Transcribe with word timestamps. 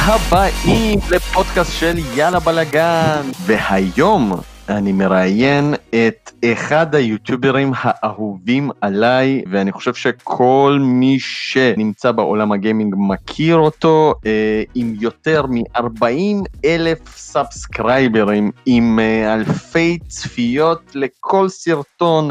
הבאים 0.00 0.98
לפודקאסט 1.10 1.72
של 1.72 1.94
יאללה 2.14 2.40
בלאגן, 2.40 3.22
והיום 3.46 4.32
אני 4.68 4.92
מראיין 4.92 5.74
את 5.90 6.30
אחד 6.44 6.94
היוטיוברים 6.94 7.72
האהובים 7.76 8.70
עליי, 8.80 9.42
ואני 9.50 9.72
חושב 9.72 9.94
שכל 9.94 10.78
מי 10.80 11.16
שנמצא 11.20 12.12
בעולם 12.12 12.52
הגיימינג 12.52 12.94
מכיר 12.98 13.56
אותו, 13.56 14.14
אה, 14.26 14.62
עם 14.74 14.94
יותר 15.00 15.46
מ-40 15.46 16.44
אלף 16.64 17.16
סאבסקרייברים, 17.16 18.50
עם 18.66 18.98
אה, 18.98 19.34
אלפי 19.34 19.98
צפיות 20.08 20.82
לכל 20.94 21.48
סרטון. 21.48 22.30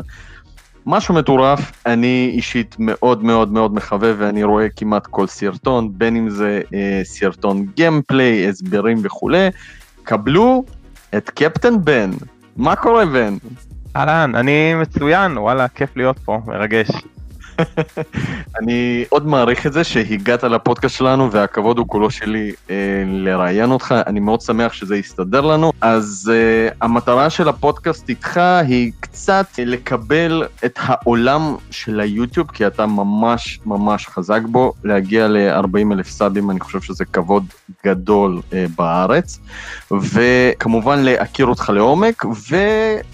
משהו 0.90 1.14
מטורף, 1.14 1.72
אני 1.86 2.32
אישית 2.34 2.76
מאוד 2.80 3.24
מאוד 3.24 3.52
מאוד 3.52 3.74
מחווה 3.74 4.14
ואני 4.18 4.44
רואה 4.44 4.70
כמעט 4.70 5.08
כל 5.08 5.28
סרטון, 5.28 5.90
בין 5.94 6.16
אם 6.16 6.30
זה 6.30 6.62
אה, 6.74 7.02
סרטון 7.04 7.66
gameplay, 7.76 8.50
הסברים 8.50 8.98
וכולי. 9.04 9.48
קבלו 10.04 10.64
את 11.18 11.30
קפטן 11.30 11.74
בן. 11.84 12.12
מה 12.58 12.76
קורה 12.76 13.06
בן? 13.06 13.38
אהלן, 13.96 14.36
אני 14.36 14.74
מצוין, 14.74 15.38
וואלה, 15.38 15.68
כיף 15.68 15.98
להיות 15.98 16.20
פה, 16.20 16.40
מרגש. 16.48 16.88
אני 18.62 19.06
עוד 19.10 19.28
מעריך 19.28 19.68
את 19.68 19.74
זה 19.74 19.84
שהגעת 19.84 20.44
לפודקאסט 20.44 20.98
שלנו 20.98 21.32
והכבוד 21.32 21.78
הוא 21.78 21.88
כולו 21.88 22.12
שלי 22.12 22.52
אה, 22.70 22.76
לראיין 23.06 23.72
אותך, 23.72 23.96
אני 24.08 24.20
מאוד 24.20 24.42
שמח 24.42 24.74
שזה 24.74 24.98
יסתדר 24.98 25.42
לנו. 25.42 25.72
אז 25.82 26.32
אה, 26.34 26.70
המטרה 26.82 27.30
של 27.30 27.50
הפודקאסט 27.50 28.10
איתך 28.10 28.40
היא 28.68 28.92
קצת 29.00 29.46
לקבל 29.58 30.44
את 30.66 30.80
העולם 30.82 31.56
של 31.72 32.00
היוטיוב, 32.00 32.52
כי 32.52 32.68
אתה 32.68 32.86
ממש 32.86 33.60
ממש 33.66 34.08
חזק 34.08 34.42
בו, 34.52 34.74
להגיע 34.84 35.28
ל-40 35.28 35.94
אלף 35.94 36.10
סאבים, 36.10 36.52
אני 36.52 36.60
חושב 36.60 36.82
שזה 36.82 37.06
כבוד 37.06 37.46
גדול 37.86 38.42
אה, 38.54 38.66
בארץ, 38.76 39.40
וכמובן 39.92 41.00
להכיר 41.00 41.46
אותך 41.46 41.72
לעומק 41.74 42.26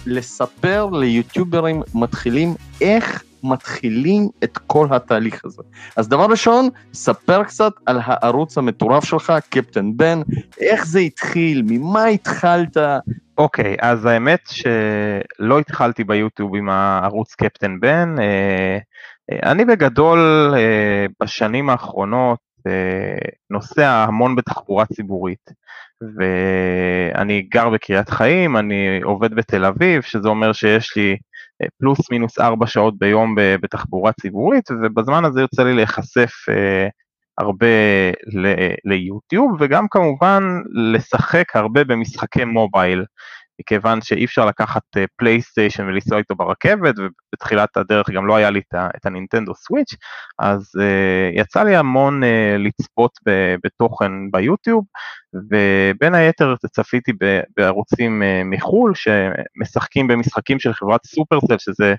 ולספר 0.06 0.88
ליוטיוברים 0.92 1.82
מתחילים 1.94 2.54
איך 2.80 3.22
מתחילים 3.44 4.28
את 4.44 4.58
כל 4.58 4.86
התהליך 4.90 5.44
הזה. 5.44 5.62
אז 5.96 6.08
דבר 6.08 6.26
ראשון, 6.30 6.68
ספר 6.94 7.44
קצת 7.44 7.72
על 7.86 8.00
הערוץ 8.04 8.58
המטורף 8.58 9.04
שלך, 9.04 9.32
קפטן 9.50 9.96
בן, 9.96 10.20
איך 10.60 10.86
זה 10.86 10.98
התחיל, 10.98 11.62
ממה 11.66 12.04
התחלת? 12.04 12.76
אוקיי, 13.38 13.74
okay, 13.74 13.78
אז 13.80 14.04
האמת 14.04 14.40
שלא 14.46 15.58
התחלתי 15.58 16.04
ביוטיוב 16.04 16.56
עם 16.56 16.68
הערוץ 16.68 17.34
קפטן 17.34 17.80
בן, 17.80 18.14
אה, 18.18 18.78
אה, 19.32 19.50
אני 19.50 19.64
בגדול 19.64 20.54
אה, 20.56 21.06
בשנים 21.22 21.70
האחרונות 21.70 22.38
נוסע 23.50 24.04
המון 24.08 24.36
בתחבורה 24.36 24.86
ציבורית. 24.86 25.50
ואני 26.16 27.42
גר 27.42 27.70
בקריית 27.70 28.10
חיים, 28.10 28.56
אני 28.56 29.00
עובד 29.02 29.34
בתל 29.34 29.64
אביב, 29.64 30.02
שזה 30.02 30.28
אומר 30.28 30.52
שיש 30.52 30.96
לי 30.96 31.16
פלוס 31.78 32.10
מינוס 32.10 32.38
ארבע 32.38 32.66
שעות 32.66 32.98
ביום 32.98 33.34
בתחבורה 33.38 34.12
ציבורית, 34.12 34.70
ובזמן 34.70 35.24
הזה 35.24 35.40
יוצא 35.40 35.62
לי 35.62 35.74
להיחשף 35.74 36.32
אה, 36.48 36.88
הרבה 37.38 37.66
ליוטיוב, 38.84 39.56
וגם 39.60 39.86
כמובן 39.90 40.42
לשחק 40.92 41.56
הרבה 41.56 41.84
במשחקי 41.84 42.44
מובייל. 42.44 43.04
מכיוון 43.60 44.00
שאי 44.00 44.24
אפשר 44.24 44.46
לקחת 44.46 44.82
פלייסטיישן 45.16 45.86
ולנסוע 45.86 46.18
איתו 46.18 46.34
ברכבת, 46.34 46.94
ובתחילת 46.98 47.76
הדרך 47.76 48.10
גם 48.10 48.26
לא 48.26 48.36
היה 48.36 48.50
לי 48.50 48.60
את 48.96 49.06
הנינטנדו 49.06 49.54
סוויץ', 49.54 49.94
אז 50.38 50.72
uh, 50.78 51.40
יצא 51.40 51.62
לי 51.62 51.76
המון 51.76 52.22
uh, 52.22 52.26
לצפות 52.58 53.12
בתוכן 53.64 54.12
ביוטיוב, 54.30 54.84
ובין 55.50 56.14
היתר 56.14 56.54
צפיתי 56.72 57.12
בערוצים 57.56 58.22
uh, 58.22 58.44
מחו"ל 58.44 58.92
שמשחקים 58.94 60.08
במשחקים 60.08 60.58
של 60.58 60.72
חברת 60.72 61.06
סופרסל, 61.06 61.58
שזה 61.58 61.94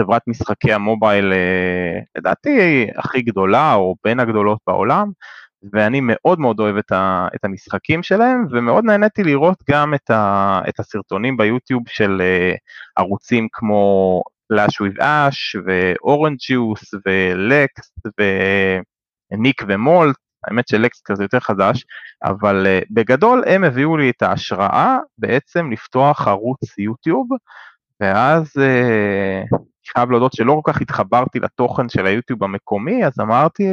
חברת 0.00 0.22
משחקי 0.26 0.72
המובייל, 0.72 1.32
uh, 1.32 2.04
לדעתי 2.18 2.86
הכי 2.96 3.22
גדולה 3.22 3.74
או 3.74 3.94
בין 4.04 4.20
הגדולות 4.20 4.58
בעולם, 4.66 5.10
ואני 5.72 6.00
מאוד 6.02 6.40
מאוד 6.40 6.60
אוהב 6.60 6.76
את, 6.76 6.92
ה, 6.92 7.28
את 7.34 7.44
המשחקים 7.44 8.02
שלהם, 8.02 8.46
ומאוד 8.50 8.84
נהניתי 8.84 9.22
לראות 9.22 9.58
גם 9.70 9.94
את, 9.94 10.10
ה, 10.10 10.60
את 10.68 10.80
הסרטונים 10.80 11.36
ביוטיוב 11.36 11.82
של 11.88 12.22
uh, 12.22 12.56
ערוצים 12.96 13.48
כמו 13.52 14.22
Flash 14.52 14.80
with 14.80 14.98
Ash, 15.00 15.54
Juice, 16.36 17.00
ולקס, 17.06 17.92
וניק 19.32 19.62
ומולט, 19.68 20.16
האמת 20.46 20.68
שלקס 20.68 21.02
כזה 21.04 21.24
יותר 21.24 21.40
חדש, 21.40 21.84
אבל 22.24 22.66
uh, 22.66 22.86
בגדול 22.90 23.42
הם 23.46 23.64
הביאו 23.64 23.96
לי 23.96 24.10
את 24.10 24.22
ההשראה 24.22 24.98
בעצם 25.18 25.70
לפתוח 25.72 26.28
ערוץ 26.28 26.78
יוטיוב, 26.78 27.28
ואז 28.00 28.52
uh, 28.56 29.58
חייב 29.92 30.10
להודות 30.10 30.32
שלא 30.32 30.60
כל 30.64 30.72
כך 30.72 30.80
התחברתי 30.80 31.40
לתוכן 31.40 31.88
של 31.88 32.06
היוטיוב 32.06 32.44
המקומי, 32.44 33.06
אז 33.06 33.12
אמרתי, 33.20 33.64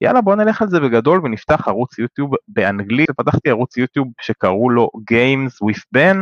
יאללה 0.00 0.20
בוא 0.20 0.34
נלך 0.34 0.62
על 0.62 0.68
זה 0.68 0.80
בגדול 0.80 1.20
ונפתח 1.24 1.68
ערוץ 1.68 1.98
יוטיוב 1.98 2.34
באנגלית, 2.48 3.10
פתחתי 3.10 3.50
ערוץ 3.50 3.76
יוטיוב 3.76 4.08
שקראו 4.20 4.70
לו 4.70 4.90
Games 5.12 5.68
with 5.68 5.80
Ben, 5.96 6.16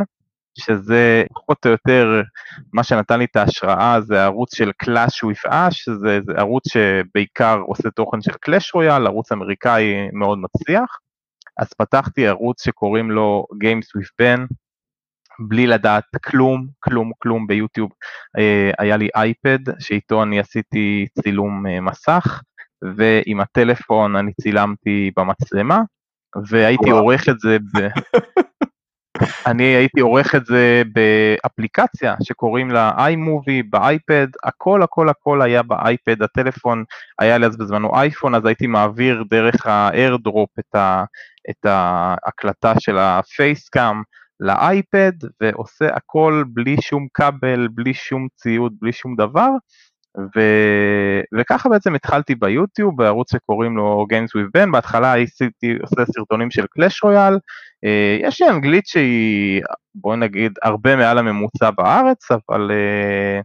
שזה 0.59 1.25
פחות 1.35 1.67
או 1.67 1.71
יותר 1.71 2.23
מה 2.73 2.85
שנתן 2.85 3.19
לי 3.19 3.25
את 3.25 3.37
ההשראה 3.37 4.01
זה 4.01 4.25
ערוץ 4.25 4.55
של 4.55 4.71
with 5.27 5.51
Ash, 5.51 5.71
שזה 5.71 6.19
זה 6.21 6.33
ערוץ 6.37 6.63
שבעיקר 6.69 7.59
עושה 7.67 7.91
תוכן 7.91 8.21
של 8.21 8.33
Clash 8.33 8.77
Royale, 8.77 9.07
ערוץ 9.07 9.33
אמריקאי 9.33 10.09
מאוד 10.13 10.39
מצליח, 10.39 10.99
אז 11.59 11.73
פתחתי 11.73 12.27
ערוץ 12.27 12.65
שקוראים 12.65 13.11
לו 13.11 13.47
Games 13.65 14.01
with 14.01 14.11
Ben, 14.23 14.55
בלי 15.49 15.67
לדעת 15.67 16.05
כלום, 16.25 16.67
כלום, 16.81 17.13
כלום 17.19 17.47
ביוטיוב. 17.47 17.91
אה, 18.39 18.71
היה 18.79 18.97
לי 18.97 19.09
אייפד 19.15 19.59
שאיתו 19.79 20.23
אני 20.23 20.41
עשיתי 20.41 21.07
צילום 21.23 21.67
אה, 21.67 21.81
מסך, 21.81 22.43
ועם 22.97 23.41
הטלפון 23.41 24.17
אני 24.17 24.33
צילמתי 24.41 25.11
במצלמה, 25.17 25.81
והייתי 26.49 26.91
עורך 26.91 27.29
את 27.29 27.41
זה 27.41 27.59
ב... 27.59 27.79
אני 29.47 29.65
הייתי 29.65 30.01
עורך 30.01 30.35
את 30.35 30.47
זה 30.47 30.83
באפליקציה 30.93 32.15
שקוראים 32.23 32.71
לה 32.71 32.93
iMovie 33.09 33.65
באייפד, 33.71 34.27
הכל 34.45 34.83
הכל 34.83 35.09
הכל 35.09 35.43
היה 35.43 35.63
באייפד, 35.63 36.23
הטלפון 36.23 36.85
היה 37.19 37.39
לי 37.39 37.47
אז 37.47 37.57
בזמנו 37.57 37.97
אייפון, 37.97 38.35
אז 38.35 38.47
הייתי 38.47 38.67
מעביר 38.67 39.25
דרך 39.31 39.67
האיירדרופ 39.67 40.51
את, 40.59 40.77
את 41.51 41.67
ההקלטה 41.67 42.75
של 42.81 42.99
הפייסקאם 42.99 44.03
לאייפד 44.41 45.13
ועושה 45.41 45.95
הכל 45.95 46.45
בלי 46.47 46.77
שום 46.81 47.07
כבל, 47.15 47.69
בלי 47.75 47.95
שום 47.95 48.29
ציוד, 48.37 48.73
בלי 48.81 48.93
שום 48.93 49.17
דבר. 49.17 49.49
ו... 50.19 50.41
וככה 51.39 51.69
בעצם 51.69 51.95
התחלתי 51.95 52.35
ביוטיוב 52.35 52.97
בערוץ 52.97 53.33
שקוראים 53.33 53.77
לו 53.77 54.07
Games 54.13 54.39
with 54.39 54.61
Ben, 54.61 54.73
בהתחלה 54.73 55.13
הייתי 55.13 55.45
עושה 55.83 56.13
סרטונים 56.13 56.51
של 56.51 56.67
קלאש 56.71 57.03
רויאל, 57.03 57.39
אה, 57.85 58.19
יש 58.21 58.43
לי 58.43 58.49
אנגלית 58.49 58.87
שהיא 58.87 59.63
בוא 59.95 60.17
נגיד 60.17 60.53
הרבה 60.63 60.97
מעל 60.97 61.19
הממוצע 61.19 61.71
בארץ, 61.71 62.31
אבל, 62.31 62.71
אה, 62.71 63.41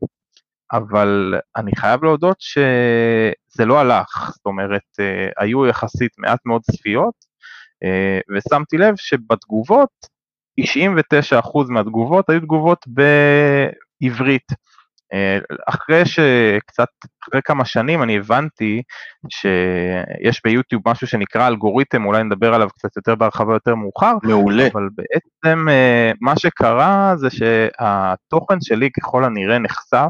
אבל 0.72 1.33
אני 1.56 1.72
חייב 1.75 2.03
להודות 2.03 2.38
שזה 2.39 3.66
לא 3.66 3.79
הלך, 3.79 4.31
זאת 4.33 4.45
אומרת 4.45 4.81
אה, 5.00 5.29
היו 5.38 5.66
יחסית 5.66 6.11
מעט 6.17 6.39
מאוד 6.45 6.61
צפיות, 6.61 7.27
ושמתי 8.35 8.77
לב 8.77 8.95
שבתגובות 8.95 9.89
99% 10.61 11.69
מהתגובות 11.69 12.29
היו 12.29 12.39
תגובות 12.39 12.85
בעברית. 12.88 14.51
אה, 15.13 15.38
אחרי 15.68 16.06
שקצת, 16.06 16.88
אחרי 17.24 17.42
כמה 17.44 17.65
שנים 17.65 18.04
אני 18.04 18.18
הבנתי 18.18 18.81
שיש 19.30 20.42
ביוטיוב 20.44 20.81
משהו 20.86 21.07
שנקרא 21.07 21.48
אלגוריתם, 21.48 22.06
אולי 22.06 22.24
נדבר 22.24 22.54
עליו 22.54 22.69
קצת 22.69 22.95
יותר 22.95 23.15
בהרחבה 23.15 23.54
יותר 23.54 23.75
מאוחר. 23.75 24.13
מעולה. 24.24 24.68
אבל 24.74 24.89
בעצם 24.95 25.69
אה, 25.69 26.12
מה 26.21 26.39
שקרה 26.39 27.13
זה 27.18 27.30
שהתוכן 27.30 28.62
שלי 28.62 28.89
ככל 28.92 29.24
הנראה 29.24 29.59
נחשף 29.59 30.09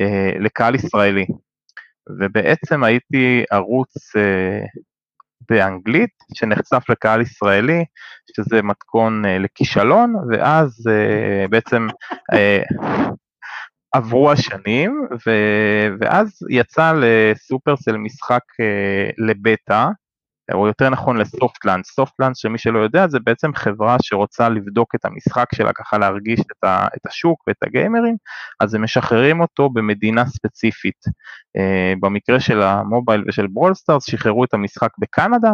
אה, 0.00 0.30
לקהל 0.40 0.74
ישראלי. 0.74 1.26
ובעצם 2.20 2.84
הייתי 2.84 3.44
ערוץ 3.50 3.94
באנגלית 5.50 6.10
שנחשף 6.34 6.90
לקהל 6.90 7.20
ישראלי, 7.20 7.84
שזה 8.36 8.62
מתכון 8.62 9.22
לכישלון, 9.26 10.14
ואז 10.30 10.84
בעצם 11.50 11.88
עברו 13.96 14.32
השנים, 14.32 15.06
ו... 15.26 15.30
ואז 16.00 16.38
יצא 16.50 16.92
ל 16.96 17.06
Supercell 17.06 17.96
משחק 17.96 18.42
אה, 18.60 19.14
לבטא, 19.18 19.88
או 20.54 20.66
יותר 20.66 20.90
נכון 20.90 21.16
ל 21.16 21.22
soft 21.22 21.44
launch, 21.44 21.84
soft 21.84 22.05
launch 22.05 22.36
שמי 22.36 22.58
שלא 22.58 22.78
יודע 22.78 23.08
זה 23.08 23.18
בעצם 23.24 23.54
חברה 23.54 23.96
שרוצה 24.02 24.48
לבדוק 24.48 24.94
את 24.94 25.04
המשחק 25.04 25.46
שלה 25.54 25.72
ככה 25.72 25.98
להרגיש 25.98 26.40
את, 26.40 26.64
ה, 26.64 26.86
את 26.96 27.06
השוק 27.06 27.44
ואת 27.46 27.56
הגיימרים, 27.62 28.16
אז 28.60 28.74
הם 28.74 28.84
משחררים 28.84 29.40
אותו 29.40 29.68
במדינה 29.68 30.26
ספציפית. 30.26 31.00
אה, 31.58 31.98
במקרה 32.00 32.40
של 32.40 32.62
ה 32.62 32.71
mobile 32.71 33.24
ושל 33.28 33.46
Brawl 33.46 33.78
Stars 33.78 34.10
שחררו 34.10 34.44
את 34.44 34.54
המשחק 34.54 34.90
בקנדה, 34.98 35.52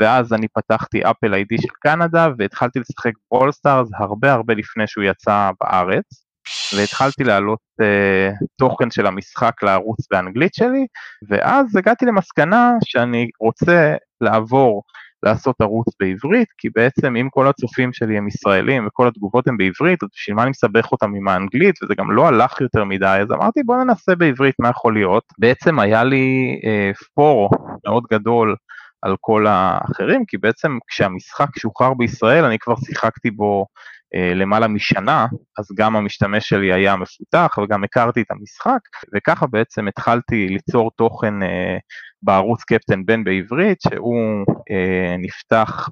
ואז 0.00 0.32
אני 0.32 0.46
פתחתי 0.48 1.02
Apple 1.04 1.34
ID 1.34 1.58
של 1.58 1.68
קנדה 1.80 2.28
והתחלתי 2.38 2.78
לשחק 2.78 3.12
Brawl 3.30 3.59
Stars 3.59 3.88
הרבה 3.98 4.32
הרבה 4.32 4.54
לפני 4.54 4.86
שהוא 4.86 5.04
יצא 5.04 5.50
בארץ. 5.60 6.31
והתחלתי 6.76 7.24
להעלות 7.24 7.58
uh, 7.82 8.46
תוכן 8.58 8.90
של 8.90 9.06
המשחק 9.06 9.62
לערוץ 9.62 9.98
באנגלית 10.10 10.54
שלי, 10.54 10.86
ואז 11.28 11.76
הגעתי 11.76 12.06
למסקנה 12.06 12.72
שאני 12.84 13.28
רוצה 13.40 13.94
לעבור 14.20 14.82
לעשות 15.22 15.56
ערוץ 15.60 15.86
בעברית, 16.00 16.48
כי 16.58 16.68
בעצם 16.74 17.16
אם 17.16 17.28
כל 17.30 17.48
הצופים 17.48 17.92
שלי 17.92 18.18
הם 18.18 18.28
ישראלים 18.28 18.86
וכל 18.86 19.08
התגובות 19.08 19.48
הן 19.48 19.56
בעברית, 19.56 20.02
אז 20.02 20.08
בשביל 20.14 20.36
מה 20.36 20.42
אני 20.42 20.50
מסבך 20.50 20.92
אותם 20.92 21.14
עם 21.14 21.28
האנגלית, 21.28 21.82
וזה 21.82 21.94
גם 21.98 22.10
לא 22.10 22.28
הלך 22.28 22.60
יותר 22.60 22.84
מדי, 22.84 23.18
אז 23.22 23.32
אמרתי 23.32 23.62
בוא 23.62 23.76
ננסה 23.76 24.14
בעברית 24.14 24.54
מה 24.58 24.68
יכול 24.68 24.94
להיות. 24.94 25.24
בעצם 25.38 25.78
היה 25.78 26.04
לי 26.04 26.60
אה, 26.64 26.90
פור 27.14 27.50
מאוד 27.86 28.04
גדול 28.12 28.56
על 29.02 29.16
כל 29.20 29.46
האחרים, 29.46 30.24
כי 30.28 30.38
בעצם 30.38 30.78
כשהמשחק 30.88 31.58
שוחרר 31.58 31.94
בישראל 31.94 32.44
אני 32.44 32.58
כבר 32.58 32.74
שיחקתי 32.76 33.30
בו 33.30 33.66
למעלה 34.14 34.68
משנה, 34.68 35.26
אז 35.58 35.68
גם 35.74 35.96
המשתמש 35.96 36.48
שלי 36.48 36.72
היה 36.72 36.96
מפותח 36.96 37.58
וגם 37.62 37.84
הכרתי 37.84 38.22
את 38.22 38.30
המשחק, 38.30 38.80
וככה 39.14 39.46
בעצם 39.46 39.88
התחלתי 39.88 40.48
ליצור 40.48 40.90
תוכן 40.96 41.42
אה, 41.42 41.76
בערוץ 42.22 42.64
קפטן 42.64 43.04
בן 43.04 43.24
בעברית, 43.24 43.78
שהוא 43.80 44.44
אה, 44.70 45.16
נפתח 45.18 45.88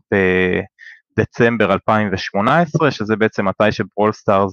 בדצמבר 1.19 1.73
2018, 1.73 2.91
שזה 2.91 3.17
בעצם 3.17 3.49
מתי 3.49 3.73
שברול 3.73 4.13
סטארס 4.13 4.53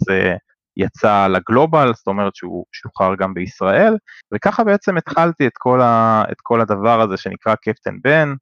יצא 0.77 1.27
ל 1.27 1.35
global, 1.35 1.91
זאת 1.93 2.07
אומרת 2.07 2.35
שהוא 2.35 2.65
שוחרר 2.71 3.15
גם 3.15 3.33
בישראל, 3.33 3.97
וככה 4.33 4.63
בעצם 4.63 4.97
התחלתי 4.97 5.47
את 5.47 5.53
כל, 5.57 5.81
ה, 5.81 6.23
את 6.31 6.37
כל 6.43 6.61
הדבר 6.61 7.01
הזה 7.01 7.17
שנקרא 7.17 7.55
קפטן 7.55 7.95
בן, 8.03 8.33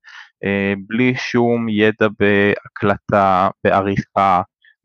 בלי 0.88 1.16
שום 1.16 1.70
ידע 1.70 2.08
בהקלטה, 2.20 3.50
בעריכה, 3.64 4.42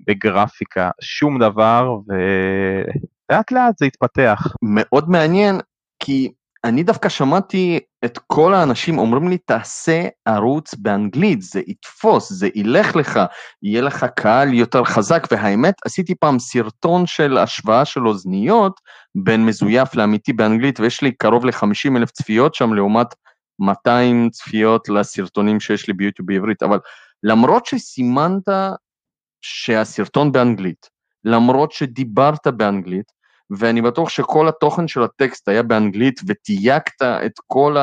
בגרפיקה, 0.07 0.91
שום 1.01 1.39
דבר, 1.39 1.99
ולאט 2.09 3.53
לאט 3.53 3.79
זה 3.79 3.87
התפתח. 3.87 4.47
מאוד 4.63 5.11
מעניין, 5.11 5.61
כי 6.03 6.33
אני 6.65 6.83
דווקא 6.83 7.09
שמעתי 7.09 7.81
את 8.05 8.19
כל 8.27 8.55
האנשים 8.55 8.99
אומרים 8.99 9.29
לי, 9.29 9.39
תעשה 9.39 10.09
ערוץ 10.25 10.75
באנגלית, 10.75 11.43
זה 11.43 11.61
יתפוס, 11.67 12.33
זה 12.33 12.49
ילך 12.55 12.97
לך, 12.97 13.21
יהיה 13.63 13.83
לך 13.83 14.07
קהל 14.17 14.55
יותר 14.55 14.85
חזק, 14.85 15.27
והאמת, 15.31 15.75
עשיתי 15.85 16.15
פעם 16.15 16.39
סרטון 16.39 17.07
של 17.07 17.39
השוואה 17.39 17.85
של 17.85 18.09
אוזניות 18.09 18.81
בין 19.15 19.47
מזויף 19.47 19.95
לאמיתי 19.95 20.33
באנגלית, 20.33 20.81
ויש 20.81 21.03
לי 21.03 21.13
קרוב 21.13 21.47
ל-50 21.47 21.97
אלף 21.97 22.11
צפיות 22.11 22.55
שם, 22.55 22.75
לעומת 22.75 23.07
200 23.59 24.31
צפיות 24.31 24.89
לסרטונים 24.89 25.61
שיש 25.61 25.89
לי 25.89 25.95
ביוטיוב 25.95 26.29
בעברית, 26.29 26.63
אבל 26.63 26.79
למרות 27.23 27.67
שסימנת 27.67 28.49
שהסרטון 29.43 30.33
באנגלית, 30.33 30.87
למרות 31.25 31.73
שדיברת 31.73 32.47
באנגלית, 32.47 33.13
ואני 33.59 33.83
בטוח 33.83 34.09
שכל 34.09 34.49
התוכן 34.49 34.89
של 34.89 35.03
הטקסט 35.03 35.49
היה 35.49 35.63
באנגלית 35.63 36.21
ותייקת 36.27 37.03
את 37.03 37.33
כל 37.47 37.77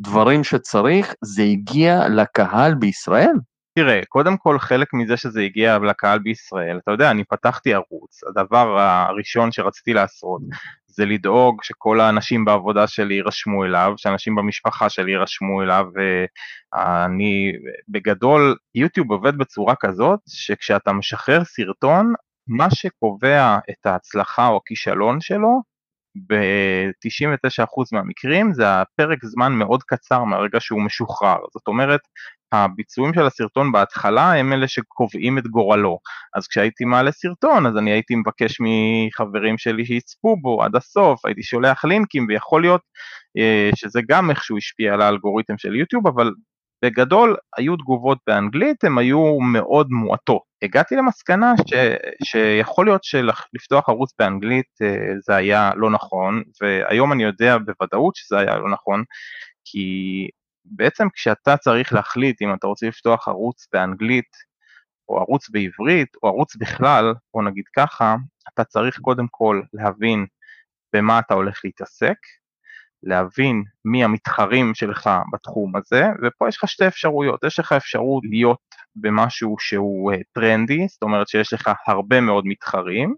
הדברים 0.00 0.44
שצריך, 0.44 1.14
זה 1.24 1.42
הגיע 1.42 2.08
לקהל 2.08 2.74
בישראל? 2.74 3.34
תראה, 3.78 4.00
קודם 4.08 4.36
כל 4.36 4.58
חלק 4.58 4.94
מזה 4.94 5.16
שזה 5.16 5.40
הגיע 5.40 5.78
לקהל 5.78 6.18
בישראל, 6.18 6.78
אתה 6.82 6.90
יודע, 6.90 7.10
אני 7.10 7.24
פתחתי 7.24 7.74
ערוץ, 7.74 8.20
הדבר 8.24 8.78
הראשון 8.80 9.52
שרציתי 9.52 9.92
לעשות 9.92 10.40
זה 10.86 11.04
לדאוג 11.04 11.62
שכל 11.62 12.00
האנשים 12.00 12.44
בעבודה 12.44 12.86
שלי 12.86 13.14
יירשמו 13.14 13.64
אליו, 13.64 13.92
שאנשים 13.96 14.34
במשפחה 14.34 14.88
שלי 14.88 15.10
יירשמו 15.10 15.62
אליו, 15.62 15.86
ואני, 15.94 17.52
בגדול, 17.88 18.56
יוטיוב 18.74 19.10
עובד 19.12 19.38
בצורה 19.38 19.74
כזאת, 19.80 20.20
שכשאתה 20.28 20.92
משחרר 20.92 21.44
סרטון, 21.44 22.12
מה 22.48 22.66
שקובע 22.70 23.58
את 23.70 23.86
ההצלחה 23.86 24.46
או 24.46 24.56
הכישלון 24.56 25.20
שלו, 25.20 25.62
ב-99% 26.26 27.64
מהמקרים 27.92 28.54
זה 28.54 28.80
הפרק 28.80 29.24
זמן 29.24 29.52
מאוד 29.52 29.82
קצר 29.82 30.24
מהרגע 30.24 30.60
שהוא 30.60 30.82
משוחרר. 30.82 31.38
זאת 31.52 31.66
אומרת, 31.66 32.00
הביצועים 32.64 33.14
של 33.14 33.26
הסרטון 33.26 33.72
בהתחלה 33.72 34.32
הם 34.34 34.52
אלה 34.52 34.68
שקובעים 34.68 35.38
את 35.38 35.46
גורלו. 35.46 35.98
אז 36.36 36.46
כשהייתי 36.46 36.84
מעלה 36.84 37.12
סרטון, 37.12 37.66
אז 37.66 37.76
אני 37.76 37.90
הייתי 37.90 38.14
מבקש 38.14 38.58
מחברים 38.60 39.58
שלי 39.58 39.84
שיצפו 39.84 40.36
בו 40.36 40.62
עד 40.62 40.76
הסוף, 40.76 41.26
הייתי 41.26 41.42
שולח 41.42 41.84
לינקים, 41.84 42.26
ויכול 42.28 42.62
להיות 42.62 42.80
אה, 43.38 43.70
שזה 43.74 44.00
גם 44.08 44.30
איכשהו 44.30 44.56
השפיע 44.56 44.94
על 44.94 45.00
האלגוריתם 45.00 45.58
של 45.58 45.76
יוטיוב, 45.76 46.06
אבל 46.06 46.30
בגדול 46.84 47.36
היו 47.56 47.76
תגובות 47.76 48.18
באנגלית, 48.26 48.84
הן 48.84 48.98
היו 48.98 49.38
מאוד 49.40 49.86
מועטות. 49.90 50.42
הגעתי 50.62 50.96
למסקנה 50.96 51.54
ש, 51.66 51.74
שיכול 52.24 52.86
להיות 52.86 53.04
שלפתוח 53.04 53.88
ערוץ 53.88 54.14
באנגלית 54.18 54.66
אה, 54.82 54.96
זה 55.26 55.36
היה 55.36 55.70
לא 55.76 55.90
נכון, 55.90 56.42
והיום 56.62 57.12
אני 57.12 57.22
יודע 57.22 57.56
בוודאות 57.58 58.16
שזה 58.16 58.38
היה 58.38 58.56
לא 58.56 58.70
נכון, 58.70 59.04
כי 59.64 59.86
בעצם 60.70 61.08
כשאתה 61.10 61.56
צריך 61.56 61.92
להחליט 61.92 62.42
אם 62.42 62.54
אתה 62.54 62.66
רוצה 62.66 62.86
לפתוח 62.86 63.28
ערוץ 63.28 63.68
באנגלית, 63.72 64.36
או 65.08 65.18
ערוץ 65.18 65.48
בעברית, 65.48 66.08
או 66.22 66.28
ערוץ 66.28 66.56
בכלל, 66.56 67.14
או 67.34 67.42
נגיד 67.42 67.64
ככה, 67.76 68.16
אתה 68.54 68.64
צריך 68.64 68.98
קודם 68.98 69.26
כל 69.30 69.62
להבין 69.72 70.26
במה 70.92 71.18
אתה 71.18 71.34
הולך 71.34 71.60
להתעסק, 71.64 72.16
להבין 73.02 73.62
מי 73.84 74.04
המתחרים 74.04 74.74
שלך 74.74 75.10
בתחום 75.32 75.76
הזה, 75.76 76.04
ופה 76.22 76.48
יש 76.48 76.56
לך 76.56 76.70
שתי 76.70 76.86
אפשרויות, 76.86 77.44
יש 77.44 77.58
לך 77.58 77.72
אפשרות 77.72 78.22
להיות 78.30 78.74
במשהו 78.96 79.56
שהוא 79.58 80.12
uh, 80.12 80.16
טרנדי, 80.32 80.88
זאת 80.88 81.02
אומרת 81.02 81.28
שיש 81.28 81.52
לך 81.52 81.70
הרבה 81.86 82.20
מאוד 82.20 82.44
מתחרים, 82.46 83.14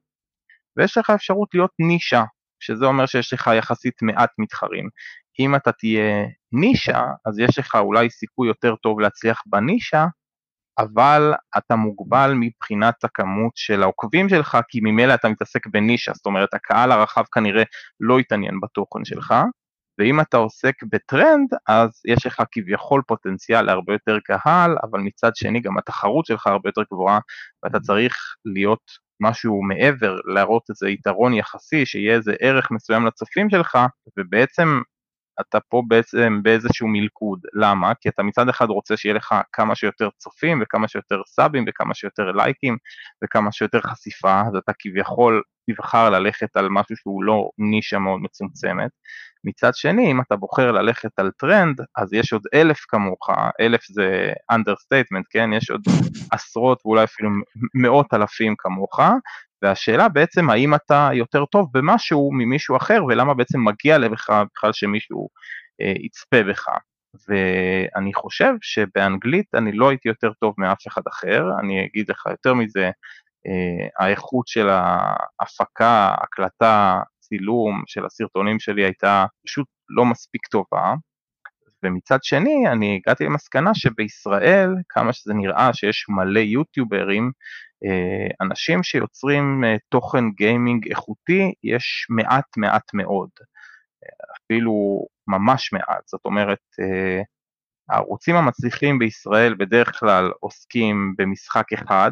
ויש 0.77 0.99
לך 0.99 1.11
אפשרות 1.11 1.49
להיות 1.55 1.71
נישה, 1.79 2.25
שזה 2.61 2.87
אומר 2.87 3.07
שיש 3.07 3.33
לך 3.33 3.51
יחסית 3.59 4.03
מעט 4.03 4.31
מתחרים. 4.39 4.89
אם 5.39 5.55
אתה 5.55 5.73
תהיה 5.73 6.27
נישה, 6.53 7.03
אז 7.27 7.39
יש 7.39 7.59
לך 7.59 7.75
אולי 7.75 8.11
סיכוי 8.11 8.49
יותר 8.49 8.75
טוב 8.77 9.01
להצליח 9.01 9.43
בנישה, 9.47 10.07
אבל 10.79 11.35
אתה 11.59 11.77
מוגבל 11.77 12.33
מבחינת 12.41 13.05
הכמות 13.05 13.53
של 13.55 13.83
העוקבים 13.83 14.29
שלך, 14.29 14.59
כי 14.69 14.81
ממילא 14.83 15.15
אתה 15.15 15.29
מתעסק 15.29 15.67
בנישה, 15.67 16.13
זאת 16.15 16.27
אומרת 16.27 16.55
הקהל 16.55 16.93
הרחב 16.93 17.25
כנראה 17.33 17.63
לא 18.01 18.21
יתעניין 18.21 18.61
בתוכן 18.61 19.05
שלך, 19.05 19.35
ואם 19.99 20.21
אתה 20.21 20.37
עוסק 20.37 20.75
בטרנד, 20.93 21.49
אז 21.69 22.03
יש 22.07 22.27
לך 22.27 22.43
כביכול 22.53 23.03
פוטנציאל 23.07 23.63
להרבה 23.63 23.93
יותר 23.93 24.19
קהל, 24.25 24.77
אבל 24.83 25.01
מצד 25.01 25.37
שני 25.37 25.61
גם 25.61 25.79
התחרות 25.79 26.27
שלך 26.27 26.47
הרבה 26.47 26.69
יותר 26.69 26.83
גבוהה, 26.93 27.19
ואתה 27.63 27.81
צריך 27.81 28.17
להיות 28.45 29.09
משהו 29.21 29.63
מעבר, 29.63 30.17
להראות 30.35 30.63
איזה 30.71 30.89
יתרון 30.89 31.35
יחסי, 31.35 31.87
שיהיה 31.87 32.15
איזה 32.15 32.35
ערך 32.41 32.71
מסוים 32.71 33.07
לצופים 33.07 33.51
שלך, 33.51 33.79
ובעצם 34.19 34.81
אתה 35.41 35.59
פה 35.61 35.83
בעצם 35.89 36.41
באיזשהו 36.43 36.89
מלכוד. 36.89 37.41
למה? 37.55 37.93
כי 38.01 38.09
אתה 38.09 38.23
מצד 38.23 38.49
אחד 38.49 38.69
רוצה 38.69 38.97
שיהיה 38.97 39.15
לך 39.15 39.35
כמה 39.53 39.75
שיותר 39.75 40.09
צופים 40.19 40.61
וכמה 40.63 40.89
שיותר 40.89 41.21
סאבים 41.27 41.65
וכמה 41.69 41.95
שיותר 41.95 42.33
לייקים 42.33 42.77
וכמה 43.25 43.53
שיותר 43.53 43.81
חשיפה, 43.81 44.41
אז 44.41 44.57
אתה 44.57 44.73
כביכול 44.79 45.43
תבחר 45.71 46.11
ללכת 46.11 46.57
על 46.57 46.69
משהו 46.69 46.97
שהוא 46.97 47.25
לא 47.25 47.49
נישה 47.59 47.99
מאוד 47.99 48.21
מצומצמת. 48.21 48.91
מצד 49.45 49.75
שני, 49.75 50.13
אם 50.13 50.21
אתה 50.21 50.37
בוחר 50.37 50.73
ללכת 50.73 51.19
על 51.19 51.31
טרנד, 51.39 51.81
אז 51.97 52.13
יש 52.13 52.33
עוד 52.33 52.43
אלף 52.55 52.85
כמוך, 52.89 53.31
אלף 53.61 53.81
זה 53.89 54.33
understatement, 54.53 55.25
כן? 55.31 55.51
יש 55.53 55.71
עוד 55.71 55.83
עשרות 56.33 56.81
ואולי 56.85 57.05
אפילו 57.05 57.31
מאות 57.75 58.15
אלפים 58.15 58.55
כמוך, 58.59 59.01
והשאלה 59.63 60.09
בעצם 60.09 60.51
האם 60.51 60.75
אתה 60.75 61.11
יותר 61.13 61.45
טוב 61.45 61.69
במשהו 61.73 62.31
ממישהו 62.33 62.77
אחר 62.77 63.05
ולמה 63.09 63.35
בעצם 63.35 63.65
מגיע 63.65 63.99
לך 63.99 64.33
בכלל 64.55 64.73
שמישהו 64.73 65.29
אה, 65.81 65.93
יצפה 65.97 66.43
בך. 66.43 66.69
ואני 67.29 68.15
חושב 68.15 68.53
שבאנגלית 68.61 69.55
אני 69.55 69.73
לא 69.73 69.89
הייתי 69.89 70.09
יותר 70.09 70.33
טוב 70.41 70.55
מאף 70.59 70.87
אחד 70.89 71.03
אחר, 71.09 71.45
אני 71.61 71.85
אגיד 71.85 72.11
לך 72.11 72.27
יותר 72.31 72.55
מזה, 72.55 72.91
אה, 73.47 73.89
האיכות 73.99 74.49
של 74.49 74.69
ההפקה, 74.69 76.15
הקלטה, 76.23 77.01
צילום 77.21 77.83
של 77.87 78.07
הסרטונים 78.07 78.61
שלי 78.61 78.85
הייתה 78.85 79.27
פשוט 79.47 79.67
לא 79.89 80.05
מספיק 80.05 80.47
טובה, 80.47 80.95
ומצד 81.83 82.19
שני 82.23 82.69
אני 82.73 82.97
הגעתי 82.97 83.25
למסקנה 83.25 83.75
שבישראל, 83.75 84.71
כמה 84.89 85.13
שזה 85.13 85.35
נראה 85.35 85.75
שיש 85.75 86.07
מלא 86.09 86.41
יוטיוברים, 86.41 87.31
אנשים 88.41 88.83
שיוצרים 88.83 89.65
אה, 89.65 89.77
תוכן 89.89 90.31
גיימינג 90.31 90.89
איכותי 90.89 91.53
יש 91.63 92.07
מעט 92.11 92.57
מעט 92.57 92.95
מאוד, 92.95 93.29
אפילו 94.37 95.07
ממש 95.29 95.73
מעט, 95.73 96.09
זאת 96.09 96.21
אומרת 96.25 96.59
הערוצים 97.89 98.37
המצליחים 98.37 98.99
בישראל 98.99 99.55
בדרך 99.55 100.01
כלל 100.01 100.31
עוסקים 100.41 101.15
במשחק 101.19 101.73
אחד, 101.73 102.11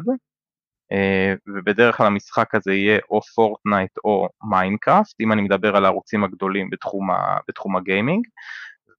אה, 0.91 1.33
ובדרך 1.47 1.97
כלל 1.97 2.07
המשחק 2.07 2.55
הזה 2.55 2.73
יהיה 2.73 2.99
או 3.09 3.21
פורטנייט 3.21 3.91
או 4.03 4.29
מיינקראפט, 4.43 5.21
אם 5.21 5.31
אני 5.31 5.41
מדבר 5.41 5.75
על 5.75 5.85
הערוצים 5.85 6.23
הגדולים 6.23 6.69
בתחום, 6.69 7.11
ה, 7.11 7.37
בתחום 7.47 7.75
הגיימינג, 7.75 8.27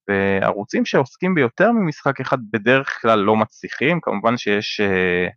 וערוצים 0.09 0.85
שעוסקים 0.85 1.35
ביותר 1.35 1.73
ממשחק 1.73 2.21
אחד 2.21 2.39
בדרך 2.53 2.99
כלל 3.01 3.19
לא 3.19 3.37
מצליחים, 3.37 4.01
כמובן 4.01 4.37
שיש 4.37 4.81
אה, 4.81 5.29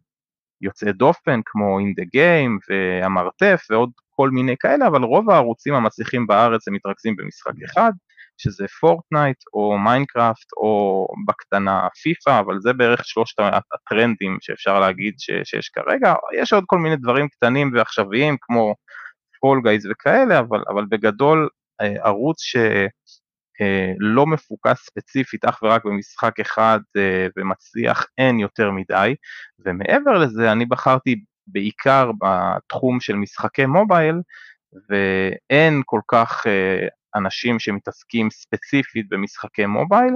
יוצאי 0.62 0.94
דופן 0.94 1.40
כמו 1.46 1.80
In 1.80 2.02
The 2.02 2.06
Game 2.16 2.60
והמרתף 2.70 3.66
ועוד 3.70 3.90
כל 4.10 4.30
מיני 4.30 4.56
כאלה, 4.60 4.88
אבל 4.88 5.04
רוב 5.04 5.30
הערוצים 5.30 5.74
המצליחים 5.74 6.28
בארץ 6.28 6.68
הם 6.68 6.74
מתרכזים 6.74 7.16
במשחק 7.16 7.52
אחד, 7.66 7.92
שזה 8.38 8.66
פורטנייט 8.80 9.38
או 9.54 9.78
מיינקראפט 9.78 10.54
או 10.58 11.08
בקטנה 11.28 11.88
פיפא, 12.02 12.40
אבל 12.40 12.60
זה 12.60 12.74
בערך 12.74 13.06
שלושת 13.06 13.40
הטרנדים 13.74 14.38
שאפשר 14.42 14.80
להגיד 14.80 15.14
ש, 15.18 15.32
שיש 15.44 15.70
כרגע, 15.70 16.14
יש 16.34 16.54
עוד 16.54 16.64
כל 16.68 16.80
מיני 16.80 16.96
דברים 16.96 17.28
קטנים 17.28 17.72
ועכשוויים 17.74 18.38
כמו 18.42 18.76
פול 19.40 19.62
גייז 19.64 19.88
וכאלה, 19.92 20.40
אבל, 20.40 20.64
אבל 20.70 20.86
בגדול 20.90 21.50
אה, 21.82 21.96
ערוץ 22.04 22.42
ש... 22.42 22.56
אה, 23.62 23.94
לא 24.00 24.26
מפוקס 24.26 24.86
ספציפית 24.86 25.46
אך 25.46 25.60
ורק 25.64 25.86
במשחק 25.86 26.40
אחד 26.40 26.80
אה, 26.98 27.28
ומצליח 27.38 28.06
אין 28.18 28.40
יותר 28.40 28.72
מדי. 28.72 29.16
ומעבר 29.66 30.18
לזה 30.18 30.52
אני 30.52 30.66
בחרתי 30.66 31.24
בעיקר 31.48 32.12
בתחום 32.22 33.00
של 33.00 33.16
משחקי 33.16 33.66
מובייל 33.66 34.16
ואין 34.90 35.82
כל 35.86 36.02
כך 36.08 36.46
אנשים 37.16 37.60
שמתעסקים 37.60 38.30
ספציפית 38.30 39.10
במשחקי 39.10 39.66
מובייל, 39.66 40.14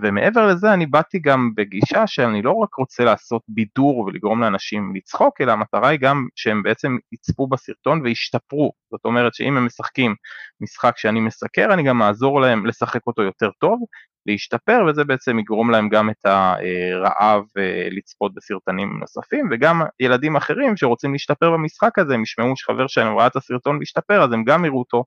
ומעבר 0.00 0.46
לזה 0.46 0.72
אני 0.72 0.86
באתי 0.86 1.18
גם 1.18 1.50
בגישה 1.56 2.06
שאני 2.06 2.42
לא 2.42 2.52
רק 2.52 2.74
רוצה 2.74 3.04
לעשות 3.04 3.42
בידור 3.48 3.98
ולגרום 3.98 4.40
לאנשים 4.40 4.92
לצחוק, 4.96 5.40
אלא 5.40 5.52
המטרה 5.52 5.88
היא 5.88 6.00
גם 6.00 6.26
שהם 6.36 6.62
בעצם 6.62 6.96
יצפו 7.12 7.46
בסרטון 7.46 8.00
וישתפרו. 8.02 8.72
זאת 8.90 9.04
אומרת 9.04 9.34
שאם 9.34 9.56
הם 9.56 9.66
משחקים 9.66 10.14
משחק 10.60 10.98
שאני 10.98 11.20
מסקר, 11.20 11.68
אני 11.72 11.82
גם 11.82 12.02
אעזור 12.02 12.40
להם 12.40 12.66
לשחק 12.66 13.06
אותו 13.06 13.22
יותר 13.22 13.50
טוב, 13.60 13.80
להשתפר, 14.26 14.84
וזה 14.88 15.04
בעצם 15.04 15.38
יגרום 15.38 15.70
להם 15.70 15.88
גם 15.88 16.10
את 16.10 16.24
הרעב 16.26 17.44
אה, 17.58 17.88
לצפות 17.90 18.34
בסרטונים 18.34 18.98
נוספים, 19.00 19.48
וגם 19.50 19.82
ילדים 20.00 20.36
אחרים 20.36 20.76
שרוצים 20.76 21.12
להשתפר 21.12 21.50
במשחק 21.50 21.98
הזה, 21.98 22.14
הם 22.14 22.22
ישמעו 22.22 22.56
שחבר 22.56 22.86
שלהם 22.86 23.16
ראה 23.16 23.26
את 23.26 23.36
הסרטון 23.36 23.78
והשתפר, 23.78 24.22
אז 24.24 24.32
הם 24.32 24.44
גם 24.44 24.64
יראו 24.64 24.78
אותו, 24.78 25.04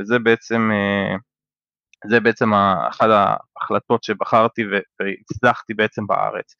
וזה 0.00 0.18
בעצם... 0.18 0.70
זה 2.06 2.20
בעצם 2.20 2.54
אחת 2.88 3.08
ההחלטות 3.10 4.04
שבחרתי 4.04 4.62
והצלחתי 5.00 5.74
בעצם 5.74 6.06
בארץ. 6.06 6.54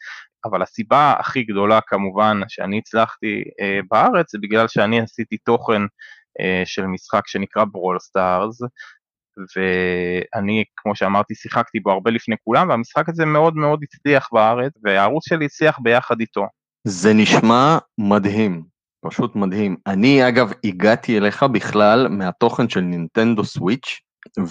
אבל 0.45 0.63
הסיבה 0.63 1.15
הכי 1.19 1.43
גדולה 1.43 1.81
כמובן 1.87 2.41
שאני 2.49 2.79
הצלחתי 2.79 3.43
אה, 3.61 3.81
בארץ 3.91 4.33
זה 4.33 4.39
בגלל 4.43 4.69
שאני 4.69 5.01
עשיתי 5.01 5.37
תוכן 5.37 5.83
אה, 6.41 6.63
של 6.65 6.87
משחק 6.87 7.27
שנקרא 7.27 7.65
ברול 7.65 7.99
סטארס, 7.99 8.61
ואני, 9.57 10.65
כמו 10.77 10.97
שאמרתי, 10.97 11.35
שיחקתי 11.35 11.81
בו 11.81 11.91
הרבה 11.91 12.11
לפני 12.11 12.37
כולם, 12.45 12.69
והמשחק 12.69 13.09
הזה 13.09 13.25
מאוד 13.25 13.57
מאוד 13.57 13.81
הצליח 13.83 14.29
בארץ, 14.33 14.73
והערוץ 14.85 15.29
שלי 15.29 15.45
הצליח 15.45 15.79
ביחד 15.83 16.21
איתו. 16.21 16.47
זה 16.85 17.15
נשמע 17.15 17.79
מדהים, 17.99 18.63
פשוט 19.05 19.37
מדהים. 19.37 19.77
אני 19.87 20.29
אגב 20.29 20.53
הגעתי 20.65 21.19
אליך 21.19 21.43
בכלל 21.43 22.09
מהתוכן 22.09 22.69
של 22.69 22.81
נינטנדו 22.81 23.45
סוויץ', 23.45 24.01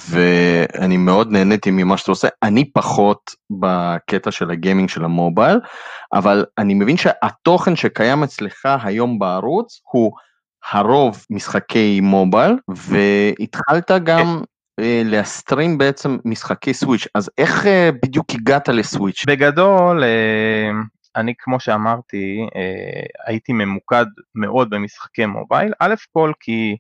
ואני 0.09 0.97
מאוד 0.97 1.31
נהניתי 1.31 1.71
ממה 1.71 1.97
שאתה 1.97 2.11
עושה, 2.11 2.27
אני 2.43 2.71
פחות 2.71 3.31
בקטע 3.59 4.31
של 4.31 4.51
הגיימינג 4.51 4.89
של 4.89 5.03
המובייל, 5.03 5.59
אבל 6.13 6.45
אני 6.57 6.73
מבין 6.73 6.97
שהתוכן 6.97 7.75
שקיים 7.75 8.23
אצלך 8.23 8.65
היום 8.83 9.19
בערוץ 9.19 9.81
הוא 9.91 10.11
הרוב 10.71 11.25
משחקי 11.29 11.99
מובייל, 12.01 12.57
והתחלת 12.67 13.91
גם 14.03 14.41
אה, 14.79 15.01
להסטרים 15.05 15.77
בעצם 15.77 16.17
משחקי 16.25 16.73
סוויץ', 16.73 17.07
אז 17.15 17.29
איך 17.37 17.65
אה, 17.65 17.89
בדיוק 18.03 18.25
הגעת 18.31 18.69
לסוויץ'? 18.69 19.25
בגדול, 19.27 20.03
אה, 20.03 20.69
אני 21.15 21.33
כמו 21.37 21.59
שאמרתי, 21.59 22.47
הייתי 23.27 23.53
ממוקד 23.53 24.05
מאוד 24.35 24.69
במשחקי 24.69 25.25
מובייל, 25.25 25.73
א' 25.79 25.95
כל 26.13 26.31
כי 26.39 26.75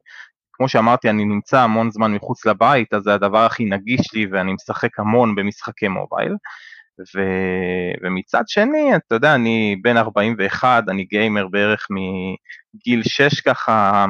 כמו 0.57 0.69
שאמרתי, 0.69 1.09
אני 1.09 1.25
נמצא 1.25 1.61
המון 1.61 1.91
זמן 1.91 2.13
מחוץ 2.13 2.45
לבית, 2.45 2.93
אז 2.93 3.01
זה 3.03 3.13
הדבר 3.13 3.45
הכי 3.45 3.65
נגיש 3.65 4.13
לי 4.13 4.25
ואני 4.31 4.53
משחק 4.53 4.99
המון 4.99 5.35
במשחקי 5.35 5.87
מובייל. 5.87 6.35
ו... 7.15 7.21
ומצד 8.03 8.43
שני, 8.47 8.95
אתה 8.95 9.15
יודע, 9.15 9.35
אני 9.35 9.75
בן 9.81 9.97
41, 9.97 10.83
אני 10.89 11.03
גיימר 11.03 11.47
בערך 11.47 11.87
מגיל 11.89 13.03
6 13.03 13.41
ככה, 13.41 14.05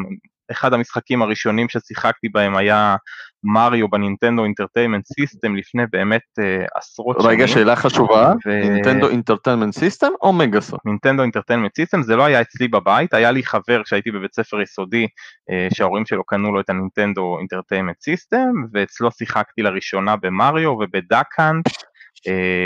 אחד 0.52 0.74
המשחקים 0.74 1.22
הראשונים 1.22 1.70
ששיחקתי 1.70 2.30
בהם 2.30 2.56
היה 2.56 2.96
מריו 3.44 3.90
ב 3.90 3.96
Nintendo 3.96 4.44
Entertainment 4.44 5.06
System 5.06 5.56
לפני 5.56 5.84
באמת 5.92 6.22
אה, 6.40 6.68
עשרות 6.76 7.16
רגע, 7.16 7.26
שנים. 7.26 7.40
רגע, 7.40 7.48
שאלה 7.48 7.76
חשובה. 7.76 8.34
Nintendo 8.46 9.10
Entertainment 9.10 9.74
System 9.74 10.12
או 10.22 10.34
מגאסון? 10.34 10.80
Nintendo 10.86 11.24
Entertainment 11.24 11.76
System 11.76 12.02
זה 12.02 12.16
לא 12.16 12.26
היה 12.26 12.42
אצלי 12.42 12.68
בבית, 12.68 13.14
היה 13.14 13.32
לי 13.32 13.44
חבר 13.44 13.84
כשהייתי 13.84 14.12
בבית 14.12 14.34
ספר 14.36 14.62
יסודי 14.62 15.08
אה, 15.52 15.76
שההורים 15.76 16.06
שלו 16.06 16.24
קנו 16.24 16.54
לו 16.54 16.60
את 16.60 16.70
ה 16.70 16.78
Nintendo 16.78 17.40
Entertainment 17.40 18.02
System 18.02 18.54
ואצלו 18.74 19.12
שיחקתי 19.12 19.62
לראשונה 19.62 20.16
במריו 20.16 20.70
וב 20.70 20.89
Duck 20.89 21.27
Hunt 21.27 21.66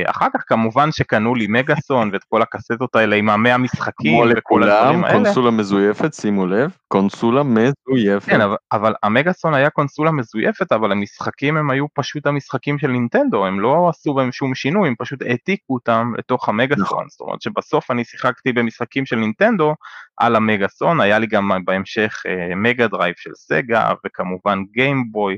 אחר 0.05 0.27
כך 0.33 0.43
כמובן 0.47 0.91
שקנו 0.91 1.35
לי 1.35 1.47
מגאסון 1.49 2.09
ואת 2.13 2.23
כל 2.23 2.41
הקסטות 2.41 2.95
האלה 2.95 3.15
עם 3.15 3.29
המאה 3.29 3.57
משחקים 3.57 4.23
וכל 4.37 4.63
הדברים 4.63 5.03
האלה. 5.03 5.23
קונסולה 5.23 5.51
מזויפת, 5.51 6.13
שימו 6.13 6.47
לב, 6.47 6.71
קונסולה 6.87 7.43
מזויפת. 7.43 8.29
כן, 8.29 8.41
אבל, 8.41 8.55
אבל 8.71 8.93
המגאסון 9.03 9.53
היה 9.53 9.69
קונסולה 9.69 10.11
מזויפת, 10.11 10.71
אבל 10.71 10.91
המשחקים 10.91 11.57
הם 11.57 11.69
היו 11.69 11.85
פשוט 11.93 12.27
המשחקים 12.27 12.79
של 12.79 12.87
נינטנדו, 12.87 13.45
הם 13.45 13.59
לא 13.59 13.89
עשו 13.89 14.13
בהם 14.13 14.31
שום 14.31 14.55
שינוי, 14.55 14.87
הם 14.87 14.95
פשוט 14.99 15.21
העתיקו 15.21 15.73
אותם 15.73 16.11
לתוך 16.17 16.49
המגאסון. 16.49 16.83
נכון. 16.83 17.05
זאת 17.09 17.21
אומרת 17.21 17.41
שבסוף 17.41 17.91
אני 17.91 18.03
שיחקתי 18.03 18.53
במשחקים 18.53 19.05
של 19.05 19.15
נינטנדו 19.15 19.75
על 20.21 20.35
המגאסון, 20.35 21.01
היה 21.01 21.19
לי 21.19 21.27
גם 21.27 21.51
בהמשך 21.65 22.23
אה, 22.27 22.55
Mega 22.55 22.87
Drive 22.87 23.13
של 23.17 23.31
סגה 23.35 23.93
וכמובן 24.05 24.59
גיימבוי. 24.71 25.37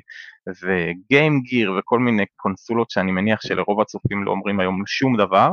ו 0.63 0.79
Game 0.79 1.41
Gear 1.41 1.73
וכל 1.79 1.99
מיני 1.99 2.23
קונסולות 2.35 2.91
שאני 2.91 3.11
מניח 3.11 3.41
שלרוב 3.41 3.81
הצופים 3.81 4.23
לא 4.23 4.31
אומרים 4.31 4.59
היום 4.59 4.83
שום 4.87 5.17
דבר. 5.17 5.49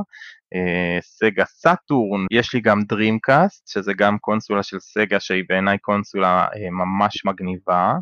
אה, 0.55 0.99
סגה 1.01 1.45
סאטורן, 1.45 2.27
יש 2.31 2.55
לי 2.55 2.61
גם 2.61 2.83
דרימקאסט, 2.83 3.69
שזה 3.69 3.93
גם 3.93 4.19
קונסולה 4.19 4.63
של 4.63 4.81
סגה 4.81 5.21
שהיא 5.21 5.45
בעיניי 5.49 5.79
קונסולה 5.79 6.47
אה, 6.57 6.71
ממש 6.71 7.25
מגניבה. 7.25 7.95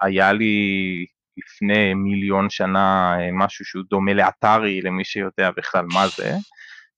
היה 0.00 0.32
לי 0.32 1.06
לפני 1.36 1.94
מיליון 1.94 2.50
שנה 2.50 3.16
משהו 3.32 3.64
שהוא 3.64 3.82
דומה 3.90 4.14
לאטארי 4.14 4.80
למי 4.80 5.04
שיודע 5.04 5.50
בכלל 5.56 5.84
מה 5.92 6.08
זה. 6.08 6.34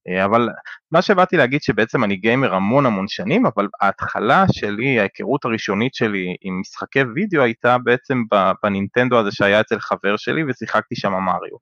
אה, 0.08 0.25
אבל 0.25 0.48
מה 0.92 1.02
שבאתי 1.02 1.36
להגיד 1.36 1.62
שבעצם 1.62 2.04
אני 2.04 2.16
גיימר 2.16 2.54
המון 2.54 2.86
המון 2.86 3.08
שנים, 3.08 3.46
אבל 3.46 3.68
ההתחלה 3.80 4.44
שלי, 4.52 5.00
ההיכרות 5.00 5.44
הראשונית 5.44 5.94
שלי 5.94 6.36
עם 6.40 6.60
משחקי 6.60 7.02
וידאו 7.14 7.42
הייתה 7.42 7.78
בעצם 7.78 8.22
בנינטנדו 8.62 9.18
הזה 9.18 9.30
שהיה 9.32 9.60
אצל 9.60 9.78
חבר 9.80 10.16
שלי 10.16 10.44
ושיחקתי 10.44 10.96
שם 10.96 11.12
מריו. 11.12 11.56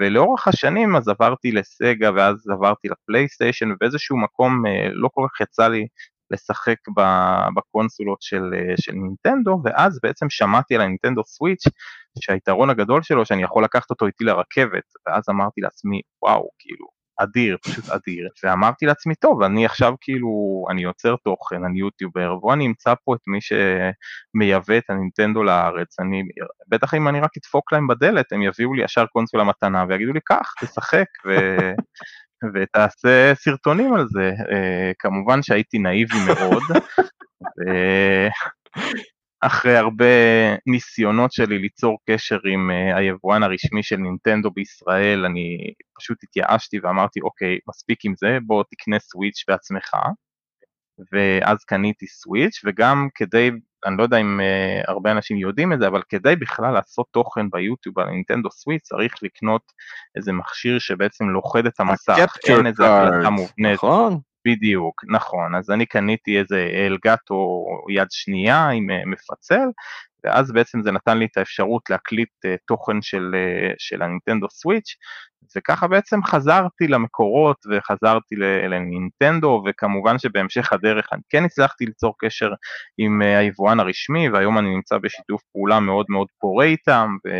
ולאורך 0.00 0.48
השנים 0.48 0.96
אז 0.96 1.08
עברתי 1.08 1.52
לסגה 1.52 2.10
ואז 2.16 2.48
עברתי 2.48 2.88
לפלייסטיישן 2.88 3.72
ובאיזשהו 3.72 4.18
מקום 4.18 4.66
אה, 4.66 4.88
לא 4.92 5.08
כל 5.12 5.26
כך 5.28 5.40
יצא 5.40 5.68
לי 5.68 5.86
לשחק 6.30 6.76
בקונסולות 7.56 8.22
של, 8.22 8.42
אה, 8.54 8.74
של 8.76 8.92
נינטנדו 8.92 9.60
ואז 9.64 10.00
בעצם 10.02 10.26
שמעתי 10.30 10.74
על 10.74 10.80
הנינטנדו 10.80 11.22
סוויץ' 11.24 11.64
שהיתרון 12.20 12.70
הגדול 12.70 13.02
שלו 13.02 13.26
שאני 13.26 13.42
יכול 13.42 13.64
לקחת 13.64 13.90
אותו 13.90 14.06
איתי 14.06 14.24
לרכבת 14.24 14.84
ואז 15.06 15.24
אמרתי 15.30 15.60
לעצמי 15.60 16.00
וואו 16.22 16.48
כאילו 16.58 16.99
אדיר, 17.22 17.56
פשוט 17.62 17.90
אדיר, 17.90 18.28
ואמרתי 18.44 18.86
לעצמי, 18.86 19.14
טוב, 19.14 19.42
אני 19.42 19.66
עכשיו 19.66 19.94
כאילו, 20.00 20.64
אני 20.70 20.82
יוצר 20.82 21.14
תוכן, 21.24 21.64
אני 21.64 21.80
יוטיובר, 21.80 22.34
בוא 22.34 22.52
אני 22.52 22.66
אמצא 22.66 22.94
פה 23.04 23.14
את 23.14 23.20
מי 23.26 23.38
שמייבא 23.40 24.78
את 24.78 24.90
הנינטנדו 24.90 25.42
לארץ, 25.42 26.00
אני, 26.00 26.22
בטח 26.68 26.94
אם 26.94 27.08
אני 27.08 27.20
רק 27.20 27.30
אדפוק 27.38 27.72
להם 27.72 27.86
בדלת, 27.86 28.32
הם 28.32 28.42
יביאו 28.42 28.74
לי 28.74 28.84
ישר 28.84 29.06
קונסולה 29.06 29.44
מתנה 29.44 29.84
ויגידו 29.88 30.12
לי, 30.12 30.20
קח, 30.24 30.52
תשחק, 30.60 31.06
ו... 31.26 31.30
ותעשה 32.54 33.32
סרטונים 33.34 33.94
על 33.94 34.06
זה. 34.08 34.30
Uh, 34.38 34.94
כמובן 34.98 35.42
שהייתי 35.42 35.78
נאיבי 35.78 36.16
מאוד, 36.26 36.62
ו... 37.42 37.70
אחרי 39.40 39.76
הרבה 39.76 40.04
ניסיונות 40.66 41.32
שלי 41.32 41.58
ליצור 41.58 41.98
קשר 42.10 42.38
עם 42.52 42.70
uh, 42.70 42.96
היבואן 42.96 43.42
הרשמי 43.42 43.82
של 43.82 43.96
נינטנדו 43.96 44.50
בישראל, 44.50 45.24
אני 45.24 45.58
פשוט 45.98 46.18
התייאשתי 46.22 46.78
ואמרתי, 46.82 47.20
אוקיי, 47.20 47.58
מספיק 47.68 48.04
עם 48.04 48.14
זה, 48.16 48.38
בוא 48.46 48.64
תקנה 48.70 48.98
סוויץ' 48.98 49.44
בעצמך. 49.48 49.94
ואז 51.12 51.64
קניתי 51.64 52.06
סוויץ', 52.06 52.60
וגם 52.64 53.08
כדי 53.14 53.50
אני 53.86 53.96
לא 53.96 54.02
יודע 54.02 54.16
אם 54.16 54.40
uh, 54.40 54.90
הרבה 54.90 55.12
אנשים 55.12 55.36
יודעים 55.36 55.72
את 55.72 55.78
זה, 55.80 55.86
אבל 55.86 56.02
כדי 56.08 56.36
בכלל 56.36 56.72
לעשות 56.72 57.06
תוכן 57.10 57.50
ביוטיוב 57.50 57.98
על 57.98 58.10
נינטנדו 58.10 58.50
סוויץ 58.50 58.82
צריך 58.82 59.14
לקנות 59.22 59.62
איזה 60.16 60.32
מכשיר 60.32 60.78
שבעצם 60.78 61.28
לוכד 61.28 61.66
את 61.66 61.80
המסך, 61.80 62.36
אין 62.48 62.66
איזה 62.66 62.84
הקלטה 62.86 63.30
מובנית. 63.30 63.74
נכון. 63.74 64.20
בדיוק, 64.44 65.04
נכון, 65.08 65.54
אז 65.54 65.70
אני 65.70 65.86
קניתי 65.86 66.38
איזה 66.38 66.68
אלגטו 66.86 67.66
יד 67.90 68.08
שנייה 68.10 68.68
עם 68.68 68.90
uh, 68.90 69.06
מפצל, 69.06 69.68
ואז 70.24 70.52
בעצם 70.52 70.82
זה 70.82 70.92
נתן 70.92 71.18
לי 71.18 71.24
את 71.24 71.36
האפשרות 71.36 71.90
להקליט 71.90 72.28
uh, 72.46 72.48
תוכן 72.66 73.02
של, 73.02 73.34
uh, 73.34 73.74
של 73.78 74.02
הנינטנדו 74.02 74.46
סוויץ', 74.50 74.96
וככה 75.56 75.88
בעצם 75.88 76.22
חזרתי 76.24 76.86
למקורות 76.88 77.56
וחזרתי 77.70 78.36
לנינטנדו, 78.70 79.62
וכמובן 79.66 80.18
שבהמשך 80.18 80.72
הדרך 80.72 81.08
אני 81.12 81.22
כן 81.28 81.44
הצלחתי 81.44 81.86
ליצור 81.86 82.14
קשר 82.18 82.50
עם 82.98 83.22
היבואן 83.22 83.80
הרשמי, 83.80 84.28
והיום 84.28 84.58
אני 84.58 84.70
נמצא 84.74 84.98
בשיתוף 84.98 85.42
פעולה 85.52 85.80
מאוד 85.80 86.06
מאוד 86.08 86.26
פורה 86.40 86.64
איתם, 86.64 87.16
ו... 87.26 87.30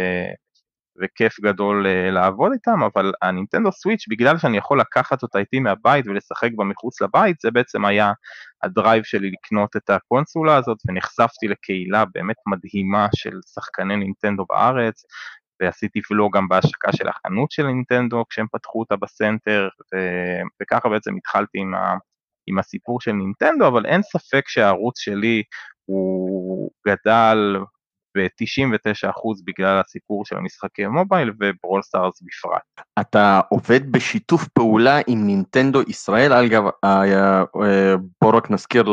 וכיף 1.00 1.40
גדול 1.40 1.86
אה, 1.86 2.10
לעבוד 2.10 2.52
איתם, 2.52 2.82
אבל 2.82 3.12
הנינטנדו 3.22 3.72
סוויץ', 3.72 4.04
בגלל 4.08 4.38
שאני 4.38 4.56
יכול 4.56 4.80
לקחת 4.80 5.22
אותה 5.22 5.38
איתי 5.38 5.58
מהבית 5.60 6.06
ולשחק 6.06 6.50
בה 6.56 6.64
מחוץ 6.64 7.00
לבית, 7.00 7.40
זה 7.40 7.50
בעצם 7.50 7.84
היה 7.84 8.12
ה 8.62 8.69
drive 8.69 9.04
שלי 9.04 9.30
לקנות 9.30 9.76
את 9.76 9.90
הקונסולה 9.90 10.56
הזאת, 10.56 10.78
ונחשפתי 10.88 11.48
לקהילה 11.48 12.04
באמת 12.14 12.36
מדהימה 12.46 13.08
של 13.16 13.38
שחקני 13.54 13.96
נינטנדו 13.96 14.44
בארץ, 14.48 15.02
ועשיתי 15.62 16.00
ולוג 16.10 16.36
גם 16.36 16.48
בהשקה 16.48 16.92
של 16.92 17.08
החנות 17.08 17.50
של 17.50 17.66
נינטנדו 17.66 18.24
כשהם 18.30 18.46
פתחו 18.52 18.80
אותה 18.80 18.96
בסנטר, 18.96 19.68
ו... 19.94 19.96
וככה 20.62 20.88
בעצם 20.88 21.16
התחלתי 21.16 21.58
עם, 21.58 21.74
ה... 21.74 21.94
עם 22.46 22.58
הסיפור 22.58 23.00
של 23.00 23.12
נינטנדו, 23.12 23.68
אבל 23.68 23.86
אין 23.86 24.02
ספק 24.02 24.48
שהערוץ 24.48 24.98
שלי 24.98 25.42
הוא 25.84 26.70
גדל 26.88 27.56
ב-99% 28.16 29.42
בגלל 29.44 29.80
הסיפור 29.80 30.24
של 30.24 30.36
המשחקי 30.36 30.86
מובייל 30.86 31.32
וברול 31.40 31.82
סטארס 31.82 32.22
בפרט. 32.22 32.86
אתה 33.00 33.40
עובד 33.48 33.92
בשיתוף 33.92 34.48
פעולה 34.48 35.00
עם 35.06 35.26
נינטנדו 35.26 35.80
ישראל, 35.88 36.32
אגב, 36.32 36.64
אה, 36.84 37.02
אה, 37.62 37.94
בוא 38.22 38.36
רק 38.36 38.50
נזכיר 38.50 38.84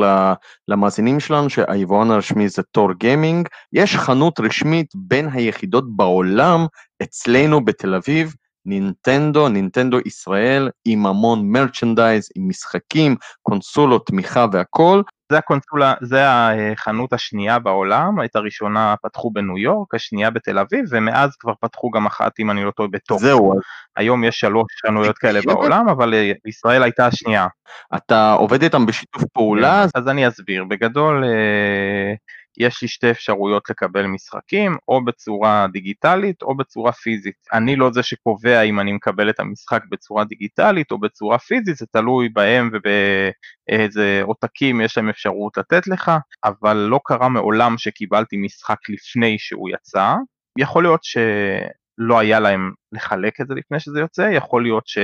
למאזינים 0.67 1.19
שלנו 1.19 1.50
שהיבואן 1.50 2.12
הרשמי 2.12 2.50
זה 2.50 2.63
תור 2.63 2.93
גיימינג, 2.93 3.47
יש 3.74 3.95
חנות 3.95 4.39
רשמית 4.39 4.88
בין 4.95 5.29
היחידות 5.33 5.95
בעולם 5.95 6.65
אצלנו 7.03 7.65
בתל 7.65 7.95
אביב, 7.95 8.33
נינטנדו, 8.67 9.50
נינטנדו 9.50 9.97
ישראל, 10.05 10.69
עם 10.86 11.05
המון 11.05 11.51
מרצ'נדייז, 11.51 12.29
עם 12.36 12.50
משחקים, 12.50 13.15
קונסולות, 13.41 14.07
תמיכה 14.07 14.45
והכל, 14.51 15.01
זה 15.31 15.38
הקונסולה, 15.38 15.93
זה 16.01 16.24
החנות 16.27 17.13
השנייה 17.13 17.59
בעולם, 17.59 18.24
את 18.25 18.36
הראשונה 18.36 18.95
פתחו 19.03 19.31
בניו 19.31 19.57
יורק, 19.57 19.95
השנייה 19.95 20.29
בתל 20.29 20.59
אביב, 20.59 20.86
ומאז 20.89 21.36
כבר 21.39 21.53
פתחו 21.62 21.91
גם 21.91 22.05
אחת, 22.05 22.39
אם 22.39 22.51
אני 22.51 22.63
לא 22.63 22.71
טועה, 22.71 22.89
בטופ. 22.89 23.21
זהו. 23.21 23.53
היום 23.95 24.24
יש 24.24 24.39
שלוש 24.39 24.67
חנויות 24.86 25.17
כאלה 25.17 25.39
בעולם, 25.45 25.89
אבל 25.89 26.13
אה, 26.13 26.31
ישראל 26.45 26.83
הייתה 26.83 27.05
השנייה. 27.05 27.47
אתה 27.95 28.33
עובד 28.33 28.63
איתם 28.63 28.86
בשיתוף 28.86 29.24
פעולה? 29.33 29.86
אז 29.95 30.07
אני 30.07 30.27
אסביר. 30.27 30.63
בגדול, 30.63 31.24
אה, 31.24 32.13
יש 32.57 32.81
לי 32.81 32.87
שתי 32.87 33.11
אפשרויות 33.11 33.69
לקבל 33.69 34.05
משחקים, 34.05 34.77
או 34.87 35.05
בצורה 35.05 35.67
דיגיטלית 35.71 36.41
או 36.41 36.57
בצורה 36.57 36.91
פיזית. 36.91 37.35
אני 37.53 37.75
לא 37.75 37.91
זה 37.91 38.03
שקובע 38.03 38.61
אם 38.61 38.79
אני 38.79 38.93
מקבל 38.93 39.29
את 39.29 39.39
המשחק 39.39 39.81
בצורה 39.89 40.23
דיגיטלית 40.23 40.91
או 40.91 40.99
בצורה 40.99 41.39
פיזית, 41.39 41.75
זה 41.75 41.85
תלוי 41.91 42.29
בהם 42.29 42.69
ובאיזה 42.73 44.21
עותקים 44.23 44.81
יש 44.81 44.97
להם 44.97 45.09
אפשרות 45.09 45.57
לתת 45.57 45.87
לך, 45.87 46.11
אבל 46.43 46.77
לא 46.77 46.99
קרה 47.05 47.29
מעולם 47.29 47.77
שקיבלתי 47.77 48.37
משחק 48.37 48.79
לפני 48.89 49.35
שהוא 49.39 49.69
יצא. 49.69 50.13
יכול 50.59 50.83
להיות 50.83 51.03
שלא 51.03 52.19
היה 52.19 52.39
להם 52.39 52.71
לחלק 52.91 53.41
את 53.41 53.47
זה 53.47 53.53
לפני 53.53 53.79
שזה 53.79 53.99
יוצא, 53.99 54.29
יכול 54.33 54.63
להיות 54.63 54.87
ש... 54.87 54.97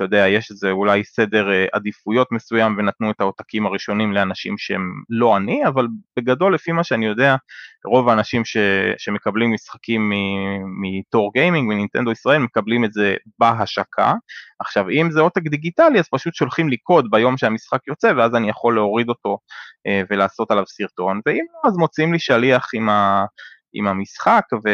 אתה 0.00 0.06
יודע, 0.06 0.28
יש 0.28 0.50
איזה 0.50 0.70
אולי 0.70 1.04
סדר 1.04 1.50
אה, 1.50 1.66
עדיפויות 1.72 2.32
מסוים 2.32 2.76
ונתנו 2.78 3.10
את 3.10 3.20
העותקים 3.20 3.66
הראשונים 3.66 4.12
לאנשים 4.12 4.58
שהם 4.58 5.02
לא 5.10 5.36
אני, 5.36 5.66
אבל 5.66 5.86
בגדול 6.16 6.54
לפי 6.54 6.72
מה 6.72 6.84
שאני 6.84 7.06
יודע, 7.06 7.36
רוב 7.84 8.08
האנשים 8.08 8.44
ש, 8.44 8.56
שמקבלים 8.98 9.52
משחקים 9.54 10.12
מתור 10.82 11.32
גיימינג 11.32 11.68
ונינטנדו 11.68 12.10
ישראל 12.10 12.38
מקבלים 12.38 12.84
את 12.84 12.92
זה 12.92 13.16
בהשקה. 13.38 14.14
עכשיו 14.60 14.90
אם 14.90 15.10
זה 15.10 15.20
עותק 15.20 15.42
דיגיטלי 15.42 15.98
אז 15.98 16.08
פשוט 16.10 16.34
שולחים 16.34 16.68
לי 16.68 16.76
קוד 16.76 17.06
ביום 17.10 17.36
שהמשחק 17.36 17.80
יוצא 17.88 18.12
ואז 18.16 18.34
אני 18.34 18.50
יכול 18.50 18.74
להוריד 18.74 19.08
אותו 19.08 19.38
אה, 19.86 20.02
ולעשות 20.10 20.50
עליו 20.50 20.64
סרטון, 20.66 21.20
ואם 21.26 21.44
לא 21.54 21.68
אז 21.70 21.76
מוצאים 21.76 22.12
לי 22.12 22.18
שליח 22.18 22.68
עם 22.74 22.88
ה... 22.88 23.24
עם 23.72 23.86
המשחק 23.86 24.44
ו... 24.64 24.68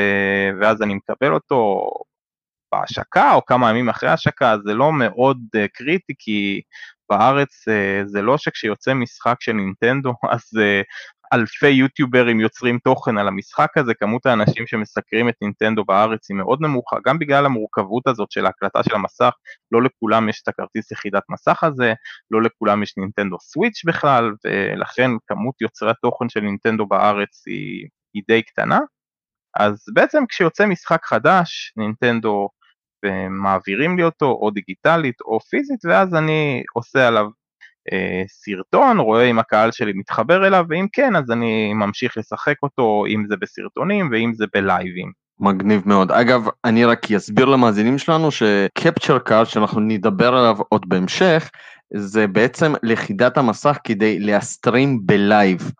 ואז 0.60 0.82
אני 0.82 0.94
מקבל 0.94 1.32
אותו 1.34 1.86
בהשקה 2.80 3.34
או 3.34 3.44
כמה 3.44 3.70
ימים 3.70 3.88
אחרי 3.88 4.08
ההשקה, 4.08 4.56
זה 4.64 4.74
לא 4.74 4.92
מאוד 4.92 5.38
uh, 5.56 5.68
קריטי 5.72 6.12
כי 6.18 6.60
בארץ 7.10 7.68
uh, 7.68 8.06
זה 8.06 8.22
לא 8.22 8.38
שכשיוצא 8.38 8.94
משחק 8.94 9.36
של 9.40 9.52
נינטנדו 9.52 10.14
אז 10.32 10.42
uh, 10.56 10.84
אלפי 11.32 11.68
יוטיוברים 11.68 12.40
יוצרים 12.40 12.78
תוכן 12.78 13.18
על 13.18 13.28
המשחק 13.28 13.78
הזה, 13.78 13.94
כמות 13.94 14.26
האנשים 14.26 14.66
שמסקרים 14.66 15.28
את 15.28 15.34
נינטנדו 15.42 15.84
בארץ 15.84 16.30
היא 16.30 16.36
מאוד 16.36 16.60
נמוכה, 16.60 16.96
גם 17.06 17.18
בגלל 17.18 17.46
המורכבות 17.46 18.06
הזאת 18.06 18.30
של 18.30 18.46
ההקלטה 18.46 18.82
של 18.82 18.94
המסך, 18.94 19.30
לא 19.72 19.82
לכולם 19.82 20.28
יש 20.28 20.42
את 20.42 20.48
הכרטיס 20.48 20.92
יחידת 20.92 21.22
מסך 21.28 21.64
הזה, 21.64 21.94
לא 22.30 22.42
לכולם 22.42 22.82
יש 22.82 22.94
נינטנדו 22.96 23.36
סוויץ' 23.40 23.84
בכלל, 23.84 24.32
ולכן 24.44 25.10
כמות 25.26 25.60
יוצרי 25.60 25.90
התוכן 25.90 26.28
של 26.28 26.40
נינטנדו 26.40 26.86
בארץ 26.86 27.44
היא, 27.46 27.88
היא 28.14 28.22
די 28.28 28.42
קטנה. 28.42 28.78
אז 29.56 29.84
בעצם 29.94 30.24
כשיוצא 30.28 30.66
משחק 30.66 31.04
חדש, 31.04 31.72
נינטנדו 31.76 32.48
ומעבירים 33.06 33.96
לי 33.96 34.04
אותו 34.04 34.26
או 34.26 34.50
דיגיטלית 34.50 35.20
או 35.20 35.40
פיזית 35.40 35.84
ואז 35.84 36.14
אני 36.14 36.62
עושה 36.74 37.08
עליו 37.08 37.26
אה, 37.92 38.22
סרטון, 38.28 38.98
רואה 38.98 39.24
אם 39.24 39.38
הקהל 39.38 39.70
שלי 39.70 39.92
מתחבר 39.94 40.46
אליו 40.46 40.64
ואם 40.68 40.86
כן 40.92 41.16
אז 41.16 41.30
אני 41.30 41.72
ממשיך 41.74 42.16
לשחק 42.16 42.54
אותו 42.62 43.04
אם 43.08 43.24
זה 43.28 43.36
בסרטונים 43.40 44.08
ואם 44.12 44.32
זה 44.34 44.44
בלייבים. 44.54 45.12
מגניב 45.40 45.82
מאוד. 45.86 46.12
אגב, 46.12 46.48
אני 46.64 46.84
רק 46.84 47.12
אסביר 47.12 47.44
למאזינים 47.44 47.98
שלנו 47.98 48.30
ש 48.30 48.50
capture 48.50 49.18
card 49.18 49.46
שאנחנו 49.46 49.80
נדבר 49.80 50.34
עליו 50.34 50.56
עוד 50.68 50.88
בהמשך, 50.88 51.50
זה 51.94 52.26
בעצם 52.26 52.72
לכידת 52.82 53.38
המסך 53.38 53.78
כדי 53.84 54.18
להסטרים 54.18 54.98
בלייב. 55.02 55.72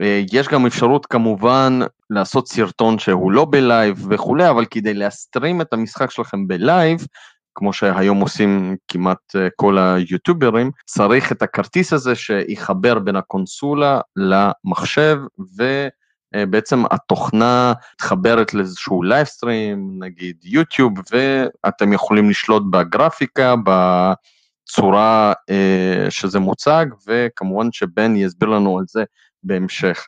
אה, 0.00 0.22
יש 0.32 0.48
גם 0.48 0.66
אפשרות 0.66 1.06
כמובן 1.06 1.78
לעשות 2.10 2.48
סרטון 2.48 2.98
שהוא 2.98 3.32
לא 3.32 3.46
בלייב 3.50 4.06
וכולי, 4.10 4.50
אבל 4.50 4.64
כדי 4.64 4.94
להסטרים 4.94 5.60
את 5.60 5.72
המשחק 5.72 6.10
שלכם 6.10 6.48
בלייב, 6.48 7.06
כמו 7.54 7.72
שהיום 7.72 8.20
עושים 8.20 8.76
כמעט 8.88 9.36
אה, 9.36 9.48
כל 9.56 9.78
היוטיוברים, 9.78 10.70
צריך 10.86 11.32
את 11.32 11.42
הכרטיס 11.42 11.92
הזה 11.92 12.14
שיחבר 12.14 12.98
בין 12.98 13.16
הקונסולה 13.16 14.00
למחשב 14.16 15.18
ובעצם 16.36 16.82
התוכנה 16.90 17.72
מתחברת 17.94 18.54
לאיזשהו 18.54 19.02
livestream, 19.02 19.90
נגיד 19.98 20.36
יוטיוב, 20.44 20.92
ואתם 21.12 21.92
יכולים 21.92 22.30
לשלוט 22.30 22.62
בגרפיקה, 22.70 23.54
בצורה 23.56 24.14
אה, 25.50 26.10
שזה 26.10 26.38
מוצג, 26.38 26.86
וכמובן 27.06 27.72
שבן 27.72 28.16
יסביר 28.16 28.48
לנו 28.48 28.78
על 28.78 28.84
זה 28.88 29.04
בהמשך. 29.42 30.06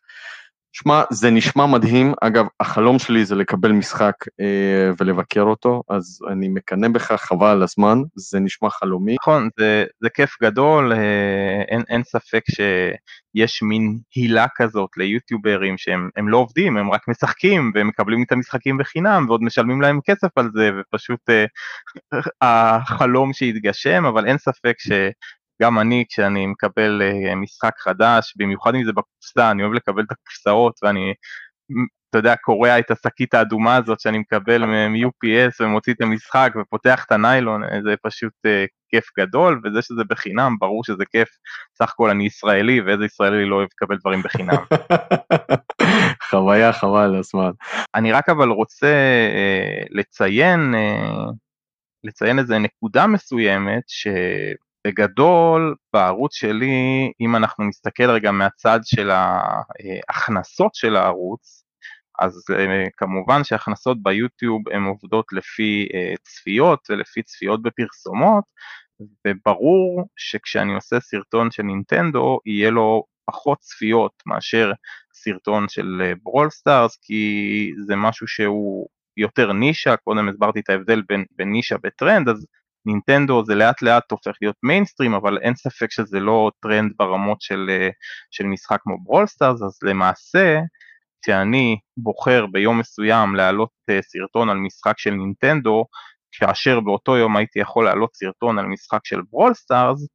שמע, 0.73 1.03
זה 1.11 1.31
נשמע 1.31 1.67
מדהים, 1.67 2.15
אגב, 2.21 2.47
החלום 2.61 2.99
שלי 2.99 3.25
זה 3.25 3.35
לקבל 3.35 3.73
משחק 3.73 4.15
אה, 4.41 4.91
ולבקר 5.01 5.43
אותו, 5.43 5.83
אז 5.89 6.21
אני 6.31 6.49
מקנא 6.49 6.89
בך, 6.89 7.13
חבל 7.13 7.47
על 7.47 7.63
הזמן, 7.63 7.99
זה 8.17 8.41
נשמע 8.41 8.71
חלומי. 8.71 9.17
נכון, 9.21 9.49
זה, 9.59 9.85
זה 10.01 10.09
כיף 10.11 10.37
גדול, 10.43 10.93
אה, 10.93 11.63
אין, 11.69 11.83
אין 11.89 12.03
ספק 12.03 12.43
שיש 12.47 13.63
מין 13.63 13.99
הילה 14.15 14.47
כזאת 14.57 14.91
ליוטיוברים 14.97 15.79
שהם 15.79 16.29
לא 16.29 16.37
עובדים, 16.37 16.77
הם 16.77 16.91
רק 16.91 17.09
משחקים, 17.09 17.73
והם 17.75 17.89
מקבלים 17.89 18.23
את 18.23 18.33
המשחקים 18.33 18.79
בחינם, 18.79 19.25
ועוד 19.29 19.43
משלמים 19.43 19.81
להם 19.81 20.01
כסף 20.05 20.39
על 20.39 20.51
זה, 20.55 20.71
ופשוט 20.81 21.31
אה, 21.31 21.45
החלום 22.43 23.33
שהתגשם, 23.33 24.05
אבל 24.07 24.27
אין 24.27 24.39
ספק 24.39 24.75
ש... 24.79 24.91
גם 25.63 25.79
אני 25.79 26.05
כשאני 26.09 26.47
מקבל 26.47 27.03
uh, 27.03 27.35
משחק 27.35 27.73
חדש, 27.79 28.35
במיוחד 28.37 28.75
אם 28.75 28.85
זה 28.85 28.93
בקופסה, 28.93 29.51
אני 29.51 29.63
אוהב 29.63 29.73
לקבל 29.73 30.03
את 30.03 30.13
הקופסאות 30.13 30.81
ואני, 30.83 31.15
אתה 32.11 32.19
יודע, 32.19 32.37
קורע 32.37 32.79
את 32.79 32.91
השקית 32.91 33.35
האדומה 33.35 33.77
הזאת 33.77 34.01
שאני 34.01 34.19
מקבל 34.19 34.65
מ-UPS 34.65 35.55
ומוציא 35.61 35.93
את 35.93 36.01
המשחק 36.01 36.53
ופותח 36.61 37.05
את 37.07 37.13
הניילון, 37.13 37.65
אה, 37.65 37.79
זה 37.85 37.95
פשוט 38.03 38.33
uh, 38.47 38.51
כיף 38.89 39.05
גדול, 39.19 39.61
וזה 39.65 39.83
שזה 39.83 40.05
בחינם, 40.09 40.57
ברור 40.61 40.85
שזה 40.85 41.05
כיף, 41.11 41.29
סך 41.79 41.91
הכל 41.91 42.11
אני 42.11 42.27
ישראלי, 42.27 42.81
ואיזה 42.81 43.05
ישראלי 43.05 43.45
לא 43.45 43.57
אוהב 43.57 43.69
לקבל 43.73 43.97
דברים 43.97 44.23
בחינם. 44.23 44.65
חוויה 46.31 46.73
חבל 46.73 47.17
הזמן. 47.19 47.51
אני 47.95 48.13
רק 48.13 48.29
אבל 48.29 48.49
רוצה 48.49 48.95
לציין, 49.91 50.75
לציין 52.05 52.39
איזה 52.39 52.59
נקודה 52.59 53.07
מסוימת, 53.07 53.83
ש... 53.87 54.07
בגדול, 54.87 55.75
בערוץ 55.93 56.35
שלי, 56.35 57.13
אם 57.21 57.37
אנחנו 57.37 57.65
נסתכל 57.69 58.11
רגע 58.11 58.31
מהצד 58.31 58.81
של 58.85 59.11
ההכנסות 59.11 60.75
של 60.75 60.97
הערוץ, 60.97 61.65
אז 62.19 62.45
אה, 62.53 62.91
כמובן 62.97 63.45
שהכנסות 63.45 64.03
ביוטיוב 64.03 64.63
הן 64.73 64.83
עובדות 64.83 65.27
לפי 65.33 65.89
אה, 65.93 66.17
צפיות 66.23 66.81
ולפי 66.91 67.23
צפיות 67.23 67.63
בפרסומות, 67.63 68.45
וברור 69.27 70.09
שכשאני 70.17 70.75
עושה 70.75 71.01
סרטון 71.01 71.51
של 71.51 71.63
נינטנדו 71.63 72.39
יהיה 72.47 72.71
לו 72.71 73.05
פחות 73.25 73.59
צפיות 73.59 74.13
מאשר 74.27 74.73
סרטון 75.15 75.69
של 75.69 76.13
ברול 76.23 76.51
סטארס, 76.51 76.99
כי 77.03 77.73
זה 77.87 77.97
משהו 77.97 78.29
שהוא 78.29 78.89
יותר 79.17 79.53
נישה, 79.53 79.97
קודם 79.97 80.29
הסברתי 80.29 80.61
את 80.61 80.71
ההבדל 80.71 81.03
בין, 81.09 81.25
בין 81.37 81.53
נישה 81.53 81.77
וטרנד, 81.85 82.29
אז 82.29 82.47
נינטנדו 82.87 83.45
זה 83.45 83.55
לאט 83.55 83.83
לאט 83.83 84.11
הופך 84.11 84.33
להיות 84.41 84.57
מיינסטרים, 84.63 85.15
אבל 85.15 85.39
אין 85.39 85.55
ספק 85.55 85.91
שזה 85.91 86.21
לא 86.21 86.51
טרנד 86.63 86.93
ברמות 86.99 87.41
של, 87.41 87.71
של 88.31 88.45
משחק 88.45 88.79
כמו 88.83 89.05
ברול 89.05 89.27
סטארס, 89.27 89.63
אז 89.63 89.79
למעשה 89.83 90.61
כשאני 91.23 91.79
בוחר 91.97 92.47
ביום 92.47 92.79
מסוים 92.79 93.35
להעלות 93.35 93.71
אה, 93.91 94.03
סרטון 94.03 94.49
על 94.49 94.57
משחק 94.57 94.99
של 94.99 95.11
נינטנדו, 95.11 95.85
כאשר 96.33 96.81
באותו 96.81 97.17
יום 97.17 97.37
הייתי 97.37 97.59
יכול 97.59 97.85
להעלות 97.85 98.11
סרטון 98.15 98.59
על 98.59 98.67
משחק 98.67 99.01
של 99.05 99.21
ברול 99.31 99.55
סטארס, 99.55 100.07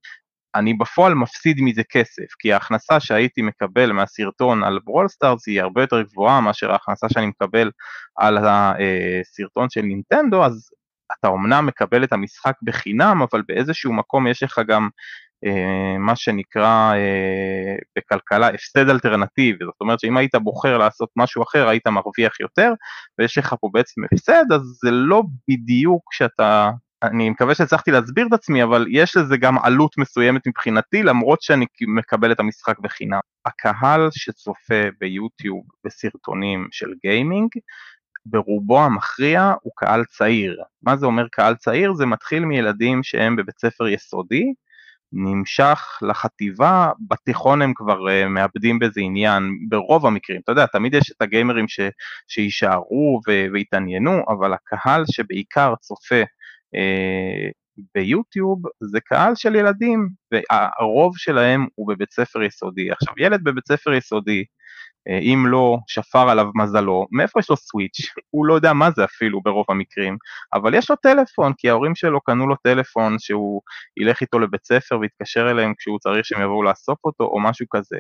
אני 0.56 0.74
בפועל 0.74 1.14
מפסיד 1.14 1.58
מזה 1.62 1.82
כסף, 1.92 2.26
כי 2.40 2.54
ההכנסה 2.54 3.00
שהייתי 3.00 3.42
מקבל 3.42 3.92
מהסרטון 3.92 4.64
על 4.64 4.80
ברול 4.86 5.08
סטארס 5.08 5.48
היא 5.48 5.62
הרבה 5.62 5.82
יותר 5.82 6.02
גבוהה 6.02 6.42
מאשר 6.42 6.72
ההכנסה 6.72 7.08
שאני 7.10 7.26
מקבל 7.26 7.72
על 8.16 8.38
הסרטון 8.38 9.64
אה, 9.64 9.70
של 9.70 9.82
נינטנדו, 9.82 10.46
אז 10.46 10.70
אתה 11.20 11.28
אומנם 11.28 11.66
מקבל 11.66 12.04
את 12.04 12.14
המשחק 12.14 12.54
בחינם, 12.62 13.22
אבל 13.32 13.42
באיזשהו 13.48 13.94
מקום 13.94 14.28
יש 14.28 14.44
לך 14.44 14.62
גם 14.68 14.90
אה, 15.46 15.98
מה 15.98 16.16
שנקרא 16.16 16.94
אה, 16.94 17.76
בכלכלה 17.98 18.48
הפסד 18.48 18.90
אלטרנטיבי, 18.90 19.66
זאת 19.66 19.82
אומרת 19.82 20.00
שאם 20.00 20.18
היית 20.18 20.36
בוחר 20.36 20.78
לעשות 20.78 21.10
משהו 21.16 21.44
אחר 21.44 21.68
היית 21.68 21.88
מרוויח 21.88 22.40
יותר 22.40 22.74
ויש 23.20 23.38
לך 23.38 23.56
פה 23.62 23.70
בעצם 23.74 24.02
הפסד 24.12 24.46
אז 24.54 24.62
זה 24.62 24.92
לא 24.92 25.24
בדיוק 25.50 26.14
שאתה, 26.14 26.72
אני 27.04 27.30
מקווה 27.30 27.56
שהצלחתי 27.56 27.92
להסביר 27.92 28.28
את 28.28 28.34
עצמי 28.34 28.64
אבל 28.64 28.86
יש 28.90 29.18
לזה 29.18 29.38
גם 29.38 29.58
עלות 29.58 29.98
מסוימת 29.98 30.48
מבחינתי 30.48 31.04
למרות 31.04 31.42
שאני 31.42 31.66
מקבל 31.88 32.32
את 32.32 32.40
המשחק 32.40 32.80
בחינם. 32.80 33.20
הקהל 33.46 34.10
שצופה 34.12 34.84
ביוטיוב 35.00 35.64
בסרטונים 35.86 36.68
של 36.72 36.94
גיימינג 37.04 37.50
ברובו 38.30 38.80
המכריע 38.80 39.54
הוא 39.62 39.72
קהל 39.76 40.04
צעיר. 40.06 40.64
מה 40.84 40.98
זה 40.98 41.06
אומר 41.06 41.28
קהל 41.32 41.56
צעיר? 41.56 41.94
זה 41.94 42.06
מתחיל 42.06 42.46
מילדים 42.46 43.04
שהם 43.04 43.36
בבית 43.36 43.60
ספר 43.60 43.88
יסודי 43.88 44.54
נמשך 45.14 46.00
לחטיבה, 46.02 46.92
בתיכון 47.08 47.62
הם 47.62 47.74
כבר 47.76 48.00
uh, 48.00 48.28
מאבדים 48.28 48.80
בזה 48.80 49.02
עניין 49.02 49.44
ברוב 49.70 50.06
המקרים, 50.06 50.42
אתה 50.44 50.52
יודע, 50.52 50.66
תמיד 50.66 50.94
יש 50.94 51.12
את 51.12 51.22
הגיימרים 51.22 51.68
ש, 51.68 51.80
שיישארו 52.28 53.22
ו, 53.28 53.46
ויתעניינו, 53.54 54.24
אבל 54.30 54.54
הקהל 54.54 55.04
שבעיקר 55.12 55.74
צופה 55.82 56.22
uh, 56.76 57.52
ביוטיוב 57.96 58.62
זה 58.82 59.00
קהל 59.00 59.36
של 59.36 59.56
ילדים, 59.56 60.10
והרוב 60.32 61.18
שלהם 61.18 61.68
הוא 61.76 61.88
בבית 61.88 62.12
ספר 62.12 62.44
יסודי. 62.44 62.92
עכשיו, 62.92 63.14
ילד 63.18 63.44
בבית 63.44 63.68
ספר 63.68 63.94
יסודי 63.94 64.44
אם 65.08 65.46
לא 65.48 65.78
שפר 65.88 66.30
עליו 66.30 66.46
מזלו, 66.56 67.08
מאיפה 67.12 67.40
יש 67.40 67.50
לו 67.50 67.58
סוויץ'? 67.58 67.98
הוא 68.32 68.46
לא 68.46 68.54
יודע 68.54 68.74
מה 68.74 68.92
זה 68.92 69.04
אפילו 69.04 69.42
ברוב 69.42 69.66
המקרים, 69.70 70.18
אבל 70.54 70.74
יש 70.74 70.90
לו 70.90 70.96
טלפון, 70.96 71.54
כי 71.58 71.70
ההורים 71.70 71.96
שלו 71.96 72.22
קנו 72.22 72.48
לו 72.48 72.56
טלפון 72.56 73.16
שהוא 73.20 73.62
ילך 73.98 74.22
איתו 74.22 74.40
לבית 74.40 74.66
ספר 74.66 75.00
ויתקשר 75.00 75.52
אליהם 75.52 75.74
כשהוא 75.78 76.00
צריך 76.00 76.26
שהם 76.26 76.42
יבואו 76.42 76.64
לאסוף 76.64 77.00
אותו 77.06 77.24
או 77.24 77.40
משהו 77.40 77.66
כזה, 77.70 78.00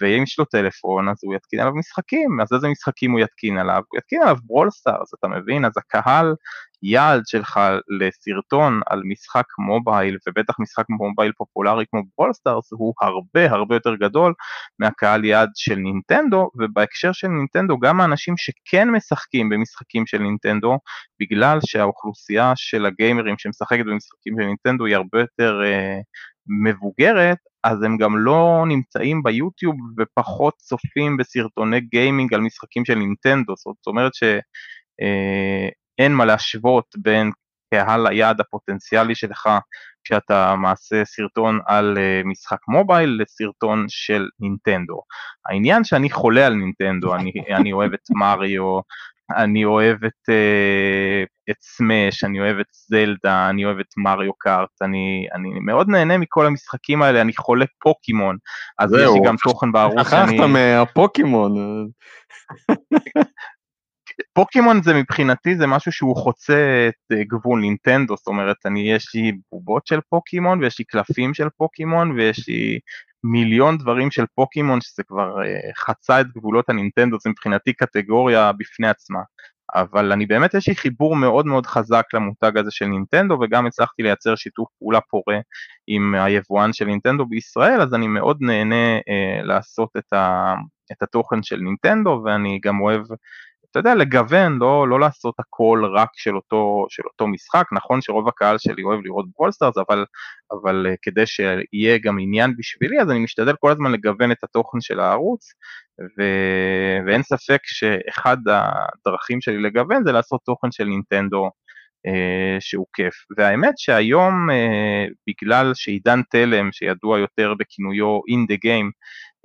ואם 0.00 0.22
יש 0.22 0.38
לו 0.38 0.44
טלפון 0.44 1.08
אז 1.08 1.16
הוא 1.22 1.34
יתקין 1.34 1.60
עליו 1.60 1.74
משחקים, 1.74 2.40
אז 2.40 2.48
איזה 2.52 2.68
משחקים 2.68 3.12
הוא 3.12 3.20
יתקין 3.20 3.58
עליו? 3.58 3.82
הוא 3.88 3.98
יתקין 3.98 4.22
עליו 4.22 4.36
Brawl 4.44 4.70
Stars, 4.70 5.14
אתה 5.14 5.28
מבין? 5.28 5.64
אז 5.64 5.72
הקהל 5.76 6.34
יעד 6.82 7.22
שלך 7.26 7.60
לסרטון 8.00 8.80
על 8.86 9.02
משחק 9.04 9.44
mobile, 9.58 10.18
ובטח 10.28 10.60
משחק 10.60 10.84
mobile 10.88 11.32
פופולרי 11.32 11.84
כמו 11.90 12.02
Brawl 12.18 12.43
Stars, 12.43 12.72
הוא 12.72 12.94
הרבה 13.00 13.50
הרבה 13.50 13.76
יותר 13.76 13.94
גדול 13.94 14.34
מהקהל 14.78 15.24
יעד 15.24 15.50
של 15.54 15.74
נינטנדו, 15.74 16.50
ובהקשר 16.54 17.12
של 17.12 17.28
נינטנדו 17.28 17.78
גם 17.78 18.00
האנשים 18.00 18.34
שכן 18.36 18.90
משחקים 18.90 19.48
במשחקים 19.48 20.06
של 20.06 20.18
נינטנדו, 20.18 20.78
בגלל 21.20 21.58
שהאוכלוסייה 21.66 22.52
של 22.56 22.86
הגיימרים 22.86 23.34
שמשחקת 23.38 23.84
במשחקים 23.86 24.34
של 24.38 24.46
נינטנדו 24.46 24.86
היא 24.86 24.96
הרבה 24.96 25.20
יותר 25.20 25.62
אה, 25.64 25.98
מבוגרת, 26.64 27.38
אז 27.64 27.82
הם 27.82 27.96
גם 27.96 28.18
לא 28.18 28.64
נמצאים 28.68 29.22
ביוטיוב 29.22 29.76
ופחות 29.98 30.54
צופים 30.56 31.16
בסרטוני 31.16 31.80
גיימינג 31.80 32.34
על 32.34 32.40
משחקים 32.40 32.84
של 32.84 32.94
נינטנדו, 32.94 33.54
זאת 33.56 33.86
אומרת 33.86 34.14
ש... 34.14 34.24
אה, 36.02 36.06
אין 36.06 36.12
מה 36.12 36.24
להשוות 36.24 36.84
בין 36.96 37.30
קהל 37.74 38.06
היעד 38.06 38.40
הפוטנציאלי 38.40 39.14
שלך 39.14 39.48
כשאתה 40.04 40.54
מעשה 40.56 41.04
סרטון 41.04 41.60
על 41.66 41.96
uh, 41.96 42.26
משחק 42.26 42.58
מובייל 42.68 43.18
לסרטון 43.22 43.86
של 43.88 44.28
נינטנדו. 44.40 45.00
העניין 45.48 45.84
שאני 45.84 46.10
חולה 46.10 46.46
על 46.46 46.54
נינטנדו, 46.54 47.14
אני, 47.14 47.32
אני 47.58 47.72
אוהב 47.72 47.92
את 47.92 48.10
מריו, 48.10 48.80
אני 49.36 49.64
אוהב 49.64 50.04
את, 50.04 50.28
uh, 50.30 51.50
את 51.50 51.56
סמאש, 51.60 52.24
אני 52.24 52.40
אוהב 52.40 52.58
את 52.58 52.66
זלדה, 52.72 53.48
אני 53.50 53.64
אוהב 53.64 53.78
את 53.78 53.96
מריו 53.96 54.32
קארט, 54.38 54.82
אני, 54.82 55.26
אני 55.34 55.48
מאוד 55.60 55.88
נהנה 55.88 56.18
מכל 56.18 56.46
המשחקים 56.46 57.02
האלה, 57.02 57.20
אני 57.20 57.32
חולה 57.36 57.64
פוקימון, 57.80 58.36
אז 58.78 58.92
יש 58.92 59.08
לי 59.14 59.20
גם 59.26 59.36
תוכן 59.42 59.72
בערוץ. 59.72 60.06
שכחת 60.08 60.32
מהפוקימון. 60.48 61.52
פוקימון 64.32 64.82
זה 64.82 64.94
מבחינתי 64.94 65.56
זה 65.56 65.66
משהו 65.66 65.92
שהוא 65.92 66.16
חוצה 66.16 66.88
את 66.88 67.12
אה, 67.12 67.24
גבול 67.24 67.60
נינטנדו, 67.60 68.16
זאת 68.16 68.26
אומרת 68.26 68.56
אני 68.66 68.92
יש 68.92 69.14
לי 69.14 69.32
בובות 69.52 69.86
של 69.86 70.00
פוקימון 70.08 70.60
ויש 70.60 70.78
לי 70.78 70.84
קלפים 70.84 71.34
של 71.34 71.48
פוקימון 71.56 72.10
ויש 72.10 72.48
לי 72.48 72.78
מיליון 73.24 73.78
דברים 73.78 74.10
של 74.10 74.24
פוקימון 74.34 74.80
שזה 74.80 75.02
כבר 75.02 75.36
uh, 75.36 75.84
חצה 75.84 76.20
את 76.20 76.26
גבולות 76.36 76.68
הנינטנדו, 76.68 77.16
זה 77.22 77.30
מבחינתי 77.30 77.72
קטגוריה 77.72 78.52
בפני 78.52 78.88
עצמה. 78.88 79.20
אבל 79.74 80.12
אני 80.12 80.26
באמת 80.26 80.54
יש 80.54 80.68
לי 80.68 80.74
חיבור 80.74 81.16
מאוד 81.16 81.46
מאוד 81.46 81.66
חזק 81.66 82.04
למותג 82.14 82.58
הזה 82.58 82.70
של 82.70 82.86
נינטנדו 82.86 83.38
וגם 83.40 83.66
הצלחתי 83.66 84.02
לייצר 84.02 84.34
שיתוף 84.34 84.68
פעולה 84.78 85.00
פורה 85.00 85.38
עם 85.86 86.14
היבואן 86.14 86.72
של 86.72 86.84
נינטנדו 86.84 87.26
בישראל 87.26 87.80
אז 87.80 87.94
אני 87.94 88.06
מאוד 88.08 88.36
נהנה 88.40 88.98
uh, 88.98 89.44
לעשות 89.44 89.88
את, 89.98 90.12
ה, 90.12 90.54
את 90.92 91.02
התוכן 91.02 91.42
של 91.42 91.56
נינטנדו 91.56 92.22
ואני 92.24 92.60
גם 92.62 92.80
אוהב 92.80 93.02
אתה 93.72 93.80
יודע, 93.80 93.94
לגוון, 93.94 94.58
לא, 94.58 94.88
לא 94.88 95.00
לעשות 95.00 95.34
הכל 95.38 95.84
רק 95.94 96.08
של 96.14 96.36
אותו, 96.36 96.86
של 96.88 97.02
אותו 97.04 97.26
משחק, 97.26 97.64
נכון 97.72 98.00
שרוב 98.00 98.28
הקהל 98.28 98.58
שלי 98.58 98.82
אוהב 98.82 99.00
לראות 99.04 99.26
Brawl 99.36 99.53
Stars, 99.53 99.74
אבל, 99.76 100.04
אבל 100.52 100.86
uh, 100.86 100.96
כדי 101.02 101.26
שיהיה 101.26 101.98
גם 102.02 102.18
עניין 102.18 102.56
בשבילי, 102.58 103.00
אז 103.00 103.10
אני 103.10 103.18
משתדל 103.18 103.54
כל 103.60 103.70
הזמן 103.70 103.92
לגוון 103.92 104.32
את 104.32 104.44
התוכן 104.44 104.80
של 104.80 105.00
הערוץ, 105.00 105.52
ו... 106.00 106.22
ואין 107.06 107.22
ספק 107.22 107.60
שאחד 107.64 108.36
הדרכים 108.46 109.40
שלי 109.40 109.62
לגוון 109.62 110.04
זה 110.04 110.12
לעשות 110.12 110.40
תוכן 110.44 110.70
של 110.70 110.84
נינטנדו 110.84 111.46
uh, 111.46 112.60
שהוא 112.60 112.86
כיף. 112.92 113.14
והאמת 113.38 113.74
שהיום, 113.76 114.50
uh, 114.50 115.12
בגלל 115.28 115.74
שעידן 115.74 116.20
תלם, 116.30 116.72
שידוע 116.72 117.18
יותר 117.18 117.54
בכינויו 117.58 118.18
In 118.18 118.52
the 118.52 118.56
Game, 118.66 118.90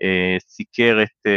uh, 0.03 0.39
סיקר 0.39 1.03
את... 1.03 1.31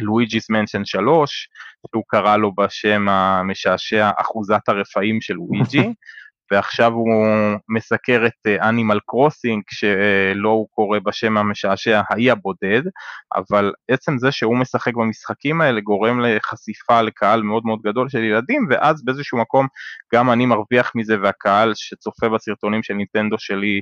Luigi's 0.00 0.50
Mansion 0.50 0.84
3, 0.84 1.48
שהוא 1.90 2.04
קרא 2.08 2.36
לו 2.36 2.54
בשם 2.54 3.08
המשעשע 3.08 4.10
אחוזת 4.16 4.68
הרפאים 4.68 5.20
של 5.20 5.34
לואיג'י, 5.34 5.92
ועכשיו 6.50 6.92
הוא 6.92 7.08
מסקר 7.68 8.26
את 8.26 8.46
אנימל 8.60 8.98
קרוסינג, 9.06 9.62
שלא 9.70 10.48
הוא 10.48 10.68
קורא 10.70 10.98
בשם 10.98 11.36
המשעשע 11.36 12.00
האי 12.10 12.30
הבודד, 12.30 12.82
אבל 13.36 13.72
עצם 13.90 14.18
זה 14.18 14.32
שהוא 14.32 14.58
משחק 14.58 14.94
במשחקים 14.94 15.60
האלה 15.60 15.80
גורם 15.80 16.20
לחשיפה 16.20 17.02
לקהל 17.02 17.42
מאוד 17.42 17.62
מאוד 17.64 17.78
גדול 17.86 18.08
של 18.08 18.24
ילדים, 18.24 18.66
ואז 18.70 19.04
באיזשהו 19.04 19.38
מקום 19.38 19.66
גם 20.14 20.30
אני 20.30 20.46
מרוויח 20.46 20.92
מזה 20.94 21.16
והקהל 21.22 21.72
שצופה 21.74 22.28
בסרטונים 22.28 22.82
של 22.82 22.94
ניטנדו 22.94 23.36
שלי 23.38 23.80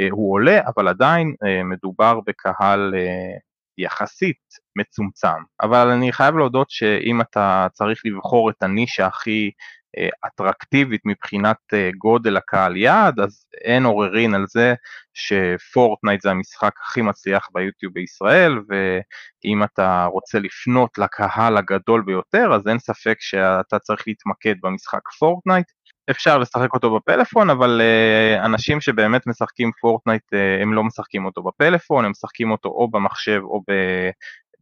אה, 0.00 0.08
הוא 0.10 0.32
עולה, 0.32 0.60
אבל 0.66 0.88
עדיין 0.88 1.34
אה, 1.46 1.62
מדובר 1.64 2.20
בקהל 2.26 2.94
אה, 2.96 3.36
יחסית 3.78 4.40
מצומצם, 4.76 5.42
אבל 5.62 5.88
אני 5.88 6.12
חייב 6.12 6.36
להודות 6.36 6.70
שאם 6.70 7.20
אתה 7.20 7.66
צריך 7.72 8.02
לבחור 8.04 8.50
את 8.50 8.62
הנישה 8.62 9.06
הכי 9.06 9.50
אה, 9.98 10.08
אטרקטיבית 10.26 11.00
מבחינת 11.04 11.56
אה, 11.72 11.90
גודל 11.98 12.36
הקהל 12.36 12.76
יעד, 12.76 13.20
אז 13.20 13.46
אין 13.64 13.84
עוררין 13.84 14.34
על 14.34 14.44
זה 14.48 14.74
שפורטנייט 15.14 16.22
זה 16.22 16.30
המשחק 16.30 16.72
הכי 16.84 17.02
מצליח 17.02 17.48
ביוטיוב 17.52 17.92
בישראל, 17.92 18.52
ואם 18.68 19.62
אתה 19.62 20.04
רוצה 20.04 20.38
לפנות 20.38 20.98
לקהל 20.98 21.56
הגדול 21.56 22.02
ביותר, 22.06 22.54
אז 22.54 22.68
אין 22.68 22.78
ספק 22.78 23.16
שאתה 23.20 23.78
צריך 23.78 24.02
להתמקד 24.06 24.54
במשחק 24.62 25.08
פורטנייט. 25.18 25.66
אפשר 26.10 26.38
לשחק 26.38 26.74
אותו 26.74 26.96
בפלאפון, 26.96 27.50
אבל 27.50 27.80
uh, 27.80 28.44
אנשים 28.44 28.80
שבאמת 28.80 29.26
משחקים 29.26 29.70
פורטנייט, 29.80 30.22
uh, 30.34 30.62
הם 30.62 30.72
לא 30.72 30.84
משחקים 30.84 31.24
אותו 31.24 31.42
בפלאפון, 31.42 32.04
הם 32.04 32.10
משחקים 32.10 32.50
אותו 32.50 32.68
או 32.68 32.90
במחשב 32.90 33.40
או 33.44 33.62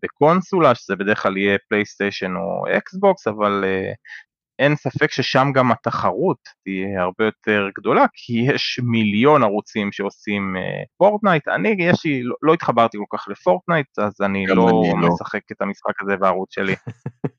בקונסולה, 0.02 0.74
שזה 0.74 0.96
בדרך 0.96 1.22
כלל 1.22 1.36
יהיה 1.36 1.58
פלייסטיישן 1.68 2.36
או 2.36 2.64
אקסבוקס, 2.76 3.26
אבל 3.26 3.64
uh, 3.64 3.94
אין 4.58 4.76
ספק 4.76 5.10
ששם 5.10 5.48
גם 5.54 5.72
התחרות 5.72 6.38
תהיה 6.64 7.02
הרבה 7.02 7.24
יותר 7.24 7.68
גדולה, 7.78 8.04
כי 8.12 8.32
יש 8.32 8.80
מיליון 8.82 9.42
ערוצים 9.42 9.92
שעושים 9.92 10.56
פורטנייט. 10.96 11.48
אני, 11.48 11.76
יש 11.78 12.04
לי, 12.04 12.22
לא, 12.22 12.34
לא 12.42 12.54
התחברתי 12.54 12.98
כל 12.98 13.16
כך 13.18 13.28
לפורטנייט, 13.28 13.98
אז 13.98 14.12
אני 14.20 14.46
לא, 14.46 14.82
אני 14.94 15.02
לא 15.02 15.08
משחק 15.08 15.52
את 15.52 15.62
המשחק 15.62 16.02
הזה 16.02 16.16
בערוץ 16.16 16.54
שלי. 16.54 16.74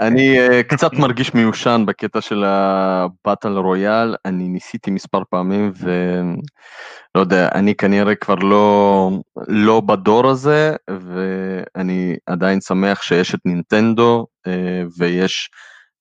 אני 0.00 0.48
uh, 0.48 0.62
קצת 0.62 0.92
מרגיש 0.92 1.34
מיושן 1.34 1.84
בקטע 1.86 2.20
של 2.20 2.44
הבטל 2.44 3.56
רויאל, 3.56 4.14
אני 4.24 4.48
ניסיתי 4.48 4.90
מספר 4.90 5.22
פעמים 5.30 5.72
ולא 5.80 7.20
יודע, 7.20 7.48
אני 7.54 7.74
כנראה 7.74 8.14
כבר 8.14 8.34
לא, 8.34 9.10
לא 9.48 9.80
בדור 9.80 10.30
הזה, 10.30 10.76
ואני 10.90 12.16
עדיין 12.26 12.60
שמח 12.60 13.02
שיש 13.02 13.34
את 13.34 13.40
נינטנדו 13.44 14.26
uh, 14.48 14.50
ויש 14.98 15.50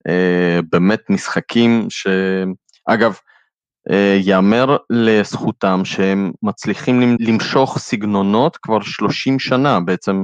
uh, 0.07 0.65
באמת 0.71 1.09
משחקים 1.09 1.87
שאגב, 1.89 3.17
יאמר 4.19 4.77
לזכותם 4.89 5.81
שהם 5.85 6.31
מצליחים 6.43 7.17
למשוך 7.19 7.77
סגנונות 7.77 8.57
כבר 8.57 8.81
30 8.81 9.39
שנה, 9.39 9.79
בעצם 9.79 10.23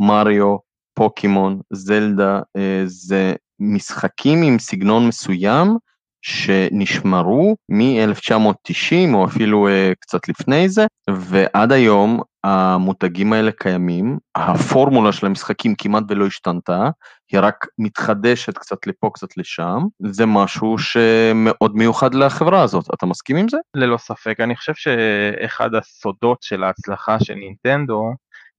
מריו, 0.00 0.56
פוקימון, 0.94 1.60
זלדה, 1.72 2.40
אה, 2.56 2.82
זה 2.84 3.34
משחקים 3.60 4.42
עם 4.42 4.58
סגנון 4.58 5.08
מסוים 5.08 5.76
שנשמרו 6.22 7.56
מ-1990 7.68 9.14
או 9.14 9.24
אפילו 9.24 9.68
אה, 9.68 9.92
קצת 10.00 10.28
לפני 10.28 10.68
זה, 10.68 10.86
ועד 11.10 11.72
היום 11.72 12.20
המותגים 12.44 13.32
האלה 13.32 13.52
קיימים, 13.52 14.18
הפורמולה 14.34 15.12
של 15.12 15.26
המשחקים 15.26 15.74
כמעט 15.74 16.02
ולא 16.08 16.26
השתנתה, 16.26 16.88
היא 17.32 17.40
רק 17.40 17.66
מתחדשת 17.78 18.58
קצת 18.58 18.86
לפה 18.86 19.10
קצת 19.14 19.36
לשם, 19.36 19.78
זה 20.10 20.26
משהו 20.26 20.78
שמאוד 20.78 21.76
מיוחד 21.76 22.14
לחברה 22.14 22.62
הזאת, 22.62 22.84
אתה 22.94 23.06
מסכים 23.06 23.36
עם 23.36 23.48
זה? 23.48 23.56
ללא 23.74 23.96
ספק, 23.96 24.40
אני 24.40 24.56
חושב 24.56 24.74
שאחד 24.74 25.74
הסודות 25.74 26.42
של 26.42 26.64
ההצלחה 26.64 27.20
של 27.20 27.34
נינטנדו 27.34 28.12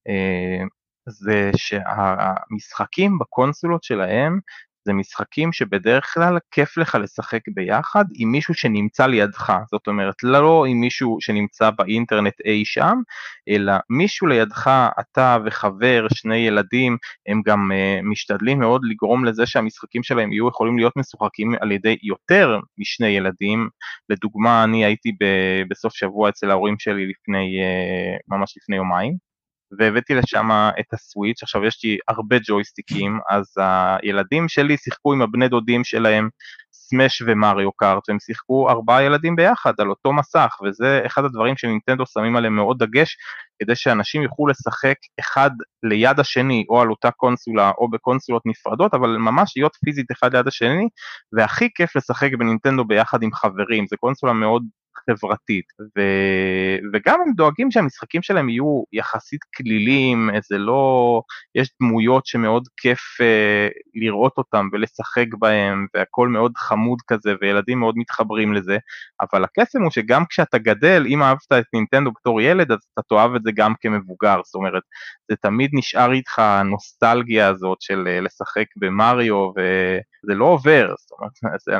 אה, 0.08 0.64
זה 1.08 1.50
שהמשחקים 1.56 3.18
בקונסולות 3.18 3.82
שלהם 3.82 4.40
זה 4.86 4.92
משחקים 4.92 5.52
שבדרך 5.52 6.14
כלל 6.14 6.38
כיף 6.50 6.76
לך 6.76 6.98
לשחק 7.02 7.40
ביחד 7.54 8.04
עם 8.14 8.32
מישהו 8.32 8.54
שנמצא 8.54 9.06
לידך, 9.06 9.52
זאת 9.70 9.86
אומרת 9.86 10.14
לא 10.22 10.64
עם 10.66 10.80
מישהו 10.80 11.16
שנמצא 11.20 11.70
באינטרנט 11.70 12.34
אי 12.44 12.64
שם, 12.64 12.98
אלא 13.48 13.72
מישהו 13.90 14.26
לידך, 14.26 14.70
אתה 15.00 15.36
וחבר, 15.46 16.06
שני 16.14 16.36
ילדים, 16.36 16.96
הם 17.28 17.42
גם 17.46 17.70
uh, 17.72 18.02
משתדלים 18.04 18.58
מאוד 18.58 18.80
לגרום 18.84 19.24
לזה 19.24 19.46
שהמשחקים 19.46 20.02
שלהם 20.02 20.32
יהיו 20.32 20.48
יכולים 20.48 20.78
להיות 20.78 20.96
משוחקים 20.96 21.54
על 21.60 21.72
ידי 21.72 21.96
יותר 22.02 22.58
משני 22.78 23.08
ילדים, 23.08 23.68
לדוגמה 24.08 24.64
אני 24.64 24.84
הייתי 24.84 25.12
ב- 25.20 25.62
בסוף 25.70 25.94
שבוע 25.94 26.28
אצל 26.28 26.50
ההורים 26.50 26.74
שלי 26.78 27.06
לפני, 27.06 27.60
uh, 27.62 28.36
ממש 28.36 28.54
לפני 28.56 28.76
יומיים, 28.76 29.25
והבאתי 29.78 30.14
לשם 30.14 30.48
את 30.80 30.94
הסוויץ', 30.94 31.42
עכשיו 31.42 31.64
יש 31.64 31.84
לי 31.84 31.98
הרבה 32.08 32.36
ג'ויסטיקים, 32.48 33.18
אז 33.30 33.54
הילדים 33.58 34.48
שלי 34.48 34.76
שיחקו 34.76 35.12
עם 35.12 35.22
הבני 35.22 35.48
דודים 35.48 35.84
שלהם 35.84 36.28
סמש 36.72 37.22
ומריו 37.26 37.72
קארט, 37.72 38.08
והם 38.08 38.18
שיחקו 38.20 38.70
ארבעה 38.70 39.02
ילדים 39.02 39.36
ביחד 39.36 39.72
על 39.78 39.90
אותו 39.90 40.12
מסך, 40.12 40.54
וזה 40.64 41.02
אחד 41.06 41.24
הדברים 41.24 41.56
שנינטנדו 41.56 42.06
שמים 42.06 42.36
עליהם 42.36 42.56
מאוד 42.56 42.78
דגש, 42.78 43.16
כדי 43.62 43.76
שאנשים 43.76 44.22
יוכלו 44.22 44.46
לשחק 44.46 44.94
אחד 45.20 45.50
ליד 45.82 46.20
השני, 46.20 46.64
או 46.68 46.80
על 46.80 46.90
אותה 46.90 47.10
קונסולה, 47.10 47.70
או 47.78 47.90
בקונסולות 47.90 48.42
נפרדות, 48.46 48.94
אבל 48.94 49.08
ממש 49.08 49.52
להיות 49.56 49.76
פיזית 49.84 50.12
אחד 50.12 50.36
ליד 50.36 50.48
השני, 50.48 50.88
והכי 51.32 51.68
כיף 51.74 51.96
לשחק 51.96 52.30
בנינטנדו 52.38 52.84
ביחד 52.84 53.22
עם 53.22 53.32
חברים, 53.32 53.86
זה 53.86 53.96
קונסולה 53.96 54.32
מאוד 54.32 54.62
חברתית, 55.10 55.64
ו... 55.80 56.00
וגם 56.92 57.20
הם 57.26 57.32
דואגים 57.32 57.70
שהמשחקים 57.70 58.22
שלהם 58.22 58.48
יהיו 58.48 58.82
יחסית 58.92 59.40
כלילים, 59.56 60.30
איזה 60.34 60.58
לא, 60.58 61.22
יש 61.54 61.70
דמויות 61.80 62.26
שמאוד 62.26 62.68
כיף 62.76 63.00
uh, 63.20 63.78
לראות 63.94 64.32
אותם 64.38 64.68
ולשחק 64.72 65.26
בהם, 65.38 65.86
והכל 65.94 66.28
מאוד 66.28 66.52
חמוד 66.56 66.98
כזה, 67.06 67.34
וילדים 67.40 67.78
מאוד 67.80 67.94
מתחברים 67.98 68.54
לזה, 68.54 68.78
אבל 69.20 69.44
הקסם 69.44 69.82
הוא 69.82 69.90
שגם 69.90 70.24
כשאתה 70.28 70.58
גדל, 70.58 71.04
אם 71.08 71.22
אהבת 71.22 71.52
את 71.52 71.64
נינטנדו 71.72 72.10
בתור 72.12 72.40
ילד, 72.40 72.72
אז 72.72 72.78
אתה 72.92 73.02
תאהב 73.02 73.34
את 73.34 73.42
זה 73.42 73.50
גם 73.54 73.72
כמבוגר, 73.80 74.40
זאת 74.44 74.54
אומרת, 74.54 74.82
זה 75.30 75.36
תמיד 75.36 75.70
נשאר 75.72 76.12
איתך 76.12 76.38
הנוסטלגיה 76.38 77.48
הזאת 77.48 77.80
של 77.80 78.04
uh, 78.06 78.24
לשחק 78.24 78.66
במריו, 78.76 79.50
וזה 79.50 80.34
לא 80.34 80.44
עובר, 80.44 80.94
זאת 80.98 81.10
אומרת, 81.12 81.32
זה, 81.64 81.72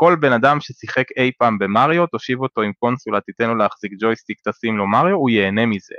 כל 0.00 0.16
בן 0.20 0.32
אדם 0.32 0.60
ששיחק 0.60 1.04
אי 1.16 1.30
פעם 1.38 1.58
במריו, 1.58 2.06
תושיב 2.06 2.40
אותו 2.40 2.60
עם 2.62 2.72
קונסולה, 2.78 3.20
תיתן 3.20 3.48
לו 3.48 3.54
להחזיק 3.54 3.92
ג'ויסטיק, 4.00 4.38
תשים 4.48 4.76
לו 4.76 4.86
מריו, 4.86 5.16
הוא 5.16 5.30
ייהנה 5.30 5.66
מזה, 5.66 5.94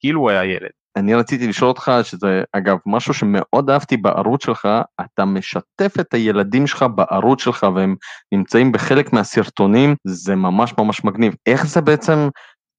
כאילו 0.00 0.20
הוא 0.20 0.30
היה 0.30 0.44
ילד. 0.44 0.70
אני 0.96 1.14
רציתי 1.14 1.48
לשאול 1.48 1.68
אותך, 1.68 1.92
שזה 2.02 2.42
אגב 2.52 2.76
משהו 2.86 3.14
שמאוד 3.14 3.70
אהבתי 3.70 3.96
בערוץ 3.96 4.44
שלך, 4.44 4.68
אתה 5.00 5.24
משתף 5.24 5.94
את 6.00 6.14
הילדים 6.14 6.66
שלך 6.66 6.84
בערוץ 6.94 7.42
שלך 7.42 7.66
והם 7.74 7.96
נמצאים 8.32 8.72
בחלק 8.72 9.12
מהסרטונים, 9.12 9.94
זה 10.04 10.34
ממש 10.34 10.74
ממש 10.78 11.04
מגניב. 11.04 11.34
איך 11.46 11.66
זה 11.66 11.80
בעצם, 11.80 12.28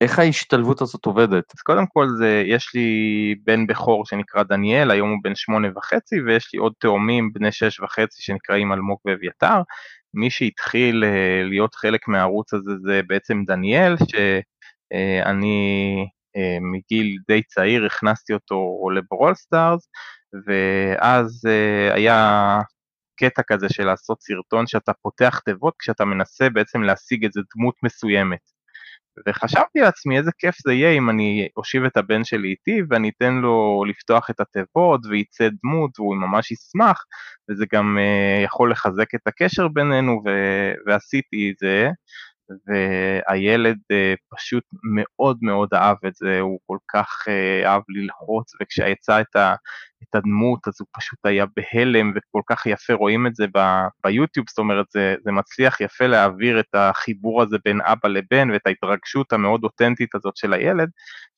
איך 0.01 0.19
ההשתלבות 0.19 0.81
הזאת 0.81 1.05
עובדת? 1.05 1.43
אז 1.55 1.61
קודם 1.61 1.85
כל 1.87 2.07
זה, 2.17 2.43
יש 2.45 2.71
לי 2.75 2.89
בן 3.43 3.67
בכור 3.67 4.05
שנקרא 4.05 4.43
דניאל, 4.43 4.91
היום 4.91 5.09
הוא 5.09 5.19
בן 5.23 5.35
שמונה 5.35 5.67
וחצי, 5.75 6.21
ויש 6.21 6.49
לי 6.53 6.59
עוד 6.59 6.73
תאומים 6.79 7.33
בני 7.33 7.51
שש 7.51 7.79
וחצי 7.79 8.21
שנקראים 8.21 8.73
אלמוג 8.73 8.97
ואביתר, 9.05 9.61
מי 10.15 10.29
שהתחיל 10.29 11.03
אה, 11.03 11.43
להיות 11.43 11.75
חלק 11.75 12.07
מהערוץ 12.07 12.53
הזה 12.53 12.71
זה 12.83 13.01
בעצם 13.07 13.43
דניאל, 13.47 13.95
שאני 13.97 16.05
אה, 16.35 16.57
מגיל 16.61 17.17
די 17.27 17.43
צעיר 17.43 17.85
הכנסתי 17.85 18.33
אותו 18.33 18.89
ל 18.95 19.02
Brawl 19.02 19.35
Stars, 19.35 19.87
ואז 20.47 21.41
אה, 21.47 21.93
היה 21.93 22.59
קטע 23.19 23.41
כזה 23.47 23.69
של 23.69 23.85
לעשות 23.85 24.21
סרטון 24.21 24.67
שאתה 24.67 24.93
פותח 24.93 25.39
תיבות 25.45 25.73
כשאתה 25.79 26.05
מנסה 26.05 26.49
בעצם 26.49 26.81
להשיג 26.81 27.25
איזה 27.25 27.41
דמות 27.55 27.75
מסוימת. 27.83 28.54
וחשבתי 29.27 29.79
לעצמי 29.79 30.17
איזה 30.17 30.31
כיף 30.37 30.55
זה 30.65 30.73
יהיה 30.73 30.91
אם 30.91 31.09
אני 31.09 31.47
אושיב 31.57 31.83
את 31.85 31.97
הבן 31.97 32.23
שלי 32.23 32.47
איתי 32.47 32.81
ואני 32.89 33.11
אתן 33.17 33.33
לו 33.33 33.83
לפתוח 33.89 34.29
את 34.29 34.39
התיבות 34.39 35.05
וייצא 35.05 35.49
דמות 35.63 35.99
והוא 35.99 36.15
ממש 36.15 36.51
ישמח 36.51 37.03
וזה 37.49 37.65
גם 37.73 37.97
uh, 37.97 38.45
יכול 38.45 38.71
לחזק 38.71 39.15
את 39.15 39.27
הקשר 39.27 39.67
בינינו 39.67 40.23
ועשיתי 40.85 41.51
את 41.51 41.57
זה 41.59 41.89
והילד 42.67 43.77
uh, 43.77 44.17
פשוט 44.35 44.63
מאוד 44.95 45.37
מאוד 45.41 45.69
אהב 45.73 45.97
את 46.07 46.15
זה, 46.15 46.39
הוא 46.39 46.59
כל 46.65 46.77
כך 46.93 47.23
uh, 47.27 47.67
אהב 47.67 47.81
ללחוץ 47.89 48.51
וכשיצא 48.61 49.21
את, 49.21 49.35
ה- 49.35 49.55
את 50.03 50.15
הדמות 50.15 50.67
אז 50.67 50.73
הוא 50.79 50.87
פשוט 50.97 51.19
היה 51.23 51.45
בהלם 51.55 52.11
וכל 52.15 52.41
כך 52.49 52.65
יפה 52.65 52.93
רואים 52.93 53.27
את 53.27 53.35
זה 53.35 53.45
ב- 53.55 53.87
ביוטיוב, 54.03 54.45
זאת 54.49 54.57
אומרת 54.57 54.85
זה, 54.89 55.15
זה 55.23 55.31
מצליח 55.31 55.81
יפה 55.81 56.07
להעביר 56.07 56.59
את 56.59 56.69
החיבור 56.73 57.41
הזה 57.41 57.57
בין 57.65 57.81
אבא 57.81 58.09
לבן 58.09 58.51
ואת 58.51 58.67
ההתרגשות 58.67 59.33
המאוד 59.33 59.63
אותנטית 59.63 60.15
הזאת 60.15 60.37
של 60.37 60.53
הילד, 60.53 60.89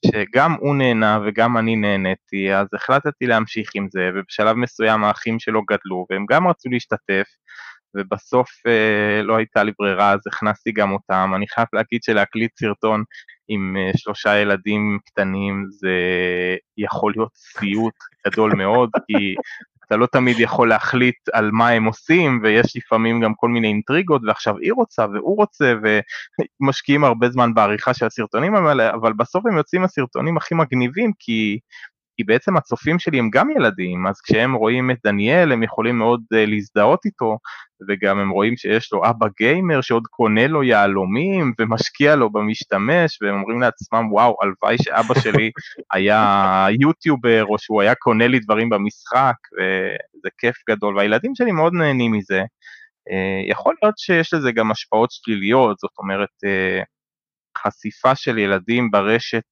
שגם 0.05 0.53
הוא 0.59 0.75
נהנה 0.75 1.19
וגם 1.25 1.57
אני 1.57 1.75
נהניתי, 1.75 2.53
אז 2.53 2.67
החלטתי 2.73 3.25
להמשיך 3.25 3.69
עם 3.75 3.87
זה 3.91 4.09
ובשלב 4.15 4.55
מסוים 4.55 5.03
האחים 5.03 5.39
שלו 5.39 5.61
גדלו 5.65 6.05
והם 6.09 6.25
גם 6.29 6.47
רצו 6.47 6.69
להשתתף 6.69 7.27
ובסוף 7.95 8.49
אה, 8.67 9.21
לא 9.23 9.35
הייתה 9.35 9.63
לי 9.63 9.71
ברירה 9.79 10.13
אז 10.13 10.19
הכנסתי 10.27 10.71
גם 10.71 10.91
אותם. 10.91 11.31
אני 11.35 11.47
חייב 11.47 11.67
להגיד 11.73 12.03
שלהקליט 12.03 12.51
סרטון 12.59 13.03
עם 13.47 13.77
אה, 13.77 13.91
שלושה 13.97 14.37
ילדים 14.37 14.99
קטנים 15.05 15.65
זה 15.69 15.95
יכול 16.77 17.13
להיות 17.15 17.31
סיוט 17.35 17.93
גדול 18.27 18.55
מאוד, 18.55 18.89
כי 19.07 19.35
אתה 19.87 19.95
לא 19.95 20.05
תמיד 20.05 20.39
יכול 20.39 20.69
להחליט 20.69 21.15
על 21.33 21.51
מה 21.51 21.69
הם 21.69 21.85
עושים, 21.85 22.39
ויש 22.43 22.77
לפעמים 22.77 23.21
גם 23.21 23.33
כל 23.33 23.49
מיני 23.49 23.67
אינטריגות, 23.67 24.21
ועכשיו 24.27 24.57
היא 24.57 24.73
רוצה 24.73 25.05
והוא 25.13 25.37
רוצה, 25.37 25.73
ומשקיעים 26.61 27.03
הרבה 27.03 27.29
זמן 27.29 27.53
בעריכה 27.53 27.93
של 27.93 28.05
הסרטונים 28.05 28.55
האלה, 28.55 28.93
אבל 28.93 29.13
בסוף 29.13 29.45
הם 29.45 29.57
יוצאים 29.57 29.83
הסרטונים 29.83 30.37
הכי 30.37 30.55
מגניבים, 30.55 31.11
כי 31.19 31.59
כי 32.17 32.23
בעצם 32.23 32.57
הצופים 32.57 32.99
שלי 32.99 33.19
הם 33.19 33.29
גם 33.29 33.49
ילדים, 33.49 34.07
אז 34.07 34.21
כשהם 34.21 34.53
רואים 34.53 34.91
את 34.91 34.97
דניאל 35.05 35.51
הם 35.51 35.63
יכולים 35.63 35.97
מאוד 35.97 36.21
uh, 36.33 36.37
להזדהות 36.47 37.05
איתו, 37.05 37.37
וגם 37.89 38.19
הם 38.19 38.29
רואים 38.29 38.57
שיש 38.57 38.93
לו 38.93 39.05
אבא 39.09 39.27
גיימר 39.39 39.81
שעוד 39.81 40.03
קונה 40.07 40.47
לו 40.47 40.63
יהלומים 40.63 41.53
ומשקיע 41.59 42.15
לו 42.15 42.29
במשתמש, 42.29 43.21
והם 43.21 43.35
אומרים 43.35 43.61
לעצמם 43.61 44.11
וואו, 44.11 44.35
הלוואי 44.41 44.77
שאבא 44.77 45.19
שלי 45.19 45.51
היה 45.93 46.67
יוטיובר, 46.81 47.45
או 47.45 47.59
שהוא 47.59 47.81
היה 47.81 47.95
קונה 47.95 48.27
לי 48.27 48.39
דברים 48.39 48.69
במשחק, 48.69 49.35
וזה 49.53 50.29
כיף 50.37 50.55
גדול, 50.69 50.97
והילדים 50.97 51.35
שלי 51.35 51.51
מאוד 51.51 51.73
נהנים 51.73 52.11
מזה. 52.11 52.41
יכול 53.49 53.75
להיות 53.81 53.97
שיש 53.97 54.33
לזה 54.33 54.51
גם 54.51 54.71
השפעות 54.71 55.11
שליליות, 55.11 55.77
זאת 55.79 55.91
אומרת, 55.99 56.29
חשיפה 57.63 58.15
של 58.15 58.37
ילדים 58.37 58.91
ברשת 58.91 59.43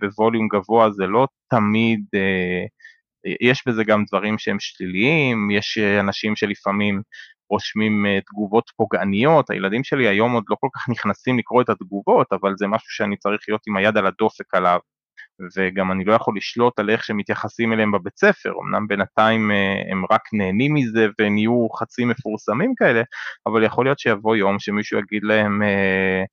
בווליום 0.00 0.48
גבוה 0.48 0.90
זה 0.90 1.06
לא 1.06 1.26
תמיד, 1.50 2.00
יש 3.40 3.62
בזה 3.66 3.84
גם 3.84 4.04
דברים 4.08 4.38
שהם 4.38 4.56
שליליים, 4.60 5.50
יש 5.50 5.78
אנשים 5.78 6.36
שלפעמים 6.36 7.02
רושמים 7.50 8.06
תגובות 8.26 8.70
פוגעניות, 8.76 9.50
הילדים 9.50 9.84
שלי 9.84 10.08
היום 10.08 10.32
עוד 10.32 10.44
לא 10.48 10.56
כל 10.60 10.68
כך 10.74 10.88
נכנסים 10.92 11.38
לקרוא 11.38 11.62
את 11.62 11.68
התגובות, 11.68 12.26
אבל 12.32 12.54
זה 12.56 12.66
משהו 12.66 12.90
שאני 12.90 13.16
צריך 13.16 13.40
להיות 13.48 13.60
עם 13.68 13.76
היד 13.76 13.96
על 13.96 14.06
הדופק 14.06 14.54
עליו. 14.54 14.78
וגם 15.56 15.92
אני 15.92 16.04
לא 16.04 16.12
יכול 16.12 16.36
לשלוט 16.36 16.78
על 16.78 16.90
איך 16.90 17.04
שמתייחסים 17.04 17.72
אליהם 17.72 17.92
בבית 17.92 18.18
ספר, 18.18 18.52
אמנם 18.62 18.86
בינתיים 18.88 19.50
אה, 19.50 19.82
הם 19.90 20.04
רק 20.10 20.20
נהנים 20.32 20.74
מזה 20.74 21.06
והם 21.18 21.38
יהיו 21.38 21.68
חצי 21.70 22.04
מפורסמים 22.04 22.74
כאלה, 22.76 23.02
אבל 23.46 23.64
יכול 23.64 23.86
להיות 23.86 23.98
שיבוא 23.98 24.36
יום 24.36 24.58
שמישהו 24.58 24.98
יגיד 24.98 25.24
להם, 25.24 25.62
אה, 25.62 26.24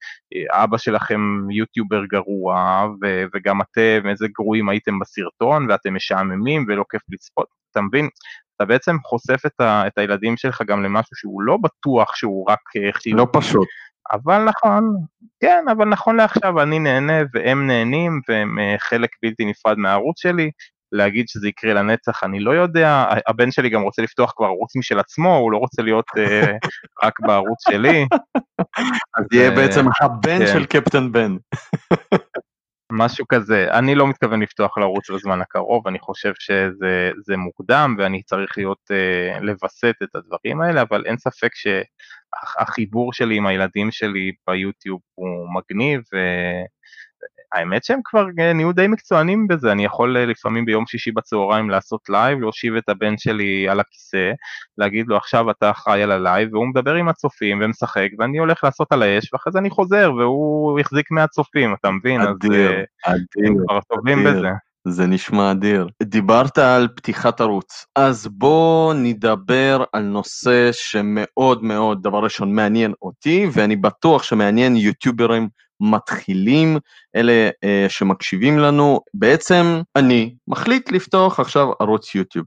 אבא 0.64 0.78
שלכם 0.78 1.22
יוטיובר 1.52 2.06
גרוע, 2.06 2.86
וגם 3.34 3.62
אתם, 3.62 4.10
איזה 4.10 4.28
גרועים 4.38 4.70
הייתם 4.70 5.00
בסרטון, 5.00 5.72
ואתם 5.72 5.96
משעממים 5.96 6.66
ולא 6.68 6.84
כיף 6.90 7.02
לצפות, 7.10 7.48
אתה 7.72 7.82
מבין? 7.82 8.10
אתה 8.56 8.66
בעצם 8.66 8.96
חושף 9.04 9.46
את, 9.46 9.62
ה, 9.62 9.88
את 9.88 9.98
הילדים 9.98 10.38
שלך 10.38 10.62
גם 10.68 10.84
למשהו 10.84 11.16
שהוא 11.16 11.42
לא 11.42 11.58
בטוח 11.58 12.16
שהוא 12.16 12.46
רק 12.50 12.60
אה, 12.78 12.94
חיובי. 12.94 13.22
לא 13.22 13.28
פשוט. 13.34 13.68
אבל 14.12 14.44
נכון, 14.44 14.96
כן, 15.40 15.66
אבל 15.72 15.86
נכון 15.86 16.16
לעכשיו 16.16 16.62
אני 16.62 16.80
נהנה 16.80 17.22
והם 17.34 17.68
נהנים 17.68 18.22
והם 18.30 18.60
אה, 18.60 18.76
חלק 18.80 19.10
בלתי 19.24 19.46
נפרד 19.46 19.78
מהערוץ 19.78 20.22
שלי. 20.22 20.52
להגיד 20.92 21.28
שזה 21.28 21.48
יקרה 21.48 21.74
לנצח 21.74 22.24
אני 22.24 22.40
לא 22.40 22.52
יודע, 22.52 23.06
הבן 23.28 23.52
שלי 23.52 23.70
גם 23.70 23.82
רוצה 23.82 24.02
לפתוח 24.02 24.34
כבר 24.36 24.46
ערוץ 24.46 24.76
משל 24.76 25.00
עצמו, 25.00 25.36
הוא 25.36 25.52
לא 25.52 25.58
רוצה 25.58 25.82
להיות 25.82 26.06
uh, 26.18 26.48
רק 27.04 27.20
בערוץ 27.20 27.70
שלי. 27.70 28.06
אז 29.18 29.26
יהיה 29.32 29.52
בעצם 29.52 29.86
הבן 30.02 30.40
כן. 30.40 30.54
של 30.54 30.66
קפטן 30.66 31.12
בן. 31.12 31.36
משהו 32.92 33.28
כזה, 33.28 33.68
אני 33.72 33.96
לא 33.96 34.08
מתכוון 34.08 34.42
לפתוח 34.42 34.78
לערוץ 34.78 35.10
בזמן 35.10 35.42
הקרוב, 35.42 35.88
אני 35.88 36.00
חושב 36.00 36.34
שזה 36.40 37.38
מוקדם 37.38 37.96
ואני 37.98 38.24
צריך 38.24 38.58
להיות, 38.58 38.92
uh, 38.92 39.44
לווסת 39.44 39.96
את 40.04 40.16
הדברים 40.16 40.62
האלה, 40.62 40.82
אבל 40.82 41.04
אין 41.06 41.18
ספק 41.18 41.52
שהחיבור 41.56 43.14
שלי 43.14 43.38
עם 43.38 43.48
הילדים 43.48 43.92
שלי 43.92 44.32
ביוטיוב 44.48 45.00
הוא 45.16 45.28
מגניב, 45.56 46.02
האמת 47.54 47.84
שהם 47.84 48.00
כבר 48.04 48.26
נהיו 48.56 48.72
די 48.72 48.88
מקצוענים 48.88 49.48
בזה, 49.48 49.72
אני 49.72 49.86
יכול 49.86 50.18
אה, 50.18 50.26
לפעמים 50.26 50.66
ביום 50.66 50.86
שישי 50.88 51.12
בצהריים 51.12 51.70
לעשות 51.70 52.02
לייב, 52.10 52.40
להושיב 52.40 52.76
את 52.76 52.90
הבן 52.90 53.18
שלי 53.18 53.70
על 53.70 53.80
הכיסא, 53.80 54.32
להגיד 54.78 55.08
לו 55.08 55.18
עכשיו 55.18 55.52
אתה 55.52 55.72
אחראי 55.72 56.04
על 56.04 56.12
הלייב, 56.12 56.54
והוא 56.54 56.68
מדבר 56.68 56.94
עם 56.94 57.10
הצופים 57.10 57.62
ומשחק, 57.62 58.08
ואני 58.20 58.38
הולך 58.38 58.64
לעשות 58.64 58.92
על 58.92 59.04
האש, 59.04 59.34
ואחרי 59.34 59.54
זה 59.54 59.60
אני 59.60 59.70
חוזר, 59.70 60.12
והוא 60.18 60.80
החזיק 60.80 61.12
מהצופים, 61.12 61.74
אתה 61.74 61.92
מבין? 61.92 62.22
אדיר, 62.22 62.70
אז, 62.70 62.76
אה, 63.08 63.14
אדיר, 63.14 63.48
הם 63.48 63.56
כבר 63.68 63.80
טובים 63.82 64.24
בזה. 64.24 64.48
זה 64.88 65.08
נשמע 65.08 65.52
אדיר. 65.52 65.88
דיברת 66.04 66.58
על 66.58 66.88
פתיחת 66.96 67.42
ערוץ, 67.42 67.86
אז 67.96 68.28
בוא 68.28 68.94
נדבר 68.94 69.84
על 69.94 70.04
נושא 70.04 70.70
שמאוד 70.72 71.64
מאוד, 71.64 72.04
דבר 72.04 72.20
ראשון, 72.20 72.56
מעניין 72.56 72.94
אותי, 73.02 73.48
ואני 73.54 73.76
בטוח 73.76 74.24
שמעניין 74.24 74.76
יוטיוברים 74.76 75.48
מתחילים, 75.80 76.78
אלה 77.16 77.50
אה, 77.64 77.86
שמקשיבים 77.90 78.60
לנו, 78.60 79.00
בעצם 79.14 79.82
אני 79.96 80.36
מחליט 80.48 80.92
לפתוח 80.92 81.40
עכשיו 81.40 81.68
ערוץ 81.80 82.16
יוטיוב. 82.16 82.46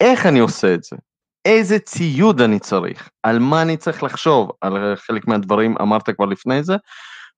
איך 0.00 0.26
אני 0.26 0.38
עושה 0.38 0.74
את 0.74 0.82
זה? 0.82 0.96
איזה 1.44 1.78
ציוד 1.78 2.40
אני 2.40 2.58
צריך? 2.58 3.08
על 3.22 3.38
מה 3.38 3.62
אני 3.62 3.76
צריך 3.76 4.02
לחשוב? 4.02 4.50
על 4.60 4.96
חלק 4.96 5.26
מהדברים 5.28 5.74
אמרת 5.80 6.10
כבר 6.10 6.26
לפני 6.26 6.62
זה, 6.62 6.76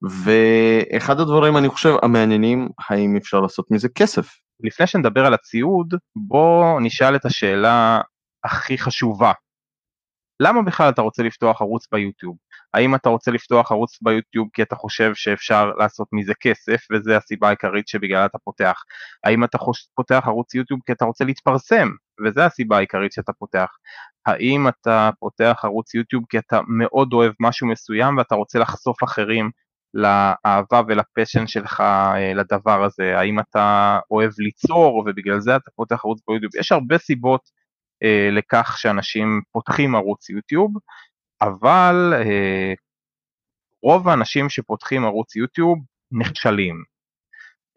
ואחד 0.02 1.20
הדברים 1.20 1.56
אני 1.56 1.68
חושב 1.68 1.94
המעניינים, 2.02 2.68
האם 2.88 3.16
אפשר 3.16 3.40
לעשות 3.40 3.70
מזה 3.70 3.88
כסף? 3.88 4.28
לפני 4.61 4.87
שנדבר 4.87 5.26
על 5.26 5.34
הציוד, 5.34 5.94
בוא 6.16 6.80
נשאל 6.80 7.16
את 7.16 7.24
השאלה 7.24 8.00
הכי 8.44 8.78
חשובה. 8.78 9.32
למה 10.40 10.62
בכלל 10.62 10.88
אתה 10.88 11.02
רוצה 11.02 11.22
לפתוח 11.22 11.62
ערוץ 11.62 11.87
ביוטיוב? 11.92 12.37
האם 12.74 12.94
אתה 12.94 13.09
רוצה 13.09 13.31
לפתוח 13.31 13.72
ערוץ 13.72 13.98
ביוטיוב 14.02 14.48
כי 14.52 14.62
אתה 14.62 14.76
חושב 14.76 15.14
שאפשר 15.14 15.72
לעשות 15.78 16.09
מזה 16.12 16.33
כסף 16.40 16.81
וזה 16.92 17.16
הסיבה 17.16 17.48
העיקרית 17.48 17.88
שבגללה 17.88 18.26
אתה 18.26 18.38
פותח? 18.38 18.83
האם 19.24 19.44
אתה 19.44 19.59
חוש... 19.59 19.87
פותח 19.94 20.22
ערוץ 20.26 20.54
יוטיוב 20.54 20.81
כי 20.87 20.92
אתה 20.92 21.04
רוצה 21.04 21.24
להתפרסם 21.24 21.88
וזה 22.24 22.44
הסיבה 22.44 22.76
העיקרית 22.76 23.12
שאתה 23.12 23.33
פותח? 23.33 23.68
האם 24.26 24.68
אתה 24.68 25.11
פותח 25.18 25.61
ערוץ 25.64 25.94
יוטיוב 25.94 26.24
כי 26.28 26.38
אתה 26.38 26.61
מאוד 26.68 27.12
אוהב 27.12 27.33
משהו 27.40 27.66
מסוים 27.66 28.16
ואתה 28.16 28.35
רוצה 28.35 28.59
לחשוף 28.59 29.04
אחרים 29.04 29.50
לאהבה 29.94 30.83
ולפשן 30.88 31.46
שלך 31.46 31.81
אה, 31.81 32.35
לדבר 32.35 32.85
הזה? 32.85 33.18
האם 33.18 33.40
אתה 33.40 33.98
אוהב 34.11 34.31
ליצור 34.38 34.94
ובגלל 34.96 35.40
זה 35.40 35.57
אתה 35.57 35.70
פותח 35.76 36.04
ערוץ 36.04 36.20
ביוטיוב? 36.28 36.57
יש 36.57 36.72
הרבה 36.72 36.98
סיבות 36.98 37.40
אה, 38.02 38.28
לכך 38.33 38.76
שאנשים 38.78 39.40
פותחים 39.52 39.94
ערוץ 39.94 40.31
יוטיוב. 40.31 40.72
אבל 41.42 42.12
אה, 42.16 42.72
רוב 43.83 44.09
האנשים 44.09 44.48
שפותחים 44.48 45.05
ערוץ 45.05 45.37
יוטיוב 45.37 45.79
נכשלים. 46.12 46.83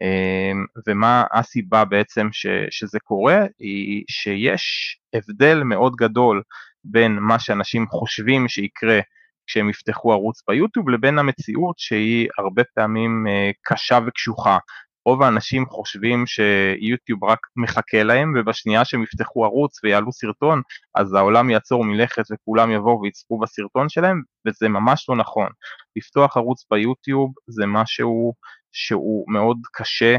אה, 0.01 0.51
ומה 0.87 1.23
הסיבה 1.33 1.85
בעצם 1.85 2.27
ש, 2.31 2.45
שזה 2.69 2.99
קורה? 2.99 3.39
היא 3.59 4.03
שיש 4.09 4.97
הבדל 5.13 5.63
מאוד 5.63 5.95
גדול 5.95 6.41
בין 6.83 7.17
מה 7.19 7.39
שאנשים 7.39 7.87
חושבים 7.87 8.47
שיקרה 8.47 8.99
כשהם 9.47 9.69
יפתחו 9.69 10.11
ערוץ 10.13 10.43
ביוטיוב 10.47 10.89
לבין 10.89 11.19
המציאות 11.19 11.79
שהיא 11.79 12.27
הרבה 12.37 12.63
פעמים 12.75 13.27
אה, 13.27 13.51
קשה 13.61 13.99
וקשוחה. 14.07 14.57
רוב 15.05 15.23
האנשים 15.23 15.65
חושבים 15.65 16.25
שיוטיוב 16.27 17.23
רק 17.23 17.39
מחכה 17.55 18.03
להם 18.03 18.33
ובשנייה 18.37 18.85
שהם 18.85 19.03
יפתחו 19.03 19.45
ערוץ 19.45 19.83
ויעלו 19.83 20.11
סרטון 20.11 20.61
אז 20.95 21.13
העולם 21.13 21.49
יעצור 21.49 21.85
מלכת 21.85 22.23
וכולם 22.31 22.71
יבואו 22.71 23.01
ויצפו 23.01 23.39
בסרטון 23.39 23.89
שלהם 23.89 24.21
וזה 24.47 24.69
ממש 24.69 25.05
לא 25.09 25.15
נכון. 25.15 25.49
לפתוח 25.95 26.37
ערוץ 26.37 26.65
ביוטיוב 26.71 27.33
זה 27.47 27.65
משהו 27.65 28.33
שהוא 28.71 29.25
מאוד 29.33 29.57
קשה, 29.73 30.17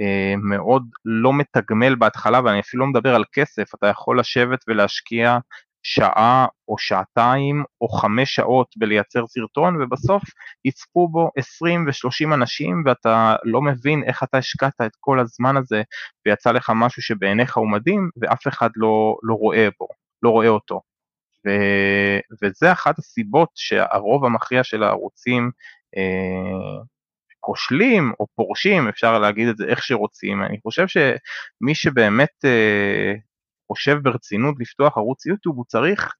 אה, 0.00 0.34
מאוד 0.36 0.82
לא 1.04 1.32
מתגמל 1.32 1.94
בהתחלה 1.94 2.40
ואני 2.44 2.60
אפילו 2.60 2.84
לא 2.84 2.90
מדבר 2.90 3.14
על 3.14 3.24
כסף, 3.32 3.74
אתה 3.74 3.86
יכול 3.86 4.20
לשבת 4.20 4.64
ולהשקיע 4.68 5.38
שעה 5.84 6.46
או 6.68 6.78
שעתיים 6.78 7.64
או 7.80 7.88
חמש 7.88 8.34
שעות 8.34 8.68
בלייצר 8.76 9.26
סרטון 9.26 9.82
ובסוף 9.82 10.22
יצפו 10.64 11.08
בו 11.08 11.30
עשרים 11.36 11.84
ושלושים 11.88 12.32
אנשים 12.32 12.82
ואתה 12.86 13.36
לא 13.44 13.62
מבין 13.62 14.02
איך 14.06 14.22
אתה 14.22 14.38
השקעת 14.38 14.80
את 14.86 14.92
כל 15.00 15.20
הזמן 15.20 15.56
הזה 15.56 15.82
ויצא 16.26 16.52
לך 16.52 16.72
משהו 16.74 17.02
שבעיניך 17.02 17.56
הוא 17.56 17.70
מדהים 17.70 18.10
ואף 18.16 18.48
אחד 18.48 18.70
לא, 18.76 19.16
לא 19.22 19.34
רואה 19.34 19.68
בו, 19.80 19.88
לא 20.22 20.30
רואה 20.30 20.48
אותו. 20.48 20.80
ו, 21.46 21.50
וזה 22.42 22.72
אחת 22.72 22.98
הסיבות 22.98 23.48
שהרוב 23.54 24.24
המכריע 24.24 24.64
של 24.64 24.82
הערוצים 24.82 25.50
אה, 25.96 26.82
כושלים 27.40 28.12
או 28.20 28.26
פורשים, 28.34 28.88
אפשר 28.88 29.18
להגיד 29.18 29.48
את 29.48 29.56
זה 29.56 29.64
איך 29.68 29.82
שרוצים. 29.82 30.42
אני 30.42 30.58
חושב 30.62 30.88
שמי 30.88 31.74
שבאמת 31.74 32.44
אה, 32.44 33.12
חושב 33.66 33.96
ברצינות 34.02 34.54
לפתוח 34.60 34.96
ערוץ 34.96 35.26
יוטיוב 35.26 35.56
הוא 35.56 35.64
צריך 35.68 36.14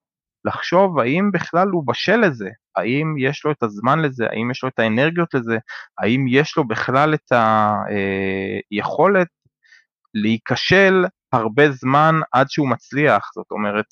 לחשוב 0.45 0.99
האם 0.99 1.31
בכלל 1.33 1.69
הוא 1.69 1.87
בשל 1.87 2.17
לזה, 2.17 2.49
האם 2.77 3.15
יש 3.19 3.45
לו 3.45 3.51
את 3.53 3.63
הזמן 3.63 3.99
לזה, 3.99 4.27
האם 4.27 4.51
יש 4.51 4.63
לו 4.63 4.69
את 4.69 4.79
האנרגיות 4.79 5.35
לזה, 5.35 5.59
האם 5.99 6.27
יש 6.29 6.57
לו 6.57 6.69
בכלל 6.69 7.15
את 7.15 7.33
היכולת 8.71 9.27
אה, 9.27 9.51
להיכשל 10.15 11.05
הרבה 11.33 11.71
זמן 11.71 12.15
עד 12.33 12.51
שהוא 12.51 12.69
מצליח, 12.69 13.31
זאת 13.35 13.51
אומרת, 13.51 13.87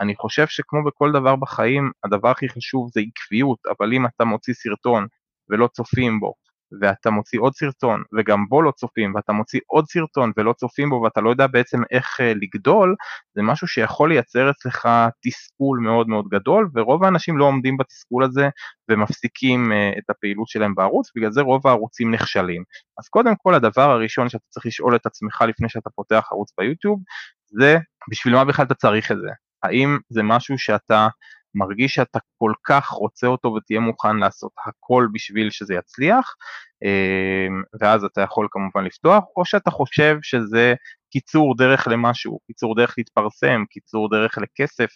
אני 0.00 0.14
חושב 0.16 0.46
שכמו 0.46 0.84
בכל 0.84 1.12
דבר 1.12 1.36
בחיים, 1.36 1.90
הדבר 2.04 2.30
הכי 2.30 2.48
חשוב 2.48 2.90
זה 2.94 3.00
עקביות, 3.00 3.58
אבל 3.66 3.92
אם 3.92 4.06
אתה 4.06 4.24
מוציא 4.24 4.54
סרטון 4.54 5.06
ולא 5.50 5.68
צופים 5.72 6.20
בו, 6.20 6.34
ואתה 6.80 7.10
מוציא 7.10 7.40
עוד 7.40 7.54
סרטון 7.54 8.02
וגם 8.18 8.48
בו 8.48 8.62
לא 8.62 8.70
צופים 8.70 9.14
ואתה 9.14 9.32
מוציא 9.32 9.60
עוד 9.66 9.84
סרטון 9.86 10.32
ולא 10.36 10.52
צופים 10.52 10.90
בו 10.90 11.02
ואתה 11.04 11.20
לא 11.20 11.30
יודע 11.30 11.46
בעצם 11.46 11.78
איך 11.90 12.20
uh, 12.20 12.22
לגדול, 12.42 12.94
זה 13.34 13.42
משהו 13.42 13.66
שיכול 13.66 14.08
לייצר 14.08 14.50
אצלך 14.50 14.88
תסכול 15.24 15.78
מאוד 15.78 16.08
מאוד 16.08 16.24
גדול 16.28 16.70
ורוב 16.74 17.04
האנשים 17.04 17.38
לא 17.38 17.44
עומדים 17.44 17.76
בתסכול 17.76 18.24
הזה 18.24 18.48
ומפסיקים 18.88 19.72
uh, 19.72 19.98
את 19.98 20.10
הפעילות 20.10 20.48
שלהם 20.48 20.74
בערוץ, 20.74 21.10
בגלל 21.16 21.30
זה 21.30 21.40
רוב 21.40 21.66
הערוצים 21.66 22.14
נכשלים. 22.14 22.62
אז 22.98 23.08
קודם 23.08 23.34
כל 23.36 23.54
הדבר 23.54 23.90
הראשון 23.90 24.28
שאתה 24.28 24.44
צריך 24.48 24.66
לשאול 24.66 24.96
את 24.96 25.06
עצמך 25.06 25.44
לפני 25.48 25.68
שאתה 25.68 25.90
פותח 25.90 26.28
ערוץ 26.32 26.52
ביוטיוב 26.58 27.00
זה 27.46 27.78
בשביל 28.10 28.34
מה 28.34 28.44
בכלל 28.44 28.66
אתה 28.66 28.74
צריך 28.74 29.12
את 29.12 29.16
זה? 29.16 29.28
האם 29.62 29.98
זה 30.08 30.22
משהו 30.22 30.58
שאתה 30.58 31.08
מרגיש 31.54 31.94
שאתה 31.94 32.18
כל 32.38 32.52
כך 32.64 32.88
רוצה 32.88 33.26
אותו 33.26 33.48
ותהיה 33.48 33.80
מוכן 33.80 34.16
לעשות 34.16 34.52
הכל 34.66 35.08
בשביל 35.12 35.50
שזה 35.50 35.74
יצליח, 35.74 36.34
אמ, 36.82 37.62
ואז 37.80 38.04
אתה 38.04 38.20
יכול 38.20 38.48
כמובן 38.50 38.84
לפתוח, 38.84 39.24
או 39.36 39.44
שאתה 39.44 39.70
חושב 39.70 40.16
שזה 40.22 40.74
קיצור 41.12 41.56
דרך 41.56 41.88
למשהו, 41.88 42.38
קיצור 42.46 42.76
דרך 42.76 42.94
להתפרסם, 42.98 43.64
קיצור 43.70 44.10
דרך 44.10 44.38
לכסף, 44.38 44.90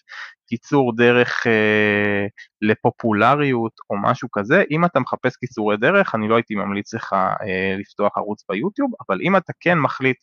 קיצור 0.49 0.97
דרך 0.97 1.47
אה, 1.47 2.27
לפופולריות 2.63 3.73
או 3.91 3.97
משהו 4.03 4.29
כזה, 4.33 4.63
אם 4.71 4.85
אתה 4.85 5.01
מחפש 5.01 5.37
קיצורי 5.37 5.77
דרך, 5.77 6.15
אני 6.15 6.29
לא 6.29 6.35
הייתי 6.35 6.55
ממליץ 6.55 6.95
לך 6.95 7.13
אה, 7.13 7.77
לפתוח 7.79 8.17
ערוץ 8.17 8.45
ביוטיוב, 8.49 8.91
אבל 9.09 9.19
אם 9.23 9.37
אתה 9.37 9.53
כן 9.61 9.79
מחליט 9.79 10.17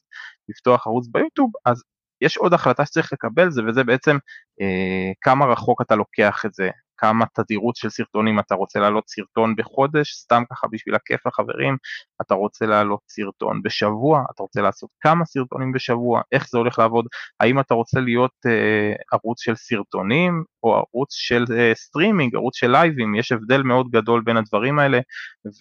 לפתוח 0.49 0.87
ערוץ 0.87 1.07
ביוטיוב, 1.07 1.51
אז 1.65 1.83
יש 2.23 2.37
עוד 2.37 2.53
החלטה 2.53 2.85
שצריך 2.85 3.13
לקבל 3.13 3.51
זה, 3.51 3.61
וזה 3.67 3.83
בעצם 3.83 4.17
אה, 4.61 5.11
כמה 5.21 5.45
רחוק 5.45 5.81
אתה 5.81 5.95
לוקח 5.95 6.45
את 6.45 6.53
זה, 6.53 6.69
כמה 7.03 7.25
תדירות 7.33 7.75
של 7.75 7.89
סרטונים. 7.89 8.39
אתה 8.39 8.55
רוצה 8.55 8.79
להעלות 8.79 9.03
סרטון 9.07 9.55
בחודש, 9.55 10.13
סתם 10.13 10.43
ככה 10.51 10.67
בשביל 10.71 10.95
הכיף 10.95 11.27
לחברים, 11.27 11.77
אתה 12.21 12.33
רוצה 12.33 12.65
להעלות 12.65 12.99
סרטון 13.09 13.61
בשבוע, 13.61 14.23
אתה 14.33 14.43
רוצה 14.43 14.61
לעשות 14.61 14.89
כמה 15.01 15.25
סרטונים 15.25 15.71
בשבוע, 15.71 16.21
איך 16.31 16.49
זה 16.49 16.57
הולך 16.57 16.79
לעבוד, 16.79 17.05
האם 17.39 17.59
אתה 17.59 17.73
רוצה 17.73 17.99
להיות 17.99 18.31
אה, 18.45 18.93
ערוץ 19.11 19.41
של 19.41 19.55
סרטונים 19.55 20.43
או 20.63 20.75
ערוץ 20.75 21.13
של 21.13 21.45
אה, 21.57 21.71
סטרימינג, 21.75 22.35
ערוץ 22.35 22.55
של 22.57 22.71
לייבים, 22.71 23.15
יש 23.15 23.31
הבדל 23.31 23.61
מאוד 23.61 23.87
גדול 23.91 24.21
בין 24.25 24.37
הדברים 24.37 24.79
האלה, 24.79 24.99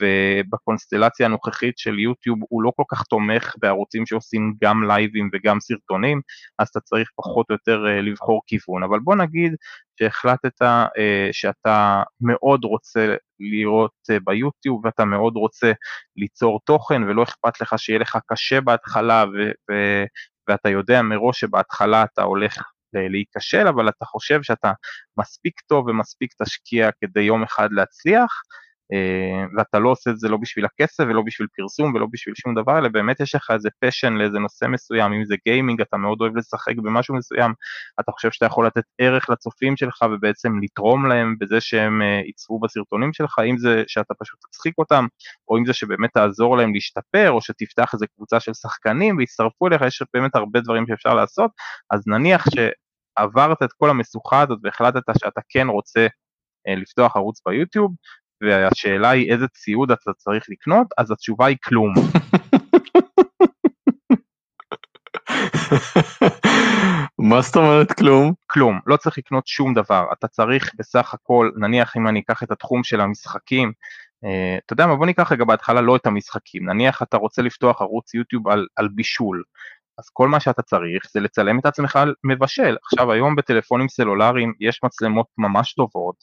ובקונסטלציה 0.00 1.26
הנוכחית 1.26 1.78
של 1.78 1.98
יוטיוב 1.98 2.38
הוא 2.48 2.62
לא 2.62 2.72
כל 2.76 2.84
כך 2.90 3.02
תומך 3.02 3.54
בערוצים 3.58 4.06
שעושים 4.06 4.54
גם 4.62 4.84
לייבים 4.84 5.30
וגם 5.32 5.60
סרטונים, 5.60 6.20
אז 6.58 6.68
אתה 6.68 6.80
צריך 6.80 7.10
פחות 7.16 7.46
או 7.50 7.54
יותר 7.54 7.86
אה, 7.86 8.00
לבחור 8.00 8.42
כיוון, 8.46 8.82
אבל 8.82 8.98
בוא 8.98 9.16
נגיד 9.16 9.54
שהחלטת 9.98 10.62
אה, 10.62 10.86
שאתה 11.32 12.02
מאוד 12.20 12.64
רוצה 12.64 13.14
לראות 13.40 13.92
אה, 14.10 14.16
ביוטיוב 14.24 14.84
ואתה 14.84 15.04
מאוד 15.04 15.36
רוצה 15.36 15.72
ליצור 16.16 16.60
תוכן 16.64 17.02
ולא 17.02 17.22
אכפת 17.22 17.60
לך 17.60 17.74
שיהיה 17.78 17.98
לך 17.98 18.18
קשה 18.26 18.60
בהתחלה 18.60 19.24
ו- 19.34 19.72
ו- 19.72 20.04
ואתה 20.48 20.68
יודע 20.68 21.02
מראש 21.02 21.40
שבהתחלה 21.40 22.04
אתה 22.04 22.22
הולך 22.22 22.58
להיכשל 22.92 23.68
אבל 23.68 23.88
אתה 23.88 24.04
חושב 24.04 24.42
שאתה 24.42 24.72
מספיק 25.18 25.60
טוב 25.60 25.86
ומספיק 25.88 26.32
תשקיע 26.42 26.90
כדי 27.00 27.20
יום 27.20 27.42
אחד 27.42 27.68
להצליח 27.72 28.30
אה, 28.30 28.61
ואתה 29.56 29.78
לא 29.78 29.88
עושה 29.88 30.10
את 30.10 30.18
זה 30.18 30.28
לא 30.28 30.36
בשביל 30.36 30.64
הכסף 30.64 31.04
ולא 31.08 31.22
בשביל 31.22 31.48
פרסום 31.56 31.94
ולא 31.94 32.06
בשביל 32.12 32.34
שום 32.34 32.54
דבר, 32.54 32.78
אלא 32.78 32.88
באמת 32.88 33.20
יש 33.20 33.34
לך 33.34 33.50
איזה 33.50 33.68
פשן 33.80 34.12
לאיזה 34.12 34.38
נושא 34.38 34.64
מסוים, 34.64 35.12
אם 35.12 35.24
זה 35.24 35.34
גיימינג, 35.44 35.80
אתה 35.80 35.96
מאוד 35.96 36.20
אוהב 36.20 36.36
לשחק 36.36 36.76
במשהו 36.76 37.14
מסוים, 37.14 37.52
אתה 38.00 38.12
חושב 38.12 38.30
שאתה 38.30 38.46
יכול 38.46 38.66
לתת 38.66 38.82
ערך 38.98 39.30
לצופים 39.30 39.76
שלך 39.76 40.02
ובעצם 40.12 40.52
לתרום 40.62 41.06
להם 41.06 41.36
בזה 41.40 41.60
שהם 41.60 42.02
אה, 42.02 42.20
יצפו 42.26 42.58
בסרטונים 42.58 43.12
שלך, 43.12 43.38
אם 43.50 43.58
זה 43.58 43.82
שאתה 43.86 44.14
פשוט 44.14 44.40
תצחיק 44.48 44.74
אותם, 44.78 45.06
או 45.48 45.58
אם 45.58 45.66
זה 45.66 45.72
שבאמת 45.72 46.10
תעזור 46.14 46.56
להם 46.56 46.74
להשתפר, 46.74 47.30
או 47.30 47.40
שתפתח 47.42 47.90
איזה 47.94 48.06
קבוצה 48.16 48.40
של 48.40 48.54
שחקנים 48.54 49.16
ויצטרפו 49.16 49.66
אליך, 49.66 49.82
יש 49.82 50.02
באמת 50.14 50.36
הרבה 50.36 50.60
דברים 50.60 50.86
שאפשר 50.86 51.14
לעשות, 51.14 51.50
אז 51.90 52.02
נניח 52.06 52.44
שעברת 52.54 53.62
את 53.62 53.72
כל 53.72 53.90
המשוכה 53.90 54.42
הזאת 54.42 54.58
והחלטת 54.62 55.02
שאתה 55.18 55.40
כן 55.48 55.68
רוצה 55.68 56.06
אה, 56.68 56.74
לפתוח 56.74 57.16
ערוץ 57.16 57.40
ביוטיוב, 57.46 57.92
והשאלה 58.42 59.10
היא 59.10 59.32
איזה 59.32 59.48
ציוד 59.48 59.90
אתה 59.90 60.12
צריך 60.12 60.44
לקנות, 60.48 60.86
אז 60.98 61.10
התשובה 61.10 61.46
היא 61.46 61.56
כלום. 61.64 61.94
מה 67.18 67.40
זאת 67.40 67.56
אומרת 67.56 67.92
כלום? 67.92 68.32
כלום, 68.46 68.80
לא 68.86 68.96
צריך 68.96 69.18
לקנות 69.18 69.46
שום 69.46 69.74
דבר, 69.74 70.06
אתה 70.12 70.28
צריך 70.28 70.72
בסך 70.78 71.14
הכל, 71.14 71.50
נניח 71.56 71.96
אם 71.96 72.08
אני 72.08 72.20
אקח 72.20 72.42
את 72.42 72.50
התחום 72.50 72.84
של 72.84 73.00
המשחקים, 73.00 73.72
uh, 74.24 74.28
אתה 74.66 74.72
יודע 74.72 74.86
מה, 74.86 74.96
בוא 74.96 75.06
ניקח 75.06 75.32
רגע 75.32 75.44
בהתחלה 75.44 75.80
לא 75.80 75.96
את 75.96 76.06
המשחקים, 76.06 76.68
נניח 76.68 77.02
אתה 77.02 77.16
רוצה 77.16 77.42
לפתוח 77.42 77.82
ערוץ 77.82 78.14
יוטיוב 78.14 78.48
על, 78.48 78.66
על 78.76 78.88
בישול, 78.94 79.42
אז 79.98 80.08
כל 80.12 80.28
מה 80.28 80.40
שאתה 80.40 80.62
צריך 80.62 81.02
זה 81.14 81.20
לצלם 81.20 81.58
את 81.58 81.66
עצמך 81.66 81.98
מבשל. 82.24 82.76
עכשיו 82.82 83.12
היום 83.12 83.36
בטלפונים 83.36 83.88
סלולריים 83.88 84.52
יש 84.60 84.80
מצלמות 84.84 85.26
ממש 85.38 85.74
טובות 85.74 86.16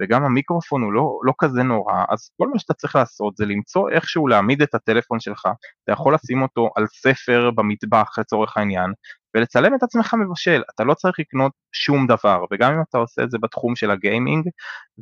וגם 0.00 0.24
המיקרופון 0.24 0.82
הוא 0.82 0.92
לא, 0.92 1.18
לא 1.22 1.32
כזה 1.38 1.62
נורא, 1.62 2.04
אז 2.08 2.30
כל 2.36 2.48
מה 2.48 2.58
שאתה 2.58 2.74
צריך 2.74 2.96
לעשות 2.96 3.36
זה 3.36 3.46
למצוא 3.46 3.90
איכשהו 3.90 4.26
להעמיד 4.26 4.62
את 4.62 4.74
הטלפון 4.74 5.20
שלך, 5.20 5.48
אתה 5.84 5.92
יכול 5.92 6.14
לשים 6.14 6.42
אותו 6.42 6.70
על 6.76 6.86
ספר 6.86 7.50
במטבח 7.50 8.18
לצורך 8.18 8.56
העניין 8.56 8.92
ולצלם 9.34 9.74
את 9.74 9.82
עצמך 9.82 10.14
מבשל, 10.14 10.62
אתה 10.74 10.84
לא 10.84 10.94
צריך 10.94 11.20
לקנות 11.20 11.52
שום 11.72 12.06
דבר, 12.06 12.44
וגם 12.50 12.74
אם 12.74 12.82
אתה 12.88 12.98
עושה 12.98 13.22
את 13.22 13.30
זה 13.30 13.38
בתחום 13.42 13.76
של 13.76 13.90
הגיימינג, 13.90 14.48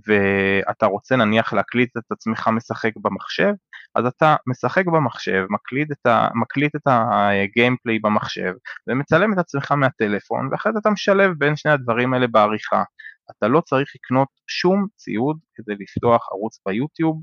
ואתה 0.07 0.87
רוצה 0.87 1.17
נניח 1.17 1.53
להקליט 1.53 1.97
את 1.97 2.13
עצמך 2.13 2.49
משחק 2.49 2.93
במחשב, 2.97 3.53
אז 3.95 4.07
אתה 4.07 4.37
משחק 4.47 4.87
במחשב, 4.87 5.45
מקליט 5.51 5.93
את, 5.93 6.07
ה, 6.07 6.29
מקליט 6.35 6.77
את 6.77 6.83
הגיימפליי 6.87 7.99
במחשב, 7.99 8.53
ומצלם 8.87 9.33
את 9.33 9.39
עצמך 9.39 9.73
מהטלפון, 9.73 10.49
ואחרי 10.53 10.73
זה 10.73 10.79
אתה 10.79 10.91
משלב 10.91 11.31
בין 11.39 11.57
שני 11.57 11.73
הדברים 11.73 12.15
האלה 12.15 12.27
בעריכה. 12.27 12.83
אתה 13.31 13.49
לא 13.49 13.61
צריך 13.61 13.93
לקנות 13.95 14.29
שום 14.47 14.87
ציוד 14.97 15.39
כדי 15.55 15.75
לפתוח 15.79 16.29
ערוץ 16.33 16.61
ביוטיוב, 16.67 17.23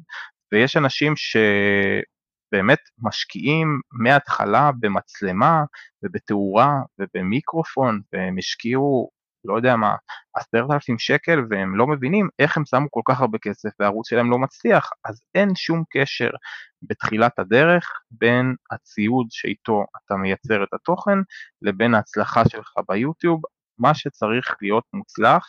ויש 0.52 0.78
אנשים 0.78 1.14
ש... 1.16 1.38
באמת 2.52 2.80
משקיעים 3.02 3.80
מההתחלה 3.92 4.72
במצלמה 4.80 5.64
ובתאורה 6.04 6.74
ובמיקרופון 7.00 8.02
והם 8.14 8.38
השקיעו 8.38 9.10
לא 9.48 9.58
יודע 9.58 9.76
מה, 9.76 9.96
עשרת 10.36 10.72
אלפים 10.72 11.00
שקל 11.00 11.40
והם 11.50 11.76
לא 11.76 11.88
מבינים 11.88 12.30
איך 12.40 12.58
הם 12.58 12.66
שמו 12.66 12.88
כל 12.92 13.02
כך 13.06 13.22
הרבה 13.22 13.38
כסף 13.38 13.70
והערוץ 13.80 14.10
שלהם 14.10 14.32
לא 14.32 14.38
מצליח, 14.38 14.90
אז 15.06 15.24
אין 15.36 15.56
שום 15.56 15.84
קשר 15.90 16.30
בתחילת 16.82 17.40
הדרך 17.40 17.90
בין 18.12 18.56
הציוד 18.72 19.28
שאיתו 19.30 19.86
אתה 19.98 20.16
מייצר 20.16 20.64
את 20.64 20.74
התוכן 20.74 21.18
לבין 21.62 21.96
ההצלחה 21.96 22.50
שלך 22.50 22.74
ביוטיוב, 22.90 23.42
מה 23.80 23.96
שצריך 23.96 24.56
להיות 24.62 24.84
מוצלח 24.94 25.46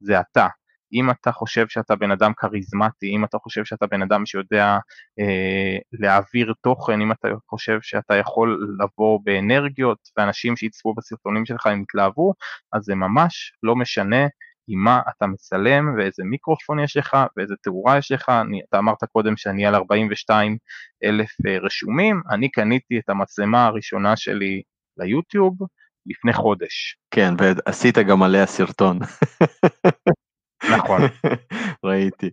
זה 0.00 0.20
אתה, 0.20 0.46
אם 0.92 1.10
אתה 1.10 1.32
חושב 1.32 1.68
שאתה 1.68 1.96
בן 1.96 2.10
אדם 2.10 2.32
כריזמטי, 2.36 3.06
אם 3.06 3.24
אתה 3.24 3.38
חושב 3.38 3.64
שאתה 3.64 3.86
בן 3.86 4.02
אדם 4.02 4.26
שיודע 4.26 4.78
אה, 5.20 5.76
להעביר 5.92 6.52
תוכן, 6.60 7.00
אם 7.00 7.12
אתה 7.12 7.28
חושב 7.48 7.78
שאתה 7.82 8.14
יכול 8.14 8.76
לבוא 8.78 9.20
באנרגיות 9.24 9.98
ואנשים 10.16 10.56
שיצפו 10.56 10.94
בסרטונים 10.94 11.46
שלך 11.46 11.66
הם 11.66 11.82
יתלהבו, 11.82 12.34
אז 12.72 12.82
זה 12.82 12.94
ממש 12.94 13.52
לא 13.62 13.76
משנה 13.76 14.26
עם 14.68 14.84
מה 14.84 15.00
אתה 15.16 15.26
מצלם 15.26 15.94
ואיזה 15.98 16.22
מיקרופון 16.24 16.80
יש 16.80 16.96
לך 16.96 17.16
ואיזה 17.36 17.54
תאורה 17.62 17.98
יש 17.98 18.12
לך, 18.12 18.28
אני, 18.28 18.60
אתה 18.68 18.78
אמרת 18.78 19.04
קודם 19.12 19.36
שאני 19.36 19.66
על 19.66 19.74
42 19.74 20.56
אלף 21.04 21.30
אה, 21.46 21.58
רשומים, 21.58 22.22
אני 22.30 22.50
קניתי 22.50 22.98
את 22.98 23.08
המצלמה 23.08 23.66
הראשונה 23.66 24.16
שלי 24.16 24.62
ליוטיוב 24.96 25.56
לפני 26.06 26.32
חודש. 26.32 26.96
כן, 27.10 27.34
ועשית 27.38 27.98
גם 27.98 28.22
עליה 28.22 28.46
סרטון. 28.46 28.98
נכון. 30.70 31.00
ראיתי. 31.84 32.30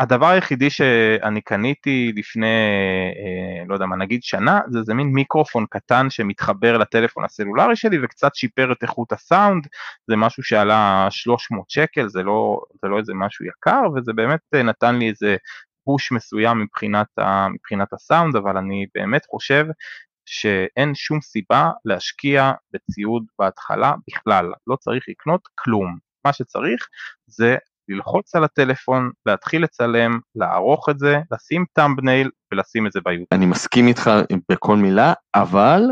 הדבר 0.00 0.26
היחידי 0.26 0.70
שאני 0.70 1.40
קניתי 1.40 2.12
לפני, 2.16 2.46
אה, 2.46 3.64
לא 3.68 3.74
יודע 3.74 3.86
מה, 3.86 3.96
נגיד 3.96 4.22
שנה, 4.22 4.60
זה 4.70 4.78
איזה 4.78 4.94
מין 4.94 5.06
מיקרופון 5.06 5.66
קטן 5.70 6.10
שמתחבר 6.10 6.78
לטלפון 6.78 7.24
הסלולרי 7.24 7.76
שלי 7.76 8.04
וקצת 8.04 8.34
שיפר 8.34 8.72
את 8.72 8.82
איכות 8.82 9.12
הסאונד, 9.12 9.66
זה 10.06 10.16
משהו 10.16 10.42
שעלה 10.42 11.06
300 11.10 11.70
שקל, 11.70 12.08
זה 12.08 12.22
לא, 12.22 12.60
זה 12.82 12.88
לא 12.88 12.98
איזה 12.98 13.14
משהו 13.14 13.46
יקר, 13.46 13.82
וזה 13.96 14.12
באמת 14.12 14.40
אה, 14.54 14.62
נתן 14.62 14.96
לי 14.96 15.08
איזה 15.08 15.36
פוש 15.84 16.12
מסוים 16.12 16.60
מבחינת, 16.60 17.18
ה, 17.18 17.48
מבחינת 17.48 17.92
הסאונד, 17.92 18.36
אבל 18.36 18.56
אני 18.56 18.86
באמת 18.94 19.26
חושב 19.30 19.66
שאין 20.26 20.94
שום 20.94 21.20
סיבה 21.20 21.70
להשקיע 21.84 22.52
בציוד 22.72 23.24
בהתחלה 23.38 23.92
בכלל, 24.08 24.52
לא 24.66 24.76
צריך 24.76 25.04
לקנות 25.08 25.48
כלום. 25.54 26.03
מה 26.24 26.32
שצריך 26.32 26.88
זה 27.26 27.56
ללחוץ 27.88 28.34
על 28.34 28.44
הטלפון, 28.44 29.10
להתחיל 29.26 29.62
לצלם, 29.62 30.18
לערוך 30.34 30.88
את 30.88 30.98
זה, 30.98 31.18
לשים 31.32 31.64
טאמבנייל 31.72 32.30
ולשים 32.52 32.86
את 32.86 32.92
זה 32.92 33.00
ביוטיוב. 33.04 33.28
אני 33.32 33.46
מסכים 33.46 33.88
איתך 33.88 34.10
בכל 34.50 34.76
מילה, 34.76 35.12
אבל 35.34 35.82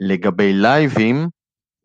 לגבי 0.00 0.52
לייבים, 0.52 1.28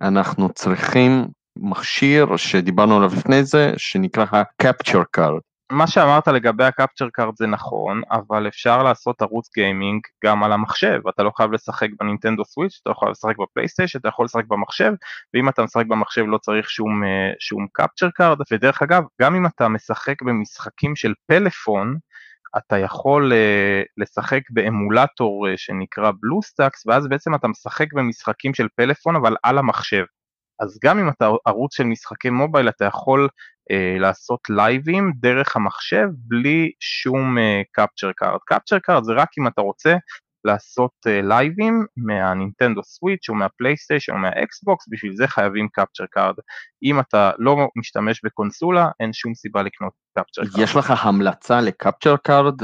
אנחנו 0.01 0.49
צריכים 0.53 1.27
מכשיר 1.57 2.37
שדיברנו 2.37 2.97
עליו 2.97 3.11
לפני 3.17 3.43
זה, 3.43 3.73
שנקרא 3.77 4.25
ה-capture 4.31 5.19
card. 5.19 5.48
מה 5.71 5.87
שאמרת 5.87 6.27
לגבי 6.27 6.63
ה 6.63 6.69
capture 6.69 7.09
card 7.09 7.33
זה 7.37 7.47
נכון, 7.47 8.01
אבל 8.11 8.47
אפשר 8.47 8.83
לעשות 8.83 9.21
ערוץ 9.21 9.49
גיימינג 9.55 10.01
גם 10.25 10.43
על 10.43 10.51
המחשב, 10.51 10.99
אתה 11.09 11.23
לא 11.23 11.31
חייב 11.37 11.51
לשחק 11.51 11.87
בנינטנדו 11.99 12.45
סוויץ', 12.45 12.79
אתה 12.81 12.89
לא 12.89 12.95
חייב 12.95 13.11
לשחק 13.11 13.37
בפלייסטיישן, 13.37 13.99
אתה 13.99 14.07
יכול 14.07 14.25
לשחק 14.25 14.45
במחשב, 14.47 14.93
ואם 15.33 15.49
אתה 15.49 15.63
משחק 15.63 15.85
במחשב 15.85 16.21
לא 16.27 16.37
צריך 16.37 16.69
שום, 16.69 17.03
אה, 17.03 17.31
שום 17.39 17.67
capture 17.73 18.09
card, 18.09 18.37
ודרך 18.51 18.81
אגב, 18.81 19.03
גם 19.21 19.35
אם 19.35 19.45
אתה 19.45 19.67
משחק 19.67 20.21
במשחקים 20.21 20.95
של 20.95 21.13
פלאפון, 21.27 21.97
אתה 22.57 22.77
יכול 22.77 23.31
uh, 23.31 23.85
לשחק 23.97 24.41
באמולטור 24.49 25.47
uh, 25.47 25.51
שנקרא 25.57 26.11
BlueStacks, 26.19 26.87
ואז 26.87 27.07
בעצם 27.07 27.35
אתה 27.35 27.47
משחק 27.47 27.93
במשחקים 27.93 28.53
של 28.53 28.67
פלאפון 28.75 29.15
אבל 29.15 29.35
על 29.43 29.57
המחשב. 29.57 30.03
אז 30.59 30.79
גם 30.83 30.99
אם 30.99 31.09
אתה 31.09 31.29
ערוץ 31.45 31.75
של 31.75 31.83
משחקי 31.83 32.29
mobile 32.29 32.69
אתה 32.69 32.85
יכול 32.85 33.27
לעשות 33.99 34.39
לייבים 34.49 35.11
דרך 35.15 35.55
המחשב 35.55 36.07
בלי 36.13 36.71
שום 36.79 37.37
capture 37.71 38.11
card. 38.15 38.39
capture 38.45 38.79
card 38.79 39.03
זה 39.03 39.13
רק 39.13 39.29
אם 39.39 39.47
אתה 39.47 39.61
רוצה 39.61 39.95
לעשות 40.45 40.91
לייבים 41.05 41.85
מהנינטנדו 41.97 42.83
סוויץ' 42.83 43.29
או 43.29 43.35
מהפלייסטיישן 43.35 44.11
או 44.11 44.17
מהאקסבוקס, 44.17 44.85
בשביל 44.89 45.15
זה 45.15 45.27
חייבים 45.27 45.67
capture 45.73 46.05
card. 46.11 46.35
אם 46.83 46.99
אתה 46.99 47.31
לא 47.37 47.67
משתמש 47.75 48.21
בקונסולה, 48.23 48.89
אין 48.99 49.13
שום 49.13 49.35
סיבה 49.35 49.63
לקנות 49.63 49.93
capture 50.17 50.41
card. 50.41 50.63
יש 50.63 50.75
לך 50.75 51.05
המלצה 51.05 51.61
ל 51.61 51.68
capture 51.68 52.15
card 52.17 52.55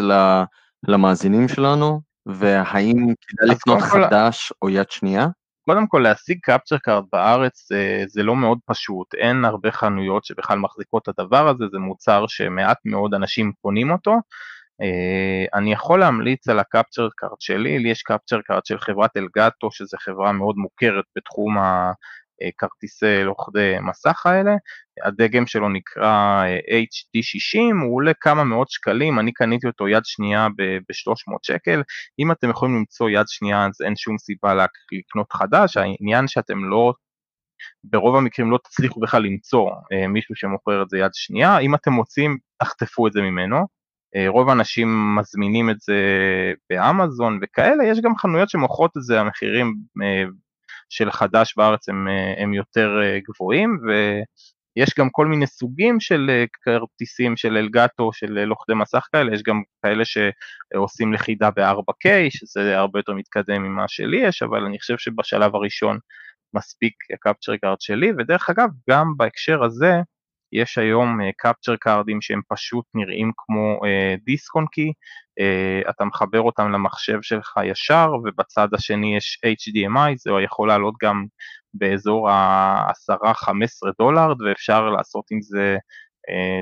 למאזינים 0.87 1.47
שלנו? 1.47 2.01
והאם 2.25 3.13
כדאי 3.27 3.49
לקנות 3.49 3.81
חדש 3.81 4.53
או 4.61 4.69
יד 4.69 4.91
שנייה? 4.91 5.27
קודם 5.65 5.87
כל 5.87 5.99
להשיג 5.99 6.39
capture 6.41 6.77
card 6.77 7.03
בארץ 7.11 7.65
זה, 7.69 8.03
זה 8.07 8.23
לא 8.23 8.35
מאוד 8.35 8.57
פשוט, 8.65 9.15
אין 9.15 9.45
הרבה 9.45 9.71
חנויות 9.71 10.25
שבכלל 10.25 10.59
מחזיקות 10.59 11.09
את 11.09 11.19
הדבר 11.19 11.47
הזה, 11.47 11.65
זה 11.71 11.79
מוצר 11.79 12.25
שמעט 12.27 12.77
מאוד 12.85 13.13
אנשים 13.13 13.51
קונים 13.61 13.91
אותו. 13.91 14.11
Uh, 14.81 15.49
אני 15.53 15.73
יכול 15.73 15.99
להמליץ 15.99 16.47
על 16.47 16.59
ה 16.59 16.65
capture 16.65 17.07
card 17.15 17.39
שלי, 17.39 17.79
לי 17.79 17.89
יש 17.89 18.03
capture 18.03 18.41
card 18.41 18.65
של 18.65 18.79
חברת 18.79 19.17
Elgato, 19.17 19.71
שזו 19.71 19.97
חברה 19.99 20.31
מאוד 20.31 20.55
מוכרת 20.57 21.05
בתחום 21.15 21.57
הכרטיסי 22.47 23.23
לוכדי 23.23 23.75
מסך 23.81 24.25
האלה, 24.25 24.51
הדגם 25.05 25.47
שלו 25.47 25.69
נקרא 25.69 26.43
HD60, 26.69 27.83
הוא 27.85 27.95
עולה 27.95 28.11
כמה 28.19 28.43
מאות 28.43 28.69
שקלים, 28.69 29.19
אני 29.19 29.33
קניתי 29.33 29.67
אותו 29.67 29.87
יד 29.87 30.03
שנייה 30.05 30.47
ב-300 30.57 31.37
שקל, 31.41 31.81
אם 32.19 32.31
אתם 32.31 32.49
יכולים 32.49 32.75
למצוא 32.75 33.09
יד 33.09 33.25
שנייה 33.27 33.65
אז 33.65 33.81
אין 33.85 33.95
שום 33.95 34.17
סיבה 34.17 34.53
לקנות 34.91 35.33
חדש, 35.33 35.77
העניין 35.77 36.27
שאתם 36.27 36.69
לא, 36.69 36.93
ברוב 37.83 38.15
המקרים 38.15 38.51
לא 38.51 38.59
תצליחו 38.63 38.99
בכלל 38.99 39.23
למצוא 39.23 39.71
אה, 39.93 40.07
מישהו 40.07 40.35
שמוכר 40.35 40.83
את 40.83 40.89
זה 40.89 40.97
יד 40.97 41.11
שנייה, 41.13 41.59
אם 41.59 41.75
אתם 41.75 41.91
מוצאים, 41.91 42.37
תחטפו 42.57 43.07
את 43.07 43.13
זה 43.13 43.21
ממנו, 43.21 43.57
אה, 44.15 44.29
רוב 44.29 44.49
האנשים 44.49 45.15
מזמינים 45.19 45.69
את 45.69 45.79
זה 45.79 45.99
באמזון 46.69 47.39
וכאלה, 47.41 47.83
יש 47.83 47.99
גם 48.01 48.15
חנויות 48.17 48.49
שמוכרות 48.49 48.91
את 48.97 49.03
זה, 49.03 49.21
המחירים 49.21 49.75
אה, 50.03 50.23
של 50.89 51.11
חדש 51.11 51.53
בארץ 51.57 51.89
הם, 51.89 52.07
הם 52.37 52.53
יותר 52.53 52.89
גבוהים, 53.27 53.79
ו... 53.87 53.91
יש 54.75 54.89
גם 54.99 55.09
כל 55.11 55.25
מיני 55.25 55.47
סוגים 55.47 55.99
של 55.99 56.29
אה, 56.29 56.45
כרטיסים 56.61 57.37
של 57.37 57.57
אלגטו, 57.57 58.13
של 58.13 58.37
אה, 58.37 58.45
לוכדי 58.45 58.73
מסך 58.73 59.07
כאלה, 59.11 59.33
יש 59.33 59.43
גם 59.43 59.61
כאלה 59.81 60.03
שעושים 60.05 61.13
לכידה 61.13 61.49
ב-4K, 61.51 62.09
שזה 62.29 62.77
הרבה 62.77 62.99
יותר 62.99 63.13
מתקדם 63.13 63.63
ממה 63.63 63.87
שלי 63.87 64.17
יש, 64.17 64.43
אבל 64.43 64.65
אני 64.65 64.79
חושב 64.79 64.97
שבשלב 64.97 65.55
הראשון 65.55 65.99
מספיק 66.53 66.93
ה 67.13 67.19
capture 67.19 67.57
card 67.57 67.81
שלי, 67.81 68.11
ודרך 68.17 68.49
אגב, 68.49 68.69
גם 68.89 69.05
בהקשר 69.17 69.63
הזה, 69.63 69.91
יש 70.53 70.77
היום 70.77 71.19
capture 71.37 71.73
uh, 71.73 71.77
קארדים 71.77 72.21
שהם 72.21 72.41
פשוט 72.47 72.85
נראים 72.93 73.31
כמו 73.37 73.79
דיסק 74.25 74.55
און 74.55 74.65
קי, 74.71 74.91
אתה 75.89 76.05
מחבר 76.05 76.41
אותם 76.41 76.71
למחשב 76.71 77.17
שלך 77.21 77.53
ישר 77.63 78.11
ובצד 78.23 78.67
השני 78.73 79.17
יש 79.17 79.39
HDMI, 79.45 80.13
זה 80.17 80.31
יכול 80.43 80.67
לעלות 80.67 80.93
גם 81.03 81.25
באזור 81.73 82.29
ה-10-15 82.29 83.91
דולר 83.99 84.33
ואפשר 84.45 84.89
לעשות 84.89 85.25
עם 85.31 85.41
זה 85.41 85.77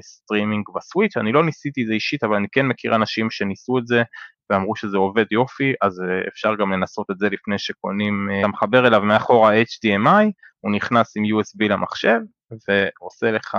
סטרימינג 0.02 0.66
בסוויץ', 0.76 1.18
אני 1.18 1.32
לא 1.32 1.46
ניסיתי 1.46 1.82
את 1.82 1.88
זה 1.88 1.94
אישית 1.94 2.24
אבל 2.24 2.36
אני 2.36 2.48
כן 2.52 2.66
מכיר 2.66 2.96
אנשים 2.96 3.30
שניסו 3.30 3.78
את 3.78 3.88
זה 3.88 4.04
ואמרו 4.50 4.76
שזה 4.76 4.98
עובד 4.98 5.26
יופי, 5.32 5.74
אז 5.82 6.04
אפשר 6.28 6.56
גם 6.56 6.72
לנסות 6.72 7.12
את 7.12 7.18
זה 7.18 7.30
לפני 7.30 7.60
שקונים, 7.60 8.30
אתה 8.40 8.48
מחבר 8.48 8.88
אליו 8.88 9.02
מאחורה 9.02 9.62
HDMI, 9.62 10.26
הוא 10.60 10.72
נכנס 10.72 11.14
עם 11.18 11.24
USB 11.24 11.70
למחשב 11.70 12.20
ועושה 12.52 13.32
לך 13.32 13.58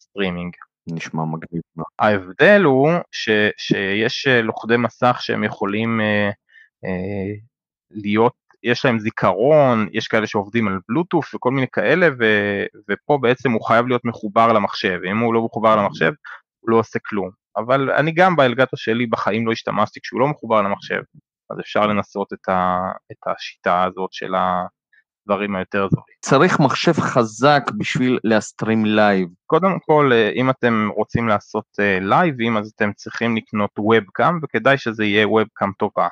סטרימינג. 0.00 0.54
נשמע 0.92 1.24
מגניב. 1.24 1.62
ההבדל 1.98 2.62
הוא 2.64 2.90
ש, 3.12 3.30
שיש 3.56 4.26
אה, 4.26 4.42
לוכדי 4.42 4.76
מסך 4.76 5.16
שהם 5.20 5.44
יכולים 5.44 6.00
אה, 6.00 6.30
אה, 6.84 7.34
להיות, 7.90 8.32
יש 8.62 8.84
להם 8.84 8.98
זיכרון, 8.98 9.88
יש 9.92 10.08
כאלה 10.08 10.26
שעובדים 10.26 10.68
על 10.68 10.78
בלוטוף 10.88 11.34
וכל 11.34 11.50
מיני 11.50 11.66
כאלה, 11.72 12.08
ו, 12.18 12.24
ופה 12.88 13.18
בעצם 13.22 13.52
הוא 13.52 13.66
חייב 13.66 13.86
להיות 13.86 14.04
מחובר 14.04 14.52
למחשב, 14.52 14.98
אם 15.10 15.18
הוא 15.18 15.34
לא 15.34 15.44
מחובר 15.44 15.76
למחשב 15.76 16.12
הוא 16.60 16.70
לא 16.70 16.76
עושה 16.76 16.98
כלום. 16.98 17.30
אבל 17.56 17.90
אני 17.90 18.12
גם 18.12 18.36
באלגטו 18.36 18.76
שלי 18.76 19.06
בחיים 19.06 19.46
לא 19.46 19.52
השתמשתי 19.52 20.00
כשהוא 20.00 20.20
לא 20.20 20.28
מחובר 20.28 20.62
למחשב, 20.62 21.02
אז 21.50 21.60
אפשר 21.60 21.86
לנסות 21.86 22.32
את, 22.32 22.48
ה, 22.48 22.78
את 23.12 23.26
השיטה 23.26 23.84
הזאת 23.84 24.12
של 24.12 24.34
ה... 24.34 24.66
הדברים 25.28 25.56
היותר 25.56 25.88
זולים. 25.90 26.04
צריך 26.20 26.60
מחשב 26.60 26.92
חזק 26.92 27.62
בשביל 27.78 28.18
להסטרים 28.24 28.84
לייב. 28.84 29.28
קודם 29.46 29.78
כל, 29.86 30.10
אה, 30.12 30.30
אם 30.34 30.50
אתם 30.50 30.88
רוצים 30.96 31.28
לעשות 31.28 31.64
לייבים, 32.00 32.56
אה, 32.56 32.60
אז 32.60 32.72
אתם 32.76 32.92
צריכים 32.92 33.36
לקנות 33.36 33.70
webcam, 33.78 34.38
וכדאי 34.42 34.78
שזה 34.78 35.04
יהיה 35.04 35.28
webcam 35.28 35.72
טובה. 35.78 36.08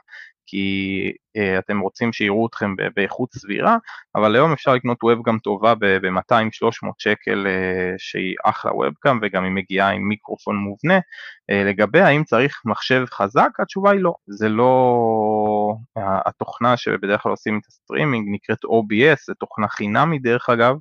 כי 0.47 1.13
אה, 1.39 1.59
אתם 1.59 1.81
רוצים 1.81 2.13
שיראו 2.13 2.47
אתכם 2.47 2.75
באיכות 2.97 3.33
סבירה, 3.33 3.77
אבל 4.15 4.35
היום 4.35 4.53
אפשר 4.53 4.75
לקנות 4.75 5.05
webcam 5.05 5.39
טובה 5.39 5.75
ב-200-300 5.75 6.89
שקל 6.99 7.47
אה, 7.47 7.95
שהיא 7.99 8.35
אחלה 8.45 8.75
webcam 8.75 9.19
וגם 9.23 9.45
היא 9.45 9.53
מגיעה 9.53 9.91
עם 9.91 10.03
מיקרופון 10.09 10.57
מובנה. 10.57 10.99
אה, 10.99 11.55
לגבי 11.69 12.01
האם 12.01 12.25
צריך 12.25 12.63
מחשב 12.65 13.05
חזק, 13.11 13.51
התשובה 13.59 13.91
היא 13.91 14.01
לא. 14.01 14.15
זה 14.27 14.49
לא 14.49 15.75
התוכנה 15.97 16.77
שבדרך 16.77 17.23
כלל 17.23 17.31
עושים 17.31 17.59
את 17.59 17.67
הסטרימינג 17.67 18.29
נקראת 18.31 18.65
OBS, 18.65 19.25
זו 19.27 19.35
תוכנה 19.35 19.69
חינמי 19.69 20.19
דרך 20.19 20.49
אגב, 20.49 20.77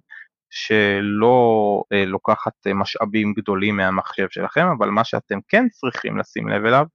שלא 0.49 1.83
אה, 1.93 2.09
לוקחת 2.09 2.53
משאבים 2.75 3.33
גדולים 3.33 3.77
מהמחשב 3.77 4.27
שלכם, 4.29 4.67
אבל 4.77 4.89
מה 4.89 5.03
שאתם 5.03 5.39
כן 5.47 5.65
צריכים 5.71 6.17
לשים 6.17 6.47
לב 6.47 6.65
אליו 6.65 6.85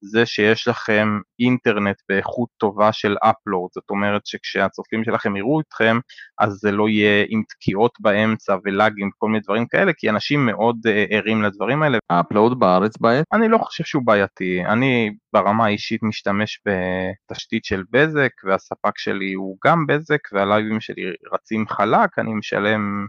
זה 0.00 0.26
שיש 0.26 0.68
לכם 0.68 1.08
אינטרנט 1.40 1.96
באיכות 2.08 2.48
טובה 2.56 2.92
של 2.92 3.16
upload, 3.22 3.70
זאת 3.74 3.90
אומרת 3.90 4.26
שכשהצופים 4.26 5.04
שלכם 5.04 5.36
יראו 5.36 5.60
אתכם, 5.60 5.98
אז 6.38 6.52
זה 6.52 6.72
לא 6.72 6.88
יהיה 6.88 7.24
עם 7.28 7.42
תקיעות 7.48 7.92
באמצע 8.00 8.56
ולאגים 8.64 9.08
וכל 9.08 9.26
מיני 9.26 9.40
דברים 9.44 9.66
כאלה, 9.66 9.92
כי 9.96 10.10
אנשים 10.10 10.46
מאוד 10.46 10.76
אה, 10.86 10.90
ערים 11.14 11.42
לדברים 11.42 11.82
האלה. 11.82 11.98
ה 12.10 12.17
upload 12.17 12.60
בארץ 12.60 12.98
בעייתי? 12.98 13.28
אני 13.32 13.48
לא 13.48 13.58
חושב 13.58 13.84
שהוא 13.84 14.02
בעייתי, 14.06 14.64
אני 14.66 15.10
ברמה 15.32 15.64
האישית 15.64 16.02
משתמש 16.02 16.60
בתשתית 16.66 17.64
של 17.64 17.84
בזק, 17.90 18.30
והספק 18.44 18.98
שלי 18.98 19.32
הוא 19.32 19.56
גם 19.66 19.86
בזק, 19.86 20.20
והלייבים 20.32 20.80
שלי 20.80 21.02
רצים 21.32 21.68
חלק, 21.68 22.18
אני 22.18 22.34
משלם 22.34 23.06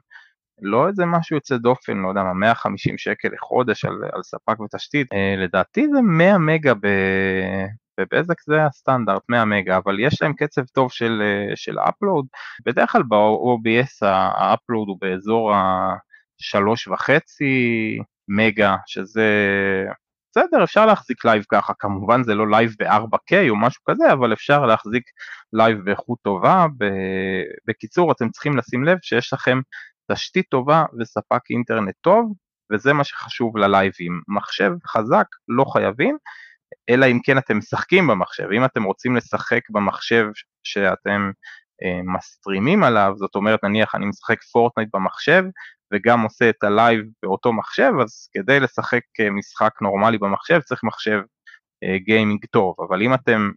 לא 0.62 0.88
איזה 0.88 1.06
משהו 1.06 1.36
יוצא 1.36 1.58
דופן, 1.58 1.98
לא 1.98 2.10
יודע 2.10 2.24
מה, 2.24 2.34
150 2.34 2.98
שקל 2.98 3.30
לחודש 3.34 3.86
על, 3.86 3.94
על 4.14 4.24
ספק 4.24 4.60
ותשתית, 4.60 5.14
אה, 5.14 5.36
לדעתי 5.38 5.88
זה 5.94 6.02
100 6.02 6.38
מגה 6.38 6.74
ב... 6.74 6.88
בבזק 8.00 8.42
זה 8.42 8.66
הסטנדרט 8.66 9.22
100 9.30 9.46
מגה, 9.46 9.78
אבל 9.78 10.00
יש 10.00 10.22
להם 10.22 10.34
קצב 10.34 10.66
טוב 10.66 10.92
של, 10.92 11.22
אה, 11.22 11.56
של 11.56 11.80
upload, 11.80 12.26
בדרך 12.66 12.92
כלל 12.92 13.04
ב-OBS 13.04 14.08
ה 14.08 14.19
upload 14.19 14.88
הוא 14.88 14.98
באזור 15.02 15.54
ה-3.5 15.54 17.12
מגה, 18.28 18.76
שזה 18.86 19.26
בסדר, 20.32 20.64
אפשר 20.64 20.86
להחזיק 20.86 21.26
לייב 21.26 21.44
ככה, 21.50 21.74
כמובן 21.80 22.24
זה 22.24 22.36
לא 22.36 22.50
לייב 22.50 22.76
ב-4K 22.80 23.50
או 23.50 23.56
משהו 23.56 23.84
כזה, 23.90 24.14
אבל 24.14 24.34
אפשר 24.34 24.66
להחזיק 24.66 25.04
לייב 25.54 25.78
באיכות 25.86 26.20
טובה. 26.22 26.66
בקיצור, 27.68 28.12
אתם 28.12 28.30
צריכים 28.30 28.58
לשים 28.58 28.84
לב 28.84 28.98
שיש 29.02 29.34
לכם 29.34 29.60
תשתית 30.12 30.46
טובה 30.50 30.84
וספק 31.00 31.42
אינטרנט 31.50 31.96
טוב, 32.02 32.34
וזה 32.72 32.94
מה 32.94 33.04
שחשוב 33.04 33.58
ללייבים. 33.58 34.22
מחשב 34.28 34.72
חזק 34.88 35.26
לא 35.48 35.66
חייבים, 35.66 36.18
אלא 36.90 37.06
אם 37.06 37.20
כן 37.24 37.38
אתם 37.38 37.58
משחקים 37.58 38.08
במחשב. 38.08 38.48
אם 38.56 38.66
אתם 38.66 38.84
רוצים 38.84 39.16
לשחק 39.16 39.62
במחשב 39.70 40.26
שאתם 40.64 41.32
אה, 41.84 42.02
מסטרימים 42.04 42.84
עליו, 42.84 43.14
זאת 43.16 43.36
אומרת 43.36 43.64
נניח 43.64 43.96
אני 43.96 44.06
משחק 44.06 44.44
פורטנייט 44.44 44.90
במחשב 44.94 45.44
וגם 45.94 46.22
עושה 46.22 46.50
את 46.50 46.64
הלייב 46.64 47.06
באותו 47.24 47.54
מחשב, 47.54 47.92
אז 48.02 48.30
כדי 48.34 48.60
לשחק 48.60 49.02
אה, 49.20 49.30
משחק 49.30 49.72
נורמלי 49.82 50.18
במחשב 50.18 50.60
צריך 50.60 50.84
מחשב 50.84 51.20
אה, 51.84 51.98
גיימינג 51.98 52.46
טוב, 52.52 52.76
אבל 52.88 53.02
אם 53.02 53.14
אתם 53.14 53.52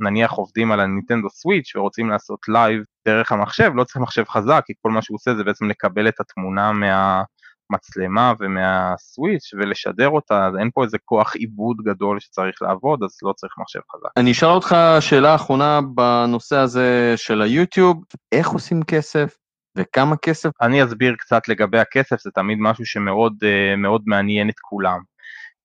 נניח 0.00 0.32
עובדים 0.32 0.72
על 0.72 0.80
הניטנדו 0.80 1.30
סוויץ' 1.30 1.76
ורוצים 1.76 2.10
לעשות 2.10 2.38
לייב 2.48 2.82
דרך 3.08 3.32
המחשב, 3.32 3.70
לא 3.74 3.84
צריך 3.84 3.96
מחשב 3.96 4.24
חזק, 4.28 4.62
כי 4.66 4.72
כל 4.82 4.90
מה 4.90 5.02
שהוא 5.02 5.14
עושה 5.14 5.34
זה 5.34 5.44
בעצם 5.44 5.64
לקבל 5.68 6.08
את 6.08 6.20
התמונה 6.20 6.72
מהמצלמה 6.72 8.32
ומהסוויץ' 8.40 9.50
ולשדר 9.54 10.08
אותה, 10.08 10.46
אז 10.46 10.56
אין 10.58 10.70
פה 10.74 10.84
איזה 10.84 10.98
כוח 11.04 11.36
עיבוד 11.36 11.76
גדול 11.84 12.20
שצריך 12.20 12.62
לעבוד, 12.62 13.02
אז 13.02 13.18
לא 13.22 13.32
צריך 13.32 13.52
מחשב 13.58 13.80
חזק. 13.92 14.08
אני 14.16 14.32
אשאל 14.32 14.48
אותך 14.48 14.76
שאלה 15.00 15.34
אחרונה 15.34 15.80
בנושא 15.94 16.56
הזה 16.56 17.14
של 17.16 17.42
היוטיוב, 17.42 18.04
איך 18.32 18.48
עושים 18.48 18.82
כסף? 18.82 19.36
וכמה 19.78 20.16
כסף? 20.16 20.50
אני 20.60 20.84
אסביר 20.84 21.14
קצת 21.18 21.48
לגבי 21.48 21.78
הכסף, 21.78 22.20
זה 22.20 22.30
תמיד 22.34 22.58
משהו 22.60 22.86
שמאוד 22.86 23.34
אה, 23.42 23.76
מאוד 23.76 24.02
מעניין 24.06 24.48
את 24.48 24.58
כולם. 24.60 24.98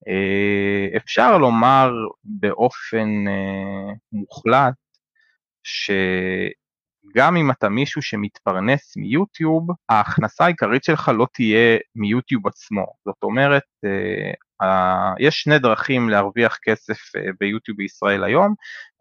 אה, 0.08 0.98
אפשר 0.98 1.38
לומר 1.38 1.92
באופן 2.24 3.28
אה, 3.28 3.94
מוחלט 4.12 4.74
שגם 5.64 7.36
אם 7.38 7.52
אתה 7.52 7.70
מישהו 7.70 8.02
שמתפרנס 8.02 8.98
מיוטיוב, 8.98 9.68
ההכנסה 9.90 10.44
העיקרית 10.44 10.84
שלך 10.84 11.12
לא 11.18 11.28
תהיה 11.34 11.78
מיוטיוב 11.96 12.48
עצמו. 12.48 12.86
זאת 13.06 13.24
אומרת, 13.24 13.64
יש 15.20 15.42
שני 15.42 15.60
דרכים 15.60 16.10
להרוויח 16.10 16.58
כסף 16.64 16.98
ביוטיוב 17.40 17.78
בישראל 17.78 18.24
היום, 18.24 18.54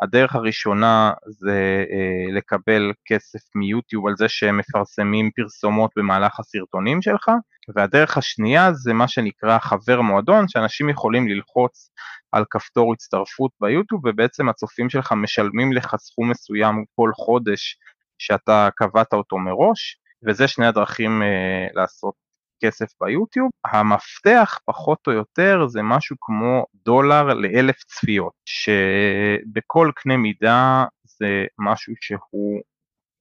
הדרך 0.03 0.35
הראשונה 0.35 1.13
זה 1.27 1.85
לקבל 2.33 2.93
כסף 3.05 3.41
מיוטיוב 3.55 4.07
על 4.07 4.17
זה 4.17 4.29
שהם 4.29 4.59
מפרסמים 4.59 5.31
פרסומות 5.37 5.91
במהלך 5.97 6.41
הסרטונים 6.41 7.03
שלך, 7.03 7.31
והדרך 7.77 8.19
השנייה 8.19 8.73
זה 8.73 8.93
מה 8.93 9.09
שנקרא 9.09 9.59
חבר 9.59 10.01
מועדון, 10.01 10.49
שאנשים 10.49 10.89
יכולים 10.89 11.29
ללחוץ 11.29 11.91
על 12.33 12.45
כפתור 12.51 12.93
הצטרפות 12.93 13.51
ביוטיוב 13.61 14.01
ובעצם 14.05 14.49
הצופים 14.49 14.91
שלך 14.91 15.13
משלמים 15.13 15.73
לך 15.73 15.97
סכום 15.97 16.31
מסוים 16.31 16.85
כל 16.97 17.11
חודש 17.15 17.79
שאתה 18.19 18.69
קבעת 18.77 19.13
אותו 19.13 19.39
מראש, 19.39 20.01
וזה 20.27 20.49
שני 20.49 20.67
הדרכים 20.67 21.23
אה, 21.23 21.67
לעשות 21.75 22.28
כסף 22.61 22.87
ביוטיוב. 23.01 23.51
המפתח 23.65 24.59
פחות 24.65 24.99
או 25.07 25.13
יותר 25.13 25.67
זה 25.67 25.83
משהו 25.83 26.17
כמו 26.21 26.65
דולר 26.75 27.25
לאלף 27.25 27.77
צפיות, 27.77 28.33
שבכל 28.45 29.91
קנה 29.95 30.17
מידה 30.17 30.85
זה 31.05 31.45
משהו 31.59 31.95
שהוא 32.01 32.61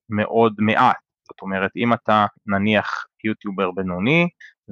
מאוד 0.09 0.53
מעט. 0.59 0.97
זאת 1.23 1.41
אומרת, 1.41 1.71
אם 1.75 1.93
אתה 1.93 2.25
נניח 2.45 3.05
יוטיובר 3.23 3.71
בינוני 3.71 4.29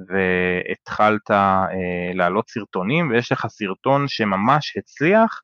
והתחלת 0.08 1.30
אה, 1.30 1.66
להעלות 2.14 2.50
סרטונים 2.50 3.10
ויש 3.10 3.32
לך 3.32 3.46
סרטון 3.46 4.08
שממש 4.08 4.76
הצליח 4.76 5.40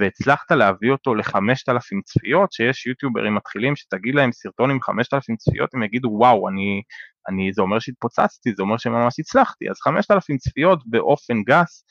והצלחת 0.00 0.52
להביא 0.52 0.90
אותו 0.90 1.14
לחמשת 1.14 1.68
אלפים 1.68 2.00
צפיות, 2.04 2.52
שיש 2.52 2.86
יוטיוברים 2.86 3.34
מתחילים 3.34 3.76
שתגיד 3.76 4.14
להם 4.14 4.32
סרטון 4.32 4.70
עם 4.70 4.82
חמשת 4.82 5.14
אלפים 5.14 5.36
צפיות, 5.36 5.74
הם 5.74 5.82
יגידו 5.82 6.08
וואו, 6.08 6.48
אני, 6.48 6.82
אני, 7.28 7.52
זה 7.52 7.62
אומר 7.62 7.78
שהתפוצצתי, 7.78 8.52
זה 8.56 8.62
אומר 8.62 8.76
שממש 8.76 9.14
הצלחתי, 9.18 9.70
אז 9.70 9.76
חמשת 9.80 10.10
אלפים 10.10 10.38
צפיות 10.38 10.82
באופן 10.86 11.42
גס 11.42 11.84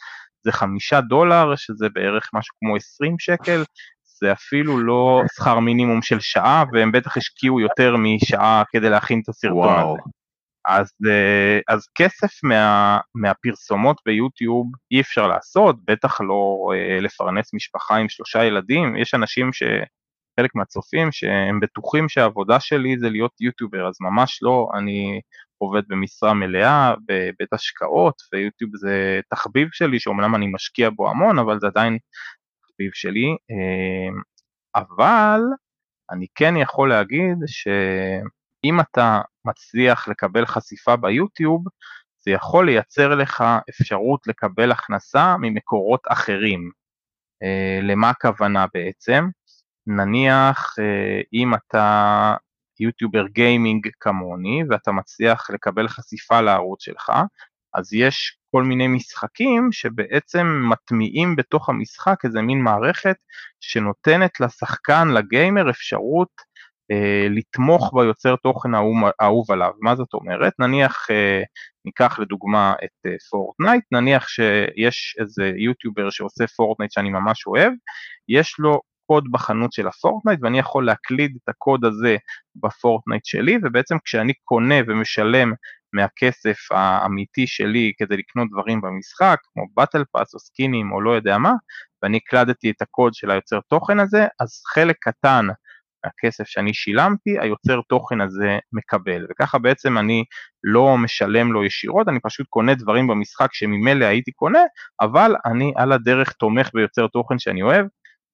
זה 0.44 0.52
חמישה 0.52 1.02
דולר, 1.02 1.56
שזה 1.56 1.90
בערך 1.94 2.30
משהו 2.34 2.56
כמו 2.60 2.76
עשרים 2.76 3.16
שקל, 3.20 3.64
זה 4.04 4.32
אפילו 4.32 4.80
לא 4.80 5.22
שכר 5.36 5.60
מינימום 5.60 6.02
של 6.02 6.20
שעה, 6.20 6.64
והם 6.74 6.92
בטח 6.92 7.18
השקיעו 7.18 7.60
יותר 7.60 7.96
משעה 7.98 8.64
כדי 8.72 8.90
להכין 8.90 9.22
את 9.24 9.30
הסרטון 9.30 9.58
וואו. 9.58 9.94
הזה. 9.94 10.23
אז, 10.66 10.92
אה, 11.10 11.60
אז 11.68 11.88
כסף 11.96 12.44
מה, 12.44 13.00
מהפרסומות 13.16 14.02
ביוטיוב 14.06 14.68
אי 14.92 15.02
אפשר 15.02 15.28
לעשות, 15.28 15.76
בטח 15.86 16.22
לא 16.22 16.72
אה, 16.74 17.00
לפרנס 17.00 17.54
משפחה 17.54 17.96
עם 17.96 18.10
שלושה 18.10 18.44
ילדים, 18.44 18.96
יש 18.96 19.14
אנשים 19.14 19.54
ש... 19.54 19.64
חלק 20.40 20.56
מהצופים 20.56 21.12
שהם 21.12 21.60
בטוחים 21.60 22.10
שהעבודה 22.10 22.60
שלי 22.60 23.00
זה 23.00 23.10
להיות 23.10 23.42
יוטיובר, 23.42 23.88
אז 23.88 23.94
ממש 24.02 24.40
לא, 24.42 24.70
אני 24.78 25.22
עובד 25.58 25.82
במשרה 25.88 26.34
מלאה, 26.34 26.94
בבית 27.08 27.54
השקעות, 27.54 28.16
ויוטיוב 28.34 28.72
זה 28.76 29.20
תחביב 29.30 29.68
שלי, 29.72 30.00
שאומנם 30.00 30.36
אני 30.36 30.48
משקיע 30.48 30.90
בו 30.90 31.10
המון, 31.10 31.40
אבל 31.40 31.60
זה 31.60 31.68
עדיין 31.68 31.98
תחביב 32.62 32.92
שלי. 32.94 33.28
אה, 33.52 34.22
אבל 34.76 35.42
אני 36.12 36.26
כן 36.36 36.58
יכול 36.58 36.90
להגיד 36.90 37.38
ש... 37.48 37.68
אם 38.66 38.80
אתה 38.80 39.22
מצליח 39.46 40.08
לקבל 40.08 40.46
חשיפה 40.46 40.96
ביוטיוב, 40.96 41.64
זה 42.20 42.32
יכול 42.32 42.66
לייצר 42.66 43.16
לך 43.16 43.44
אפשרות 43.70 44.28
לקבל 44.28 44.72
הכנסה 44.72 45.36
ממקורות 45.40 46.02
אחרים. 46.08 46.72
אה, 47.44 47.80
למה 47.82 48.10
הכוונה 48.10 48.66
בעצם? 48.74 49.26
נניח 49.88 50.76
אה, 50.80 51.22
אם 51.34 51.54
אתה 51.54 52.36
יוטיובר 52.80 53.28
גיימינג 53.28 53.90
כמוני 54.00 54.64
ואתה 54.70 54.92
מצליח 54.92 55.50
לקבל 55.50 55.88
חשיפה 55.88 56.42
לערוץ 56.42 56.84
שלך, 56.84 57.12
אז 57.74 57.94
יש 57.94 58.38
כל 58.52 58.64
מיני 58.64 58.88
משחקים 58.88 59.72
שבעצם 59.72 60.48
מטמיעים 60.70 61.36
בתוך 61.36 61.70
המשחק 61.70 62.26
איזה 62.26 62.42
מין 62.42 62.62
מערכת 62.62 63.16
שנותנת 63.60 64.40
לשחקן, 64.40 65.08
לגיימר, 65.08 65.70
אפשרות 65.70 66.30
לתמוך 67.30 67.94
ביוצר 67.94 68.36
תוכן 68.36 68.70
האהוב 69.20 69.52
עליו. 69.52 69.72
מה 69.82 69.96
זאת 69.96 70.14
אומרת? 70.14 70.54
נניח, 70.60 71.08
אה, 71.12 71.42
ניקח 71.86 72.20
לדוגמה 72.20 72.74
את 72.84 73.06
אה, 73.06 73.16
פורטנייט, 73.30 73.84
נניח 73.92 74.28
שיש 74.28 75.16
איזה 75.20 75.52
יוטיובר 75.58 76.10
שעושה 76.10 76.48
פורטנייט 76.48 76.92
שאני 76.92 77.10
ממש 77.10 77.48
אוהב, 77.48 77.74
יש 78.30 78.56
לו 78.60 78.82
קוד 79.06 79.24
בחנות 79.32 79.74
של 79.74 79.88
הפורטנייט 79.88 80.40
ואני 80.42 80.60
יכול 80.60 80.86
להקליד 80.86 81.38
את 81.44 81.50
הקוד 81.50 81.86
הזה 81.86 82.18
בפורטנייט 82.56 83.26
שלי 83.26 83.58
ובעצם 83.64 83.96
כשאני 84.06 84.34
קונה 84.44 84.76
ומשלם 84.88 85.54
מהכסף 85.94 86.58
האמיתי 86.72 87.48
שלי 87.48 87.92
כדי 87.98 88.18
לקנות 88.18 88.48
דברים 88.52 88.82
במשחק 88.82 89.38
כמו 89.54 89.64
באטל 89.74 90.04
פאס 90.12 90.34
או 90.34 90.40
סקינים 90.40 90.92
או 90.92 91.02
לא 91.02 91.12
יודע 91.12 91.38
מה 91.38 91.54
ואני 92.04 92.18
הקלדתי 92.18 92.70
את 92.70 92.82
הקוד 92.82 93.14
של 93.14 93.32
היוצר 93.32 93.60
תוכן 93.70 94.00
הזה 94.00 94.26
אז 94.40 94.62
חלק 94.74 94.96
קטן 95.00 95.48
הכסף 96.04 96.48
שאני 96.48 96.74
שילמתי, 96.74 97.40
היוצר 97.40 97.82
תוכן 97.90 98.22
הזה 98.22 98.60
מקבל, 98.74 99.26
וככה 99.30 99.60
בעצם 99.60 99.98
אני 99.98 100.24
לא 100.64 100.98
משלם 100.98 101.54
לו 101.54 101.64
ישירות, 101.66 102.08
אני 102.08 102.20
פשוט 102.20 102.48
קונה 102.50 102.76
דברים 102.76 103.08
במשחק 103.08 103.54
שממילא 103.54 104.06
הייתי 104.06 104.32
קונה, 104.32 104.64
אבל 105.02 105.36
אני 105.46 105.74
על 105.76 105.92
הדרך 105.92 106.32
תומך 106.32 106.70
ביוצר 106.74 107.08
תוכן 107.08 107.40
שאני 107.40 107.62
אוהב, 107.62 107.86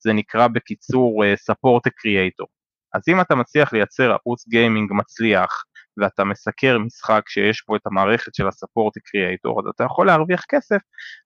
זה 0.02 0.12
נקרא 0.12 0.48
בקיצור 0.48 1.24
uh, 1.24 1.52
support 1.52 1.80
a 1.86 1.90
creator. 1.90 2.46
אז 2.94 3.02
אם 3.08 3.20
אתה 3.20 3.34
מצליח 3.34 3.72
לייצר 3.72 4.12
ערוץ 4.12 4.48
גיימינג 4.48 4.90
מצליח, 4.92 5.64
ואתה 6.00 6.24
מסקר 6.24 6.78
משחק 6.78 7.22
שיש 7.28 7.64
בו 7.68 7.76
את 7.76 7.86
המערכת 7.86 8.34
של 8.34 8.48
הספורט 8.48 8.98
קריאייטור, 8.98 9.60
אז 9.60 9.66
אתה 9.74 9.84
יכול 9.84 10.06
להרוויח 10.06 10.44
כסף 10.48 10.78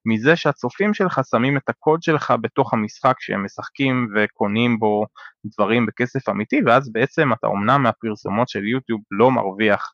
מזה 0.06 0.36
שהצופים 0.36 0.94
שלך 0.94 1.20
שמים 1.30 1.56
את 1.56 1.68
הקוד 1.68 2.02
שלך 2.02 2.34
בתוך 2.40 2.74
המשחק 2.74 3.14
שהם 3.20 3.44
משחקים 3.44 4.08
וקונים 4.16 4.78
בו 4.78 5.06
דברים 5.44 5.86
בכסף 5.86 6.28
אמיתי, 6.28 6.60
ואז 6.66 6.92
בעצם 6.92 7.32
אתה 7.32 7.46
אומנם 7.46 7.82
מהפרסומות 7.82 8.48
של 8.48 8.64
יוטיוב 8.64 9.00
לא 9.10 9.30
מרוויח 9.30 9.92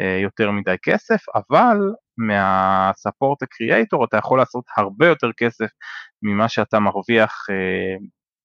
אה, 0.00 0.18
יותר 0.22 0.50
מדי 0.50 0.76
כסף, 0.82 1.20
אבל 1.34 1.78
מהספורט 2.18 3.42
הקריאייטור 3.42 4.04
אתה 4.04 4.16
יכול 4.16 4.38
לעשות 4.38 4.64
הרבה 4.76 5.06
יותר 5.06 5.30
כסף 5.36 5.68
ממה 6.22 6.48
שאתה 6.48 6.78
מרוויח 6.78 7.46
אה, 7.50 7.96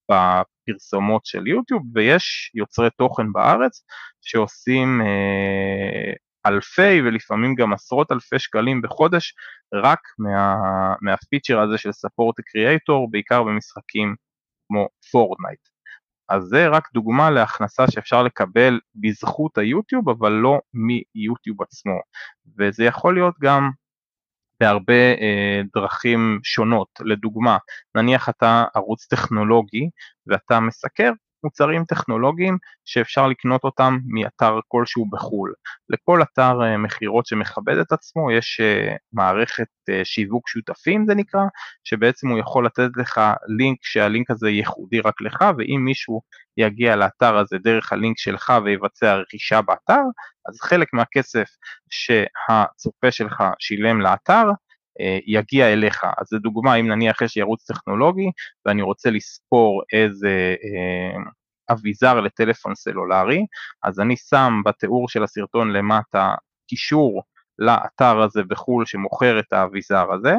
בפרסומות 0.09 1.25
של 1.25 1.47
יוטיוב 1.47 1.81
ויש 1.93 2.51
יוצרי 2.55 2.89
תוכן 2.97 3.33
בארץ 3.33 3.85
שעושים 4.21 5.01
אה, 5.01 6.13
אלפי 6.45 7.01
ולפעמים 7.01 7.55
גם 7.55 7.73
עשרות 7.73 8.11
אלפי 8.11 8.39
שקלים 8.39 8.81
בחודש 8.81 9.33
רק 9.73 9.99
מה, 10.17 10.55
מהפיצ'ר 11.01 11.59
הזה 11.59 11.77
של 11.77 11.91
ספורט 11.91 12.35
קריאייטור 12.41 13.11
בעיקר 13.11 13.43
במשחקים 13.43 14.15
כמו 14.67 14.87
פורטנייט. 15.11 15.59
אז 16.29 16.43
זה 16.43 16.67
רק 16.67 16.89
דוגמה 16.93 17.29
להכנסה 17.29 17.83
שאפשר 17.91 18.23
לקבל 18.23 18.79
בזכות 18.95 19.57
היוטיוב 19.57 20.09
אבל 20.09 20.31
לא 20.31 20.59
מיוטיוב 20.73 21.61
עצמו 21.61 21.99
וזה 22.57 22.83
יכול 22.83 23.13
להיות 23.13 23.35
גם 23.41 23.69
בהרבה 24.59 24.93
אה, 24.93 25.61
דרכים 25.75 26.39
שונות. 26.43 26.87
לדוגמה, 26.99 27.57
נניח 27.95 28.29
אתה 28.29 28.65
ערוץ 28.75 29.05
טכנולוגי 29.05 29.89
ואתה 30.27 30.59
מסקר 30.59 31.11
מוצרים 31.43 31.85
טכנולוגיים 31.85 32.57
שאפשר 32.85 33.27
לקנות 33.27 33.63
אותם 33.63 33.97
מאתר 34.05 34.59
כלשהו 34.67 35.09
בחו"ל. 35.09 35.53
לכל 35.89 36.21
אתר 36.21 36.63
אה, 36.63 36.77
מכירות 36.77 37.25
שמכבד 37.25 37.77
את 37.77 37.91
עצמו 37.91 38.31
יש 38.31 38.59
אה, 38.59 38.95
מערכת 39.13 39.67
אה, 39.89 40.01
שיווק 40.05 40.49
שותפים 40.49 41.05
זה 41.07 41.15
נקרא, 41.15 41.41
שבעצם 41.83 42.27
הוא 42.27 42.39
יכול 42.39 42.65
לתת 42.65 42.89
לך 42.97 43.21
לינק 43.57 43.77
שהלינק 43.81 44.31
הזה 44.31 44.49
ייחודי 44.49 44.99
רק 44.99 45.21
לך 45.21 45.45
ואם 45.57 45.81
מישהו 45.85 46.21
יגיע 46.57 46.95
לאתר 46.95 47.37
הזה 47.37 47.57
דרך 47.57 47.93
הלינק 47.93 48.17
שלך 48.17 48.53
ויבצע 48.65 49.15
רכישה 49.15 49.61
באתר, 49.61 50.03
אז 50.49 50.59
חלק 50.61 50.87
מהכסף 50.93 51.47
שהצופה 51.89 53.11
שלך 53.11 53.43
שילם 53.59 54.01
לאתר 54.01 54.43
יגיע 55.25 55.73
אליך. 55.73 56.03
אז 56.17 56.27
זו 56.27 56.39
דוגמה, 56.39 56.75
אם 56.75 56.87
נניח 56.87 57.21
יש 57.21 57.35
לי 57.35 57.41
ערוץ 57.41 57.71
טכנולוגי 57.71 58.31
ואני 58.65 58.81
רוצה 58.81 59.09
לספור 59.09 59.81
איזה 59.93 60.55
אביזר 61.71 62.19
לטלפון 62.19 62.75
סלולרי, 62.75 63.45
אז 63.83 63.99
אני 63.99 64.15
שם 64.17 64.61
בתיאור 64.65 65.09
של 65.09 65.23
הסרטון 65.23 65.71
למטה 65.71 66.35
קישור 66.67 67.23
לאתר 67.59 68.21
הזה 68.21 68.43
בחו"ל 68.43 68.85
שמוכר 68.85 69.39
את 69.39 69.53
האביזר 69.53 70.13
הזה, 70.13 70.35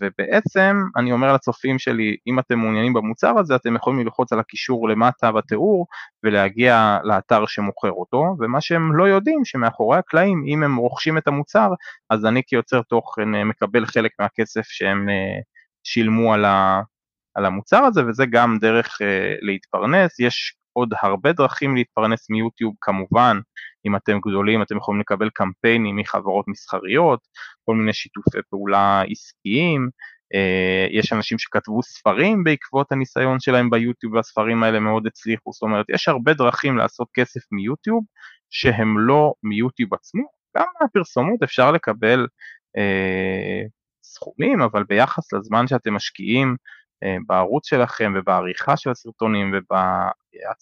ובעצם 0.00 0.76
אני 0.96 1.12
אומר 1.12 1.32
לצופים 1.34 1.78
שלי, 1.78 2.16
אם 2.26 2.38
אתם 2.38 2.58
מעוניינים 2.58 2.92
במוצר 2.92 3.38
הזה, 3.38 3.56
אתם 3.56 3.76
יכולים 3.76 4.00
ללחוץ 4.00 4.32
על 4.32 4.40
הקישור 4.40 4.88
למטה 4.88 5.32
בתיאור 5.32 5.86
ולהגיע 6.22 6.98
לאתר 7.04 7.46
שמוכר 7.46 7.90
אותו, 7.90 8.36
ומה 8.38 8.60
שהם 8.60 8.96
לא 8.96 9.04
יודעים, 9.04 9.44
שמאחורי 9.44 9.98
הקלעים, 9.98 10.44
אם 10.46 10.62
הם 10.62 10.76
רוכשים 10.76 11.18
את 11.18 11.28
המוצר, 11.28 11.68
אז 12.10 12.26
אני 12.26 12.42
כיוצר 12.46 12.82
תוכן 12.82 13.34
אה, 13.34 13.44
מקבל 13.44 13.86
חלק 13.86 14.10
מהכסף 14.18 14.64
שהם 14.64 15.08
אה, 15.08 15.40
שילמו 15.84 16.34
על, 16.34 16.44
על 17.34 17.44
המוצר 17.44 17.84
הזה, 17.84 18.06
וזה 18.06 18.26
גם 18.26 18.58
דרך 18.60 19.00
uh, 19.00 19.04
להתפרנס. 19.40 20.20
יש 20.20 20.54
עוד 20.74 20.88
הרבה 21.02 21.32
דרכים 21.32 21.76
להתפרנס 21.76 22.30
מיוטיוב, 22.30 22.74
כמובן, 22.80 23.38
אם 23.86 23.96
אתם 23.96 24.18
גדולים 24.28 24.62
אתם 24.62 24.76
יכולים 24.76 25.00
לקבל 25.00 25.30
קמפיינים 25.34 25.96
מחברות 25.96 26.48
מסחריות, 26.48 27.20
כל 27.64 27.74
מיני 27.74 27.92
שיתופי 27.92 28.38
פעולה 28.50 29.02
עסקיים, 29.10 29.88
יש 30.90 31.12
אנשים 31.12 31.38
שכתבו 31.38 31.82
ספרים 31.82 32.44
בעקבות 32.44 32.92
הניסיון 32.92 33.40
שלהם 33.40 33.70
ביוטיוב 33.70 34.14
והספרים 34.14 34.62
האלה 34.62 34.80
מאוד 34.80 35.06
הצליחו, 35.06 35.52
זאת 35.52 35.62
אומרת 35.62 35.86
יש 35.90 36.08
הרבה 36.08 36.34
דרכים 36.34 36.76
לעשות 36.76 37.08
כסף 37.14 37.40
מיוטיוב 37.52 38.04
שהם 38.50 38.98
לא 38.98 39.32
מיוטיוב 39.42 39.94
עצמו, 39.94 40.22
גם 40.56 40.66
מהפרסומות 40.80 41.42
אפשר 41.42 41.72
לקבל 41.72 42.26
אה, 42.76 43.62
סכומים, 44.04 44.62
אבל 44.62 44.84
ביחס 44.88 45.32
לזמן 45.32 45.66
שאתם 45.66 45.94
משקיעים 45.94 46.56
אה, 47.04 47.16
בערוץ 47.26 47.68
שלכם 47.68 48.12
ובעריכה 48.16 48.76
של 48.76 48.90
הסרטונים 48.90 49.52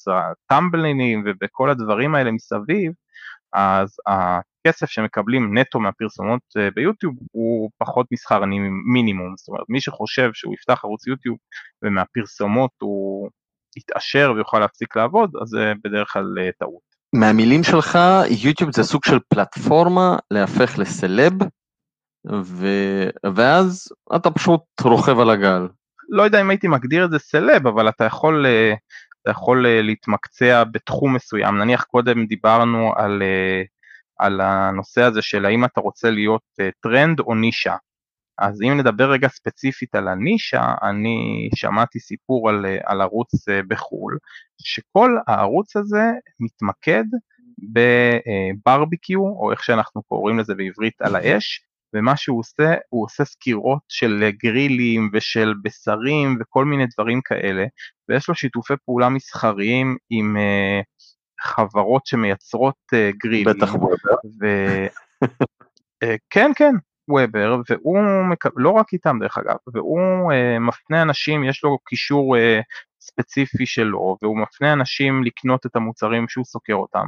ובטמבלינים 0.09 1.25
ובכל 1.27 1.71
הדברים 1.71 2.15
האלה 2.15 2.31
מסביב, 2.31 2.93
אז 3.53 3.97
הכסף 4.07 4.91
שמקבלים 4.91 5.59
נטו 5.59 5.81
מהפרסומות 5.81 6.41
אה, 6.57 6.69
ביוטיוב 6.75 7.15
הוא 7.33 7.71
פחות 7.79 8.07
משכר 8.13 8.43
מינימום, 8.93 9.35
זאת 9.37 9.49
אומרת 9.49 9.65
מי 9.69 9.81
שחושב 9.81 10.31
שהוא 10.35 10.55
יפתח 10.55 10.81
ערוץ 10.85 11.07
יוטיוב 11.07 11.37
ומהפרסומות 11.83 12.71
הוא 12.81 13.31
יתעשר 13.77 14.33
ויוכל 14.37 14.59
להפסיק 14.59 14.97
לעבוד, 14.97 15.31
אז 15.43 15.49
זה 15.49 15.73
בדרך 15.85 16.13
כלל 16.13 16.35
אה, 16.41 16.51
טעות. 16.59 16.93
מהמילים 17.15 17.63
שלך, 17.63 17.99
יוטיוב 18.45 18.71
זה 18.73 18.83
סוג 18.83 19.05
של 19.05 19.19
פלטפורמה 19.29 20.17
להפך 20.31 20.79
לסלב, 20.79 21.33
ו... 22.43 22.67
ואז 23.35 23.89
אתה 24.17 24.31
פשוט 24.31 24.61
רוכב 24.83 25.19
על 25.19 25.31
הגל. 25.31 25.69
לא 26.09 26.23
יודע 26.23 26.41
אם 26.41 26.51
הייתי 26.51 26.69
מגדיר 26.69 27.05
את 27.05 27.11
זה 27.11 27.19
סלב, 27.19 27.67
אבל 27.67 27.89
אתה 27.89 28.05
יכול, 28.05 28.47
אה, 28.47 28.75
אתה 29.23 29.31
יכול 29.31 29.67
אה, 29.67 29.83
להתמקצע 29.83 30.65
בתחום 30.65 31.17
מסוים. 31.17 31.59
נניח 31.59 31.85
קודם 31.85 32.27
דיברנו 32.27 32.93
על, 32.97 33.23
אה, 33.23 33.63
על 34.19 34.41
הנושא 34.41 35.03
הזה 35.03 35.23
של 35.23 35.47
האם 35.47 35.65
אתה 35.65 35.81
רוצה 35.81 36.11
להיות 36.11 36.43
טרנד 36.81 37.21
או 37.21 37.35
נישה. 37.35 37.77
אז 38.39 38.63
אם 38.63 38.81
נדבר 38.81 39.11
רגע 39.11 39.29
ספציפית 39.29 39.95
על 39.95 40.09
הנישה, 40.09 40.75
אני 40.83 41.49
שמעתי 41.55 42.01
סיפור 42.01 42.49
על, 42.49 42.67
על 42.85 43.01
ערוץ 43.01 43.31
בחו"ל, 43.69 44.19
שכל 44.59 45.17
הערוץ 45.27 45.77
הזה 45.77 46.05
מתמקד 46.41 47.05
בברביקיו, 47.73 49.21
או 49.21 49.51
איך 49.53 49.65
שאנחנו 49.65 50.03
קוראים 50.03 50.39
לזה 50.39 50.55
בעברית 50.55 51.03
על 51.03 51.17
האש, 51.17 51.67
ומה 51.95 52.17
שהוא 52.17 52.39
עושה, 52.39 52.75
הוא 52.89 53.05
עושה 53.05 53.25
סקירות 53.25 53.83
של 53.89 54.31
גרילים 54.43 55.11
ושל 55.13 55.55
בשרים 55.63 56.39
וכל 56.41 56.65
מיני 56.65 56.85
דברים 56.95 57.21
כאלה, 57.25 57.65
ויש 58.09 58.29
לו 58.29 58.35
שיתופי 58.35 58.75
פעולה 58.85 59.09
מסחריים 59.09 59.97
עם 60.11 60.37
uh, 60.37 60.85
חברות 61.41 62.07
שמייצרות 62.07 62.77
uh, 62.95 63.17
גרילים. 63.17 63.57
בטח 63.57 63.75
וובר. 63.75 64.15
ו... 64.41 64.47
uh, 66.05 66.09
כן, 66.31 66.51
כן, 66.57 66.75
וובר, 67.09 67.61
והוא, 67.71 68.25
מק... 68.31 68.45
לא 68.57 68.71
רק 68.71 68.93
איתם 68.93 69.19
דרך 69.21 69.39
אגב, 69.39 69.57
והוא 69.75 70.33
uh, 70.33 70.59
מפנה 70.61 71.03
אנשים, 71.03 71.45
יש 71.45 71.65
לו 71.65 71.79
קישור 71.79 72.37
uh, 72.37 72.63
ספציפי 73.01 73.67
שלו, 73.67 74.17
והוא 74.23 74.39
מפנה 74.39 74.73
אנשים 74.73 75.25
לקנות 75.25 75.67
את 75.67 75.77
המוצרים 75.77 76.29
שהוא 76.29 76.45
סוקר 76.45 76.75
אותם, 76.75 77.07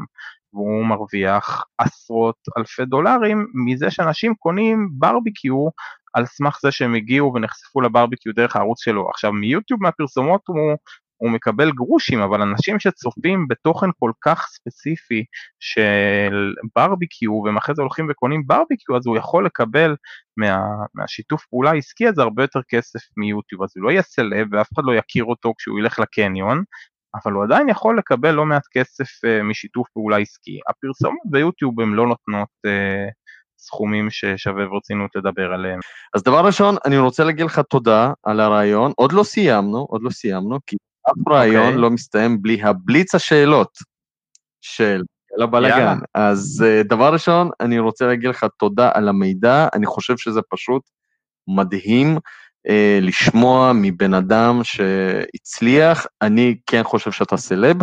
והוא 0.54 0.86
מרוויח 0.86 1.64
עשרות 1.78 2.36
אלפי 2.58 2.84
דולרים 2.84 3.46
מזה 3.54 3.90
שאנשים 3.90 4.34
קונים 4.34 4.88
ברביקיו 4.92 5.68
על 6.14 6.26
סמך 6.26 6.58
זה 6.62 6.70
שהם 6.70 6.94
הגיעו 6.94 7.32
ונחשפו 7.34 7.80
לברביקיו 7.80 8.32
דרך 8.34 8.56
הערוץ 8.56 8.84
שלו. 8.84 9.10
עכשיו 9.10 9.32
מיוטיוב 9.32 9.82
מהפרסומות 9.82 10.40
הוא, 10.46 10.76
הוא 11.16 11.30
מקבל 11.30 11.70
גרושים, 11.70 12.20
אבל 12.20 12.42
אנשים 12.42 12.80
שצופים 12.80 13.48
בתוכן 13.48 13.86
כל 13.98 14.10
כך 14.24 14.46
ספציפי 14.48 15.24
של 15.60 16.54
ברביקיו 16.76 17.32
והם 17.44 17.56
אחרי 17.56 17.74
זה 17.74 17.82
הולכים 17.82 18.06
וקונים 18.10 18.46
ברביקיו 18.46 18.96
אז 18.96 19.06
הוא 19.06 19.16
יכול 19.16 19.46
לקבל 19.46 19.96
מה, 20.36 20.58
מהשיתוף 20.94 21.46
פעולה 21.46 21.70
העסקי 21.70 22.06
הזה 22.06 22.22
הרבה 22.22 22.42
יותר 22.42 22.60
כסף 22.68 23.00
מיוטיוב, 23.16 23.62
אז 23.62 23.72
הוא 23.76 23.84
לא 23.84 23.90
יהיה 23.90 24.02
סלב 24.02 24.46
ואף 24.52 24.68
אחד 24.74 24.82
לא 24.86 24.94
יכיר 24.94 25.24
אותו 25.24 25.52
כשהוא 25.58 25.78
ילך 25.78 25.98
לקניון, 25.98 26.62
אבל 27.14 27.32
הוא 27.32 27.44
עדיין 27.44 27.68
יכול 27.68 27.98
לקבל 27.98 28.30
לא 28.30 28.44
מעט 28.44 28.62
כסף 28.72 29.04
uh, 29.04 29.42
משיתוף 29.42 29.88
פעולה 29.92 30.16
עסקי. 30.16 30.58
הפרסומות 30.68 31.18
ביוטיוב 31.24 31.80
הן 31.80 31.88
לא 31.88 32.06
נותנות 32.06 32.48
uh, 32.66 33.10
סכומים 33.58 34.10
ששווה 34.10 34.72
ורצינות 34.72 35.10
לדבר 35.16 35.52
עליהם. 35.52 35.80
אז 36.14 36.22
דבר 36.22 36.46
ראשון, 36.46 36.76
אני 36.84 36.98
רוצה 36.98 37.24
להגיד 37.24 37.46
לך 37.46 37.58
תודה 37.58 38.12
על 38.22 38.40
הרעיון, 38.40 38.92
עוד 38.96 39.12
לא 39.12 39.22
סיימנו, 39.22 39.86
עוד 39.88 40.02
לא 40.02 40.10
סיימנו, 40.10 40.58
כי 40.66 40.76
אף 41.10 41.28
רעיון 41.28 41.62
okay. 41.62 41.66
אוקיי. 41.66 41.80
לא 41.80 41.90
מסתיים 41.90 42.42
בלי 42.42 42.62
הבליץ 42.62 43.14
השאלות 43.14 43.78
של 44.60 45.02
הבלאגן. 45.40 45.98
אז 46.14 46.64
uh, 46.66 46.88
דבר 46.88 47.12
ראשון, 47.12 47.50
אני 47.60 47.78
רוצה 47.78 48.06
להגיד 48.06 48.30
לך 48.30 48.46
תודה 48.58 48.90
על 48.94 49.08
המידע, 49.08 49.68
אני 49.74 49.86
חושב 49.86 50.16
שזה 50.16 50.40
פשוט 50.50 50.82
מדהים. 51.48 52.18
אה, 52.68 52.98
לשמוע 53.02 53.72
מבן 53.74 54.14
אדם 54.14 54.60
שהצליח, 54.62 56.06
אני 56.22 56.56
כן 56.66 56.82
חושב 56.82 57.12
שאתה 57.12 57.36
סלב, 57.36 57.76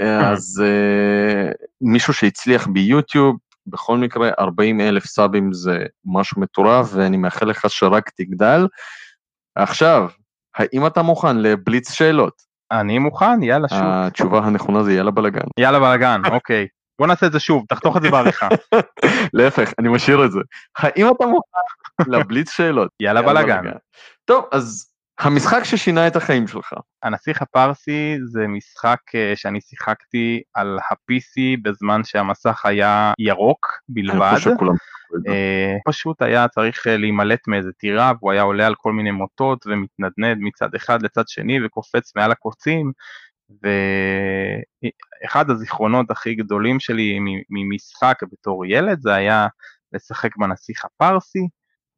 אה, 0.00 0.30
אז 0.30 0.62
אה, 0.64 1.52
מישהו 1.80 2.12
שהצליח 2.12 2.66
ביוטיוב, 2.66 3.36
בכל 3.66 3.98
מקרה 3.98 4.30
40 4.38 4.80
אלף 4.80 5.04
סאבים 5.04 5.52
זה 5.52 5.84
משהו 6.04 6.40
מטורף 6.40 6.90
ואני 6.92 7.16
מאחל 7.16 7.46
לך 7.46 7.70
שרק 7.70 8.10
תגדל. 8.16 8.66
עכשיו, 9.56 10.08
האם 10.54 10.86
אתה 10.86 11.02
מוכן 11.02 11.36
לבליץ 11.36 11.92
שאלות? 11.92 12.42
אני 12.72 12.98
מוכן, 12.98 13.42
יאללה 13.42 13.68
שוב. 13.68 13.78
התשובה 13.82 14.38
הנכונה 14.38 14.82
זה 14.82 14.92
יאללה 14.92 15.10
בלאגן. 15.10 15.46
יאללה 15.58 15.78
בלאגן, 15.80 16.22
אוקיי. 16.30 16.66
בוא 16.98 17.06
נעשה 17.06 17.26
את 17.26 17.32
זה 17.32 17.40
שוב, 17.40 17.64
תחתוך 17.68 17.96
את 17.96 18.02
זה 18.02 18.10
בעריכה. 18.10 18.48
להפך, 19.34 19.72
אני 19.78 19.88
משאיר 19.88 20.24
את 20.24 20.32
זה. 20.32 20.40
האם 20.78 21.06
אתה 21.16 21.26
מוכן 21.26 22.10
לבליץ 22.10 22.50
שאלות? 22.50 22.90
יאללה 23.02 23.22
בלאגן. 23.22 23.62
טוב, 24.24 24.44
אז 24.52 24.94
המשחק 25.18 25.64
ששינה 25.64 26.06
את 26.06 26.16
החיים 26.16 26.46
שלך. 26.46 26.72
הנסיך 27.02 27.42
הפרסי 27.42 28.16
זה 28.24 28.46
משחק 28.46 28.98
אה, 29.14 29.32
שאני 29.36 29.60
שיחקתי 29.60 30.42
על 30.54 30.78
ה-PC 30.78 31.60
בזמן 31.62 32.04
שהמסך 32.04 32.66
היה 32.66 33.12
ירוק 33.18 33.66
בלבד. 33.88 34.38
אה, 35.28 35.76
פשוט 35.86 36.22
היה 36.22 36.48
צריך 36.48 36.86
אה, 36.86 36.96
להימלט 36.96 37.48
מאיזה 37.48 37.72
טירה 37.72 38.12
והוא 38.18 38.32
היה 38.32 38.42
עולה 38.42 38.66
על 38.66 38.74
כל 38.74 38.92
מיני 38.92 39.10
מוטות 39.10 39.66
ומתנדנד 39.66 40.38
מצד 40.40 40.74
אחד 40.74 41.02
לצד 41.02 41.28
שני 41.28 41.64
וקופץ 41.64 42.16
מעל 42.16 42.32
הקוצים 42.32 42.92
ואחד 45.22 45.50
הזיכרונות 45.50 46.10
הכי 46.10 46.34
גדולים 46.34 46.80
שלי 46.80 47.18
ממשחק 47.50 48.18
בתור 48.32 48.66
ילד 48.66 49.00
זה 49.00 49.14
היה 49.14 49.46
לשחק 49.92 50.36
בנסיך 50.36 50.84
הפרסי 50.84 51.48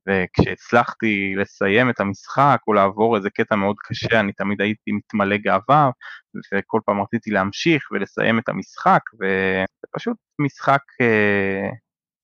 וכשהצלחתי 0.08 1.34
לסיים 1.36 1.90
את 1.90 2.00
המשחק 2.00 2.58
או 2.66 2.72
לעבור 2.72 3.16
איזה 3.16 3.30
קטע 3.30 3.56
מאוד 3.56 3.76
קשה 3.78 4.20
אני 4.20 4.32
תמיד 4.32 4.60
הייתי 4.60 4.92
מתמלא 4.92 5.36
גאווה 5.36 5.90
וכל 6.54 6.80
פעם 6.86 7.00
רציתי 7.00 7.30
להמשיך 7.30 7.88
ולסיים 7.92 8.38
את 8.38 8.48
המשחק 8.48 9.00
וזה 9.14 9.86
פשוט 9.94 10.16
משחק 10.38 10.82
אה, 11.00 11.68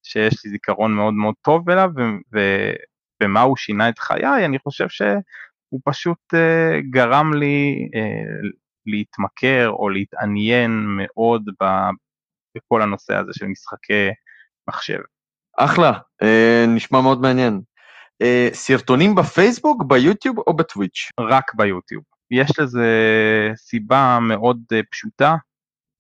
שיש 0.03 0.45
לי 0.45 0.51
זיכרון 0.51 0.95
מאוד 0.95 1.15
מאוד 1.15 1.35
טוב 1.43 1.71
אליו 1.71 1.91
ובמה 2.33 3.41
הוא 3.41 3.57
שינה 3.57 3.89
את 3.89 3.99
חיי 3.99 4.45
אני 4.45 4.59
חושב 4.59 4.89
שהוא 4.89 5.81
פשוט 5.85 6.35
אה, 6.35 6.81
גרם 6.91 7.35
לי 7.35 7.89
אה, 7.95 8.49
להתמכר 8.87 9.71
או 9.71 9.89
להתעניין 9.89 10.85
מאוד 10.97 11.45
בכל 12.57 12.83
הנושא 12.83 13.15
הזה 13.17 13.33
של 13.35 13.47
משחקי 13.47 14.09
מחשב. 14.69 14.99
אחלה, 15.59 15.93
אה, 16.23 16.65
נשמע 16.69 17.01
מאוד 17.01 17.21
מעניין. 17.21 17.61
אה, 18.23 18.49
סרטונים 18.53 19.15
בפייסבוק, 19.15 19.83
ביוטיוב 19.87 20.39
או 20.39 20.57
בטוויץ'? 20.57 21.11
רק 21.21 21.55
ביוטיוב. 21.55 22.03
יש 22.31 22.59
לזה 22.59 22.89
סיבה 23.57 24.19
מאוד 24.21 24.63
אה, 24.73 24.81
פשוטה, 24.91 25.37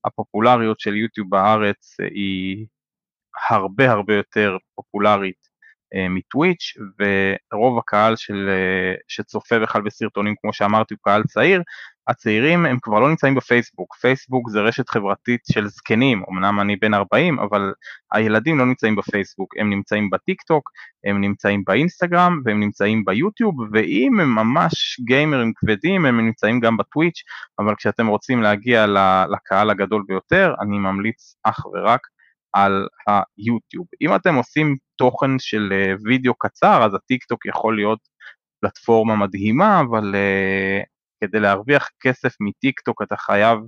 הפופולריות 0.04 0.80
של 0.80 0.96
יוטיוב 0.96 1.30
בארץ 1.30 1.96
אה, 2.00 2.06
היא 2.06 2.66
הרבה 3.50 3.90
הרבה 3.90 4.14
יותר 4.14 4.56
פופולרית 4.74 5.51
מטוויץ' 5.94 6.72
ורוב 7.52 7.78
הקהל 7.78 8.16
של, 8.16 8.48
אה, 8.48 8.94
שצופה 9.08 9.58
בכלל 9.58 9.82
בסרטונים 9.82 10.34
כמו 10.40 10.52
שאמרתי 10.52 10.94
הוא 10.94 11.00
קהל 11.02 11.22
צעיר, 11.22 11.62
הצעירים 12.08 12.66
הם 12.66 12.78
כבר 12.82 13.00
לא 13.00 13.08
נמצאים 13.08 13.34
בפייסבוק, 13.34 13.94
פייסבוק 13.94 14.50
זה 14.50 14.60
רשת 14.60 14.88
חברתית 14.88 15.40
של 15.52 15.66
זקנים, 15.66 16.22
אמנם 16.30 16.60
אני 16.60 16.76
בן 16.76 16.94
40 16.94 17.38
אבל 17.38 17.72
הילדים 18.12 18.58
לא 18.58 18.66
נמצאים 18.66 18.96
בפייסבוק, 18.96 19.54
הם 19.58 19.70
נמצאים 19.70 20.10
בטיק 20.10 20.42
טוק, 20.42 20.70
הם 21.04 21.20
נמצאים 21.20 21.62
באינסטגרם 21.66 22.40
והם 22.44 22.60
נמצאים 22.60 23.04
ביוטיוב 23.04 23.54
ואם 23.72 24.20
הם 24.20 24.34
ממש 24.34 25.00
גיימרים 25.04 25.52
כבדים 25.56 26.06
הם 26.06 26.20
נמצאים 26.20 26.60
גם 26.60 26.76
בטוויץ' 26.76 27.22
אבל 27.58 27.74
כשאתם 27.74 28.06
רוצים 28.06 28.42
להגיע 28.42 28.86
לקהל 29.30 29.70
הגדול 29.70 30.04
ביותר 30.08 30.54
אני 30.60 30.78
ממליץ 30.78 31.34
אך 31.42 31.66
ורק 31.66 32.00
על 32.52 32.86
היוטיוב. 33.06 33.86
אם 34.00 34.14
אתם 34.14 34.34
עושים 34.34 34.76
תוכן 35.02 35.38
של 35.38 35.72
אה, 35.72 35.94
וידאו 36.04 36.34
קצר, 36.34 36.84
אז 36.84 36.94
הטיק 36.94 37.24
טוק 37.24 37.46
יכול 37.46 37.76
להיות 37.76 37.98
פלטפורמה 38.60 39.16
מדהימה, 39.16 39.80
אבל 39.80 40.14
אה, 40.14 40.84
כדי 41.20 41.40
להרוויח 41.40 41.88
כסף 42.00 42.34
מטיק 42.40 42.80
טוק 42.80 43.02
אתה 43.02 43.16
חייב 43.16 43.58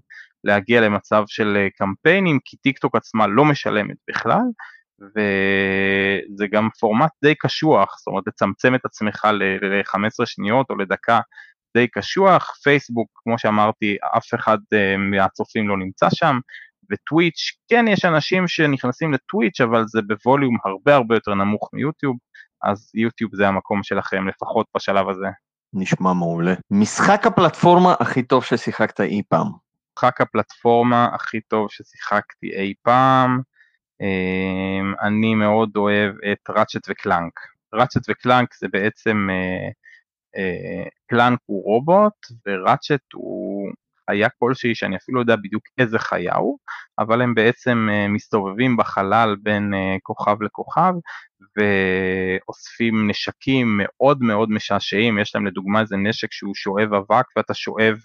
להגיע 0.45 0.81
למצב 0.81 1.25
של 1.27 1.57
אה, 1.57 1.77
קמפיינים, 1.79 2.39
כי 2.45 2.57
טיק 2.57 2.79
טוק 2.79 2.97
עצמה 2.97 3.27
לא 3.27 3.45
משלמת 3.45 3.97
בכלל, 4.11 4.43
וזה 5.01 5.23
זה 6.37 6.47
גם 6.47 6.69
פורמט 6.81 7.11
די 7.25 7.35
קשוח, 7.35 7.99
זאת 7.99 8.07
אומרת 8.07 8.25
לצמצם 8.27 8.75
את 8.75 8.85
עצמך 8.85 9.25
ל-15 9.25 10.27
שניות 10.27 10.71
או 10.71 10.77
לדקה 10.77 11.21
די 11.77 11.89
קשוח, 11.89 12.51
פייסבוק 12.63 13.09
כמו 13.15 13.39
שאמרתי 13.39 13.97
אף 14.17 14.35
אחד 14.35 14.59
מהצופים 14.99 15.69
לא 15.69 15.79
נמצא 15.79 16.07
שם, 16.11 16.39
וטוויץ' 16.93 17.53
כן 17.69 17.85
יש 17.89 18.05
אנשים 18.05 18.49
שנכנסים 18.49 19.13
לטוויץ' 19.13 19.61
אבל 19.61 19.85
זה 19.87 20.01
בווליום 20.03 20.57
הרבה 20.65 20.95
הרבה 20.95 21.15
יותר 21.15 21.35
נמוך 21.35 21.71
מיוטיוב, 21.73 22.17
אז 22.63 22.91
יוטיוב 22.95 23.31
זה 23.35 23.49
המקום 23.49 23.83
שלכם 23.83 24.29
לפחות 24.29 24.67
בשלב 24.77 25.09
הזה. 25.09 25.27
נשמע 25.73 26.13
מעולה. 26.13 26.55
משחק 26.71 27.27
הפלטפורמה 27.27 27.95
הכי 28.01 28.23
טוב 28.23 28.45
ששיחקת 28.45 29.01
אי 29.01 29.23
פעם. 29.29 29.47
משחק 29.99 30.21
הפלטפורמה 30.21 31.09
הכי 31.15 31.41
טוב 31.41 31.67
ששיחקתי 31.71 32.51
אי 32.53 32.75
פעם, 32.83 33.41
אמ, 34.01 34.95
אני 35.03 35.35
מאוד 35.35 35.71
אוהב 35.77 36.15
את 36.33 36.51
ראצ'ט 36.51 36.87
וקלאנק. 36.89 37.33
ראצ'ט 37.75 38.03
וקלאנק 38.09 38.55
זה 38.55 38.69
בעצם, 38.69 39.29
אה, 39.31 39.69
אה, 40.37 40.89
קלאנק 41.07 41.39
הוא 41.47 41.65
רובוט 41.65 42.27
וראצ'ט 42.47 43.13
הוא 43.13 43.73
חיה 44.11 44.29
כלשהי 44.39 44.75
שאני 44.75 44.97
אפילו 44.97 45.17
לא 45.17 45.23
יודע 45.23 45.37
בדיוק 45.37 45.63
איזה 45.79 45.99
חיה 45.99 46.35
הוא, 46.37 46.59
אבל 46.99 47.23
הם 47.23 47.35
בעצם 47.35 47.89
אה, 47.93 48.09
מסתובבים 48.09 48.77
בחלל 48.77 49.37
בין 49.43 49.75
כוכב 50.03 50.43
לכוכב 50.43 50.93
ואוספים 51.57 53.11
נשקים 53.11 53.81
מאוד 53.83 54.23
מאוד 54.23 54.51
משעשעים, 54.51 55.19
יש 55.19 55.35
להם 55.35 55.47
לדוגמה 55.47 55.81
איזה 55.81 55.97
נשק 55.97 56.33
שהוא 56.33 56.55
שואב 56.55 56.95
אבק 56.95 57.25
ואתה 57.37 57.55
שואב 57.55 57.99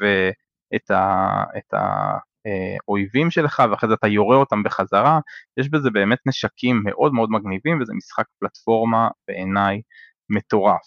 את, 0.76 0.92
ה, 0.92 1.44
את 1.58 1.74
האויבים 1.74 3.32
שלך 3.32 3.64
ואחרי 3.72 3.90
זה 3.90 3.96
אתה 3.96 4.08
יורה 4.08 4.38
אותם 4.38 4.64
בחזרה, 4.64 5.20
יש 5.58 5.70
בזה 5.70 5.90
באמת 5.90 6.20
נשקים 6.26 6.82
מאוד 6.86 7.14
מאוד 7.14 7.30
מגניבים 7.32 7.82
וזה 7.82 7.94
משחק 7.94 8.26
פלטפורמה 8.40 9.08
בעיניי 9.28 9.82
מטורף. 10.30 10.82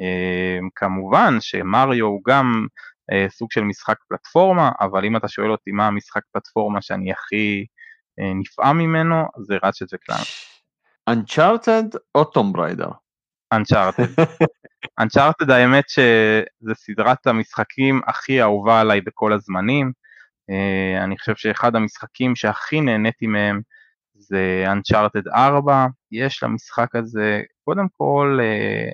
אה, 0.00 0.58
כמובן 0.74 1.36
שמריו 1.40 2.06
הוא 2.06 2.20
גם 2.28 2.66
אה, 2.66 2.95
סוג 3.28 3.52
של 3.52 3.60
משחק 3.60 3.96
פלטפורמה, 4.08 4.70
אבל 4.80 5.04
אם 5.04 5.16
אתה 5.16 5.28
שואל 5.28 5.50
אותי 5.50 5.70
מה 5.70 5.86
המשחק 5.86 6.22
פלטפורמה 6.32 6.82
שאני 6.82 7.12
הכי 7.12 7.66
אה, 8.20 8.34
נפעם 8.34 8.78
ממנו, 8.78 9.24
זה 9.46 9.56
ראצ'ט 9.64 9.94
וקלאנק. 9.94 10.26
Uncharted 11.10 11.98
או 12.14 12.24
טום 12.24 12.52
בריידר? 12.52 12.88
Uncharted. 13.54 14.20
Uncharted 15.00 15.52
האמת 15.52 15.84
שזה 15.88 16.74
סדרת 16.74 17.26
המשחקים 17.26 18.00
הכי 18.06 18.42
אהובה 18.42 18.80
עליי 18.80 19.00
בכל 19.00 19.32
הזמנים. 19.32 19.92
אה, 20.50 21.04
אני 21.04 21.18
חושב 21.18 21.36
שאחד 21.36 21.76
המשחקים 21.76 22.36
שהכי 22.36 22.80
נהניתי 22.80 23.26
מהם 23.26 23.60
זה 24.14 24.64
Uncharted 24.66 25.34
4. 25.34 25.86
יש 26.12 26.42
למשחק 26.42 26.96
הזה, 26.96 27.42
קודם 27.64 27.86
כל, 27.92 28.38
אה, 28.42 28.90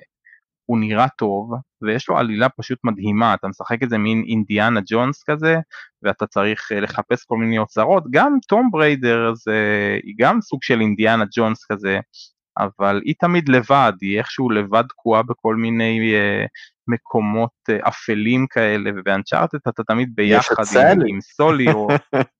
הוא 0.65 0.79
נראה 0.79 1.07
טוב, 1.17 1.53
ויש 1.83 2.09
לו 2.09 2.17
עלילה 2.17 2.49
פשוט 2.49 2.79
מדהימה, 2.83 3.33
אתה 3.33 3.47
משחק 3.47 3.81
איזה 3.81 3.97
מין 3.97 4.23
אינדיאנה 4.27 4.79
ג'ונס 4.85 5.23
כזה, 5.23 5.55
ואתה 6.01 6.27
צריך 6.27 6.71
אה, 6.71 6.79
לחפש 6.79 7.25
כל 7.25 7.37
מיני 7.37 7.57
אוצרות, 7.57 8.03
גם 8.11 8.37
טום 8.47 8.69
בריידר 8.71 9.33
זה, 9.33 9.97
היא 10.03 10.13
גם 10.17 10.41
סוג 10.41 10.63
של 10.63 10.81
אינדיאנה 10.81 11.23
ג'ונס 11.35 11.65
כזה, 11.71 11.99
אבל 12.57 13.01
היא 13.05 13.15
תמיד 13.19 13.49
לבד, 13.49 13.93
היא 14.01 14.17
איכשהו 14.17 14.49
לבד 14.49 14.83
תקועה 14.89 15.23
בכל 15.23 15.55
מיני 15.55 16.13
uh, 16.13 16.47
מקומות 16.87 17.51
uh, 17.71 17.87
אפלים 17.87 18.47
כאלה, 18.49 18.89
ובאנצ'ארטד 18.95 19.57
אתה 19.67 19.83
תמיד 19.83 20.09
ביחד 20.15 20.63
עם, 20.91 21.01
עם 21.07 21.21
סולי, 21.21 21.71
או... 21.71 21.87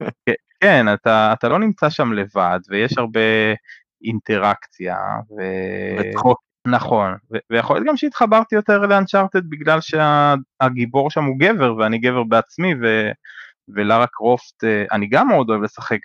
כן, 0.63 0.93
אתה, 0.93 1.33
אתה 1.33 1.49
לא 1.49 1.59
נמצא 1.59 1.89
שם 1.89 2.13
לבד, 2.13 2.59
ויש 2.69 2.97
הרבה 2.97 3.19
אינטראקציה. 4.03 4.97
ו... 5.29 5.41
נכון, 6.67 7.15
ויכול 7.49 7.75
להיות 7.75 7.87
גם 7.87 7.97
שהתחברתי 7.97 8.55
יותר 8.55 8.79
לאנצ'ארטד 8.79 9.49
בגלל 9.49 9.79
שהגיבור 9.81 11.11
שם 11.11 11.23
הוא 11.23 11.39
גבר, 11.39 11.75
ואני 11.77 11.97
גבר 11.97 12.23
בעצמי, 12.23 12.73
ו... 12.81 13.09
ולארה 13.75 14.07
קרופט, 14.07 14.63
אה, 14.63 14.85
אני 14.91 15.07
גם 15.07 15.27
מאוד 15.27 15.49
אוהב 15.49 15.61
לשחק 15.61 15.99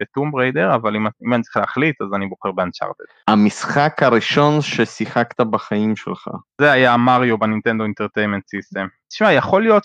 ב 0.00 0.06
Tomb 0.06 0.30
Raider, 0.30 0.74
אבל 0.74 0.96
אם, 0.96 1.06
אם 1.26 1.34
אני 1.34 1.42
צריך 1.42 1.56
להחליט 1.56 2.02
אז 2.02 2.08
אני 2.14 2.26
בוחר 2.26 2.52
ב 2.52 2.57
Uncharted. 2.57 3.04
המשחק 3.28 4.02
הראשון 4.02 4.60
ששיחקת 4.60 5.40
בחיים 5.40 5.96
שלך. 5.96 6.28
זה 6.60 6.72
היה 6.72 6.96
מריו 6.96 7.38
ב 7.38 7.43
Nintendo 7.43 7.84
Entertainment 7.84 8.48
System. 8.48 8.86
תשמע, 9.08 9.32
יכול 9.32 9.62
להיות 9.62 9.84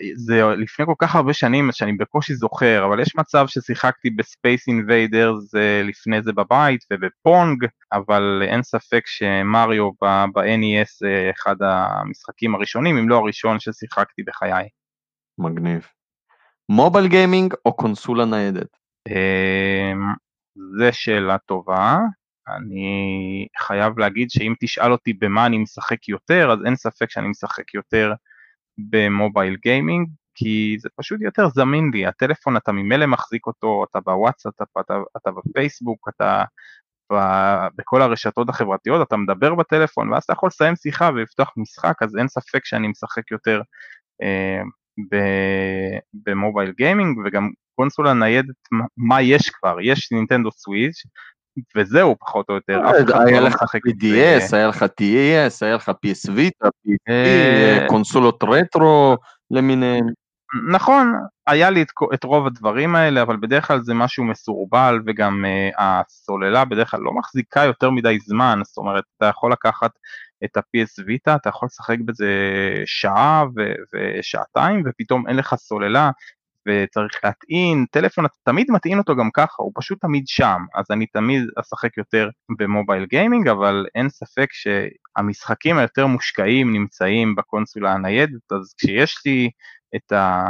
שזה 0.00 0.42
לפני 0.44 0.86
כל 0.86 0.94
כך 0.98 1.16
הרבה 1.16 1.32
שנים 1.32 1.68
שאני 1.72 1.92
בקושי 1.92 2.34
זוכר, 2.34 2.84
אבל 2.86 3.00
יש 3.00 3.16
מצב 3.16 3.46
ששיחקתי 3.46 4.10
ב 4.10 4.20
Space 4.20 4.68
Invaders 4.68 5.54
לפני 5.84 6.22
זה 6.22 6.32
בבית 6.32 6.84
וב 6.92 7.13
Pong, 7.13 7.64
אבל 7.92 8.42
אין 8.48 8.62
ספק 8.62 9.02
שמריו 9.06 9.90
ב-NES 10.02 10.90
זה 10.98 11.30
אחד 11.34 11.56
המשחקים 11.60 12.54
הראשונים, 12.54 12.98
אם 12.98 13.08
לא 13.08 13.16
הראשון 13.16 13.60
ששיחקתי 13.60 14.22
בחיי. 14.22 14.68
מגניב. 15.38 15.86
מובייל 16.68 17.06
גיימינג 17.08 17.54
או 17.64 17.76
קונסולה 17.76 18.24
ניידת? 18.24 18.76
אמ, 19.08 20.12
זה 20.78 20.92
שאלה 20.92 21.38
טובה. 21.38 21.98
אני 22.48 23.46
חייב 23.58 23.98
להגיד 23.98 24.30
שאם 24.30 24.54
תשאל 24.60 24.92
אותי 24.92 25.12
במה 25.12 25.46
אני 25.46 25.58
משחק 25.58 26.08
יותר, 26.08 26.52
אז 26.52 26.58
אין 26.66 26.76
ספק 26.76 27.10
שאני 27.10 27.28
משחק 27.28 27.74
יותר 27.74 28.12
במובייל 28.78 29.56
גיימינג, 29.56 30.08
כי 30.34 30.76
זה 30.78 30.88
פשוט 30.96 31.20
יותר 31.20 31.48
זמין 31.48 31.90
לי, 31.94 32.06
הטלפון 32.06 32.56
אתה 32.56 32.72
ממילא 32.72 33.06
מחזיק 33.06 33.46
אותו, 33.46 33.84
אתה 33.90 34.00
בוואטסאפ, 34.00 34.52
אתה, 34.62 34.80
אתה, 34.80 34.94
אתה 35.16 35.30
בפייסבוק, 35.30 36.08
אתה 36.08 36.44
ב, 37.12 37.16
בכל 37.76 38.02
הרשתות 38.02 38.48
החברתיות, 38.48 39.08
אתה 39.08 39.16
מדבר 39.16 39.54
בטלפון, 39.54 40.12
ואז 40.12 40.22
אתה 40.22 40.32
יכול 40.32 40.46
לסיים 40.46 40.76
שיחה 40.76 41.10
ולפתוח 41.14 41.52
משחק, 41.56 42.02
אז 42.02 42.16
אין 42.16 42.28
ספק 42.28 42.64
שאני 42.64 42.88
משחק 42.88 43.30
יותר 43.30 43.60
אה, 44.22 44.62
במובייל 46.14 46.72
גיימינג 46.76 47.18
וגם 47.24 47.50
קונסולה 47.74 48.14
ניידת 48.14 48.54
מה 48.96 49.22
יש 49.22 49.50
כבר, 49.50 49.76
יש 49.80 50.12
נינטנדו 50.12 50.50
סוויץ' 50.50 51.02
וזהו 51.76 52.16
פחות 52.20 52.46
או 52.48 52.54
יותר, 52.54 52.80
לא 53.06 53.20
היה 53.20 53.40
לך 53.40 53.62
PDS, 53.62 54.56
היה 54.56 54.68
לך 54.68 54.82
TAS, 54.82 55.58
היה 55.60 55.74
לך 55.74 55.88
PS 55.88 56.30
Vita, 56.30 56.68
אה, 57.08 57.86
קונסולות 57.88 58.44
רטרו 58.44 59.16
למיניהם. 59.50 60.06
נכון, 60.70 61.12
היה 61.46 61.70
לי 61.70 61.82
את, 61.82 61.88
את 62.14 62.24
רוב 62.24 62.46
הדברים 62.46 62.96
האלה, 62.96 63.22
אבל 63.22 63.36
בדרך 63.36 63.66
כלל 63.66 63.82
זה 63.82 63.94
משהו 63.94 64.24
מסורבל 64.24 65.00
וגם 65.06 65.44
uh, 65.44 65.82
הסוללה 65.82 66.64
בדרך 66.64 66.90
כלל 66.90 67.00
לא 67.00 67.12
מחזיקה 67.12 67.64
יותר 67.64 67.90
מדי 67.90 68.18
זמן, 68.20 68.60
זאת 68.64 68.76
אומרת, 68.76 69.04
אתה 69.16 69.26
יכול 69.26 69.52
לקחת 69.52 69.90
את 70.44 70.56
ה-PS 70.56 71.02
Vita, 71.02 71.36
אתה 71.36 71.48
יכול 71.48 71.66
לשחק 71.66 71.96
בזה 72.04 72.32
שעה 72.86 73.44
ו- 73.56 73.74
ושעתיים 73.94 74.82
ופתאום 74.86 75.28
אין 75.28 75.36
לך 75.36 75.54
סוללה 75.54 76.10
וצריך 76.66 77.20
להטעין, 77.24 77.86
טלפון 77.90 78.24
אתה 78.24 78.34
תמיד 78.44 78.70
מטעין 78.70 78.98
אותו 78.98 79.16
גם 79.16 79.30
ככה, 79.34 79.62
הוא 79.62 79.72
פשוט 79.74 80.00
תמיד 80.00 80.28
שם, 80.28 80.58
אז 80.74 80.84
אני 80.90 81.06
תמיד 81.06 81.42
אשחק 81.60 81.96
יותר 81.96 82.28
במובייל 82.58 83.06
גיימינג, 83.06 83.48
אבל 83.48 83.86
אין 83.94 84.08
ספק 84.08 84.48
שהמשחקים 84.52 85.78
היותר 85.78 86.06
מושקעים 86.06 86.72
נמצאים 86.72 87.34
בקונסולה 87.34 87.92
הניידת, 87.92 88.52
אז 88.52 88.74
כשיש 88.78 89.22
לי 89.26 89.50
את, 89.96 90.12
ה... 90.12 90.44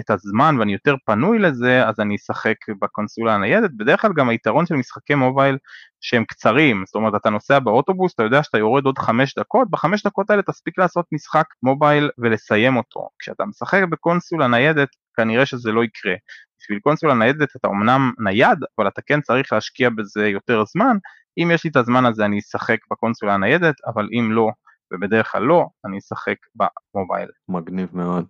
את 0.00 0.10
הזמן 0.10 0.56
ואני 0.58 0.72
יותר 0.72 0.94
פנוי 1.06 1.38
לזה, 1.38 1.88
אז 1.88 2.00
אני 2.00 2.16
אשחק 2.16 2.54
בקונסולה 2.80 3.34
הניידת. 3.34 3.70
בדרך 3.76 4.00
כלל 4.00 4.12
גם 4.16 4.28
היתרון 4.28 4.66
של 4.66 4.74
משחקי 4.74 5.14
מובייל 5.14 5.58
שהם 6.00 6.24
קצרים, 6.24 6.82
זאת 6.86 6.94
אומרת 6.94 7.14
אתה 7.20 7.30
נוסע 7.30 7.58
באוטובוס, 7.58 8.14
אתה 8.14 8.22
יודע 8.22 8.42
שאתה 8.42 8.58
יורד 8.58 8.84
עוד 8.84 8.98
חמש 8.98 9.34
דקות, 9.38 9.70
בחמש 9.70 10.02
דקות 10.06 10.30
האלה 10.30 10.42
תספיק 10.42 10.78
לעשות 10.78 11.06
משחק 11.12 11.46
מובייל 11.62 12.10
ולסיים 12.18 12.76
אותו. 12.76 13.08
כשאתה 13.18 13.44
משחק 13.44 13.82
בקונסולה 13.90 14.48
ניידת, 14.48 14.88
כנראה 15.16 15.46
שזה 15.46 15.72
לא 15.72 15.84
יקרה. 15.84 16.14
בשביל 16.60 16.78
קונסולה 16.78 17.14
ניידת 17.14 17.56
אתה 17.56 17.68
אמנם 17.68 18.12
נייד, 18.18 18.58
אבל 18.78 18.88
אתה 18.88 19.02
כן 19.02 19.20
צריך 19.20 19.52
להשקיע 19.52 19.90
בזה 19.90 20.28
יותר 20.28 20.64
זמן. 20.64 20.96
אם 21.38 21.50
יש 21.54 21.64
לי 21.64 21.70
את 21.70 21.76
הזמן 21.76 22.04
הזה 22.06 22.24
אני 22.24 22.38
אשחק 22.38 22.78
בקונסולה 22.90 23.34
הניידת, 23.34 23.74
אבל 23.86 24.08
אם 24.18 24.32
לא, 24.32 24.48
ובדרך 24.92 25.32
כלל 25.32 25.42
לא, 25.42 25.66
אני 25.84 25.98
אשחק 25.98 26.36
במובייל. 26.54 27.28
מגניב 27.48 27.88
מאוד. 27.92 28.26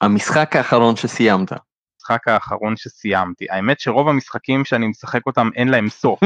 המשחק 0.00 0.56
האחרון 0.56 0.96
שסיימת. 0.96 1.52
המשחק 1.52 2.28
האחרון 2.28 2.76
שסיימתי. 2.76 3.46
האמת 3.50 3.80
שרוב 3.80 4.08
המשחקים 4.08 4.64
שאני 4.64 4.86
משחק 4.86 5.26
אותם 5.26 5.48
אין 5.54 5.68
להם 5.68 5.88
סוף. 5.88 6.20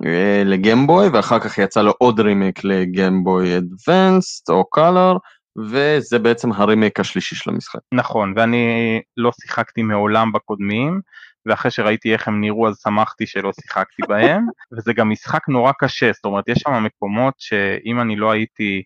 אה, 0.07 0.43
ל 0.45 0.53
Game 0.53 0.85
Boy 0.85 1.09
ואחר 1.09 1.39
כך 1.39 1.59
יצא 1.59 1.83
לו 1.83 1.93
עוד 1.99 2.21
remake 2.21 2.65
ל 2.65 2.77
Game 2.77 3.24
Boy 3.24 3.59
Advance 3.59 4.51
או 4.51 4.65
Color 4.65 5.17
וזה 5.59 6.19
בעצם 6.19 6.53
הרימייק 6.53 7.01
השלישי 7.01 7.37
של 7.37 7.51
המשחק. 7.51 7.81
נכון, 7.93 8.33
ואני 8.37 9.01
לא 9.17 9.31
שיחקתי 9.33 9.83
מעולם 9.83 10.33
בקודמים, 10.33 11.01
ואחרי 11.47 11.71
שראיתי 11.71 12.13
איך 12.13 12.29
הם 12.29 12.41
נראו 12.41 12.69
אז 12.69 12.81
שמחתי 12.85 13.27
שלא 13.27 13.51
שיחקתי 13.61 14.03
בהם, 14.09 14.47
וזה 14.73 14.93
גם 14.93 15.11
משחק 15.11 15.49
נורא 15.49 15.73
קשה, 15.79 16.13
זאת 16.13 16.25
אומרת 16.25 16.49
יש 16.49 16.59
שם 16.59 16.85
מקומות 16.85 17.35
שאם 17.39 18.01
אני 18.01 18.17
לא 18.17 18.31
הייתי 18.31 18.83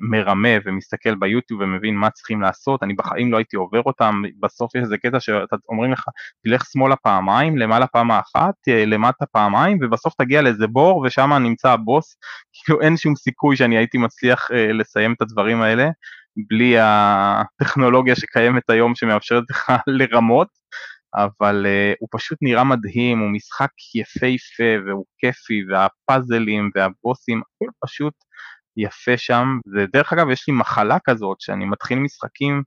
מרמה 0.00 0.48
ומסתכל 0.64 1.14
ביוטיוב 1.14 1.60
ומבין 1.60 1.94
מה 1.94 2.10
צריכים 2.10 2.42
לעשות, 2.42 2.82
אני 2.82 2.94
בחיים 2.94 3.32
לא 3.32 3.36
הייתי 3.36 3.56
עובר 3.56 3.82
אותם, 3.82 4.22
בסוף 4.40 4.74
יש 4.74 4.82
איזה 4.82 4.98
קטע 4.98 5.20
שאומרים 5.20 5.92
לך 5.92 6.04
תלך 6.44 6.64
שמאלה 6.72 6.96
פעמיים, 6.96 7.58
למעלה 7.58 7.86
פעמה 7.86 8.20
אחת, 8.20 8.54
למטה 8.86 9.26
פעמיים 9.26 9.78
ובסוף 9.82 10.14
תגיע 10.18 10.42
לאיזה 10.42 10.66
בור 10.66 11.02
ושם 11.06 11.32
נמצא 11.32 11.70
הבוס, 11.70 12.16
כאילו 12.64 12.80
אין 12.80 12.96
שום 12.96 13.16
סיכוי 13.16 13.56
שאני 13.56 13.76
הייתי 13.76 13.98
מצליח 13.98 14.48
אה, 14.52 14.72
לסיים 14.72 15.12
את 15.12 15.22
הדברים 15.22 15.62
האלה 15.62 15.88
בלי 16.48 16.76
הטכנולוגיה 16.78 18.16
שקיימת 18.16 18.70
היום 18.70 18.94
שמאפשרת 18.94 19.44
לך 19.50 19.72
לרמות, 19.98 20.48
אבל 21.14 21.66
uh, 21.66 21.96
הוא 22.00 22.08
פשוט 22.12 22.38
נראה 22.42 22.64
מדהים, 22.64 23.18
הוא 23.18 23.30
משחק 23.30 23.70
יפהפה 23.94 24.86
והוא 24.86 25.04
כיפי 25.18 25.62
והפאזלים 25.70 26.70
והבוסים, 26.74 27.38
הכל 27.40 27.70
פשוט 27.84 28.14
יפה 28.78 29.16
שם, 29.16 29.58
ודרך 29.74 30.12
אגב 30.12 30.30
יש 30.30 30.48
לי 30.48 30.54
מחלה 30.54 30.98
כזאת 31.04 31.40
שאני 31.40 31.64
מתחיל 31.64 31.98
משחקים 31.98 32.62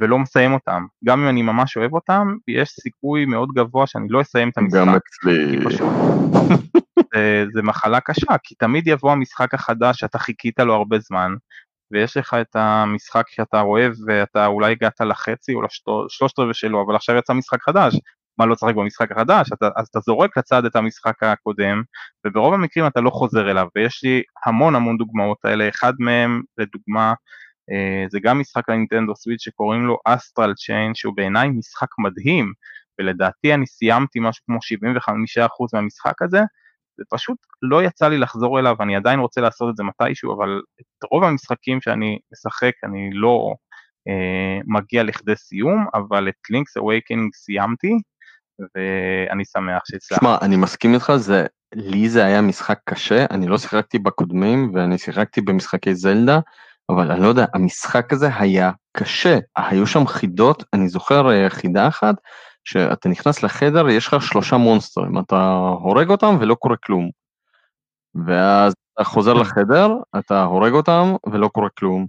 ולא 0.00 0.18
מסיים 0.18 0.52
אותם, 0.52 0.82
גם 1.04 1.22
אם 1.22 1.28
אני 1.28 1.42
ממש 1.42 1.76
אוהב 1.76 1.92
אותם, 1.92 2.34
יש 2.48 2.68
סיכוי 2.68 3.24
מאוד 3.24 3.48
גבוה 3.54 3.86
שאני 3.86 4.06
לא 4.10 4.20
אסיים 4.20 4.48
את 4.48 4.58
המשחק. 4.58 4.78
גם 4.78 4.88
אצלי. 4.88 5.58
זה, 7.14 7.44
זה 7.54 7.62
מחלה 7.62 8.00
קשה, 8.00 8.38
כי 8.42 8.54
תמיד 8.54 8.86
יבוא 8.86 9.12
המשחק 9.12 9.54
החדש 9.54 10.00
שאתה 10.00 10.18
חיכית 10.18 10.60
לו 10.60 10.74
הרבה 10.74 10.98
זמן, 10.98 11.34
ויש 11.92 12.16
לך 12.16 12.36
את 12.40 12.56
המשחק 12.56 13.24
שאתה 13.28 13.60
אוהב 13.60 13.92
ואתה 14.06 14.46
אולי 14.46 14.72
הגעת 14.72 15.00
לחצי 15.00 15.54
או 15.54 15.62
לשלושת 16.06 16.38
רבעי 16.38 16.54
שלו, 16.54 16.84
אבל 16.86 16.96
עכשיו 16.96 17.16
יצא 17.16 17.32
משחק 17.32 17.62
חדש, 17.62 17.96
מה 18.38 18.46
לא 18.46 18.52
לשחק 18.52 18.74
במשחק 18.74 19.12
החדש, 19.12 19.52
אתה, 19.52 19.68
אז 19.76 19.88
אתה 19.88 20.00
זורק 20.00 20.38
לצד 20.38 20.64
את 20.64 20.76
המשחק 20.76 21.22
הקודם, 21.22 21.82
וברוב 22.26 22.54
המקרים 22.54 22.86
אתה 22.86 23.00
לא 23.00 23.10
חוזר 23.10 23.50
אליו, 23.50 23.66
ויש 23.76 24.04
לי 24.04 24.22
המון 24.46 24.74
המון 24.74 24.96
דוגמאות 24.96 25.44
האלה, 25.44 25.68
אחד 25.68 25.92
מהם 25.98 26.42
לדוגמה, 26.58 27.14
אה, 27.70 28.04
זה 28.10 28.18
גם 28.22 28.38
משחק 28.38 28.68
לנינטנדו 28.68 29.16
סוויץ' 29.16 29.42
שקוראים 29.42 29.86
לו 29.86 29.98
אסטרל 30.04 30.54
צ'יין, 30.54 30.94
שהוא 30.94 31.14
בעיניי 31.16 31.48
משחק 31.48 31.88
מדהים, 31.98 32.52
ולדעתי 32.98 33.54
אני 33.54 33.66
סיימתי 33.66 34.18
משהו 34.22 34.44
כמו 34.46 34.58
75% 34.62 35.68
מהמשחק 35.72 36.22
הזה, 36.22 36.40
ופשוט 37.00 37.38
לא 37.62 37.82
יצא 37.82 38.08
לי 38.08 38.18
לחזור 38.18 38.58
אליו, 38.58 38.76
אני 38.80 38.96
עדיין 38.96 39.20
רוצה 39.20 39.40
לעשות 39.40 39.70
את 39.70 39.76
זה 39.76 39.82
מתישהו, 39.82 40.36
אבל 40.36 40.62
את 40.80 41.04
רוב 41.10 41.24
המשחקים 41.24 41.80
שאני 41.80 42.18
משחק 42.32 42.72
אני 42.84 43.10
לא 43.12 43.54
אה, 44.08 44.60
מגיע 44.66 45.02
לכדי 45.02 45.36
סיום, 45.36 45.86
אבל 45.94 46.28
את 46.28 46.34
Link's 46.52 46.82
Awakening 46.82 47.30
סיימתי, 47.34 47.92
ואני 48.58 49.44
שמח 49.44 49.82
שהצלחתי. 49.84 50.24
שמע, 50.24 50.36
אני 50.42 50.56
מסכים 50.56 50.94
איתך, 50.94 51.12
זה, 51.16 51.46
לי 51.74 52.08
זה 52.08 52.24
היה 52.24 52.40
משחק 52.40 52.78
קשה, 52.84 53.26
אני 53.30 53.46
לא 53.46 53.58
שיחקתי 53.58 53.98
בקודמים 53.98 54.70
ואני 54.74 54.98
שיחקתי 54.98 55.40
במשחקי 55.40 55.94
זלדה, 55.94 56.40
אבל 56.88 57.10
אני 57.10 57.22
לא 57.22 57.28
יודע, 57.28 57.46
המשחק 57.54 58.12
הזה 58.12 58.28
היה 58.38 58.70
קשה, 58.96 59.38
היו 59.56 59.86
שם 59.86 60.06
חידות, 60.06 60.64
אני 60.72 60.88
זוכר 60.88 61.30
אה, 61.30 61.50
חידה 61.50 61.88
אחת, 61.88 62.14
שאתה 62.64 63.08
נכנס 63.08 63.42
לחדר, 63.42 63.88
יש 63.88 64.06
לך 64.06 64.22
שלושה 64.22 64.56
מונסטרים, 64.56 65.18
אתה 65.18 65.52
הורג 65.80 66.10
אותם 66.10 66.36
ולא 66.40 66.54
קורה 66.54 66.76
כלום. 66.76 67.10
ואז 68.26 68.74
אתה 68.94 69.04
חוזר 69.04 69.32
לחדר, 69.32 69.88
אתה 70.18 70.42
הורג 70.42 70.72
אותם 70.72 71.14
ולא 71.32 71.48
קורה 71.48 71.68
כלום. 71.78 72.06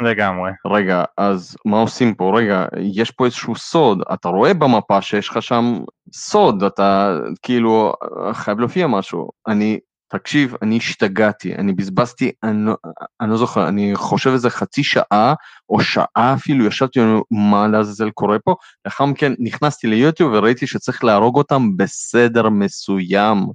לגמרי. 0.00 0.50
רגע, 0.66 1.04
אז 1.16 1.56
מה 1.64 1.80
עושים 1.80 2.14
פה? 2.14 2.32
רגע, 2.38 2.66
יש 2.80 3.10
פה 3.10 3.24
איזשהו 3.24 3.56
סוד, 3.56 4.02
אתה 4.12 4.28
רואה 4.28 4.54
במפה 4.54 5.02
שיש 5.02 5.28
לך 5.28 5.42
שם 5.42 5.78
סוד, 6.12 6.62
אתה 6.62 7.18
כאילו 7.42 7.92
חייב 8.32 8.58
להופיע 8.58 8.86
משהו. 8.86 9.28
אני, 9.48 9.78
תקשיב, 10.08 10.54
אני 10.62 10.76
השתגעתי, 10.76 11.54
אני 11.54 11.72
בזבזתי, 11.72 12.32
אני, 12.42 12.66
לא, 12.66 12.74
אני 13.20 13.30
לא 13.30 13.36
זוכר, 13.36 13.68
אני 13.68 13.90
חושב 13.94 14.30
איזה 14.30 14.50
חצי 14.50 14.84
שעה 14.84 15.34
או 15.68 15.80
שעה 15.80 16.34
אפילו, 16.34 16.66
ישבתי, 16.66 17.00
מה 17.30 17.68
לעזאזל 17.68 18.10
קורה 18.10 18.38
פה? 18.38 18.54
לאחר 18.84 19.04
מכן 19.04 19.32
נכנסתי 19.38 19.86
ליוטיוב 19.86 20.32
וראיתי 20.32 20.66
שצריך 20.66 21.04
להרוג 21.04 21.36
אותם 21.36 21.76
בסדר 21.76 22.48
מסוים. 22.48 23.46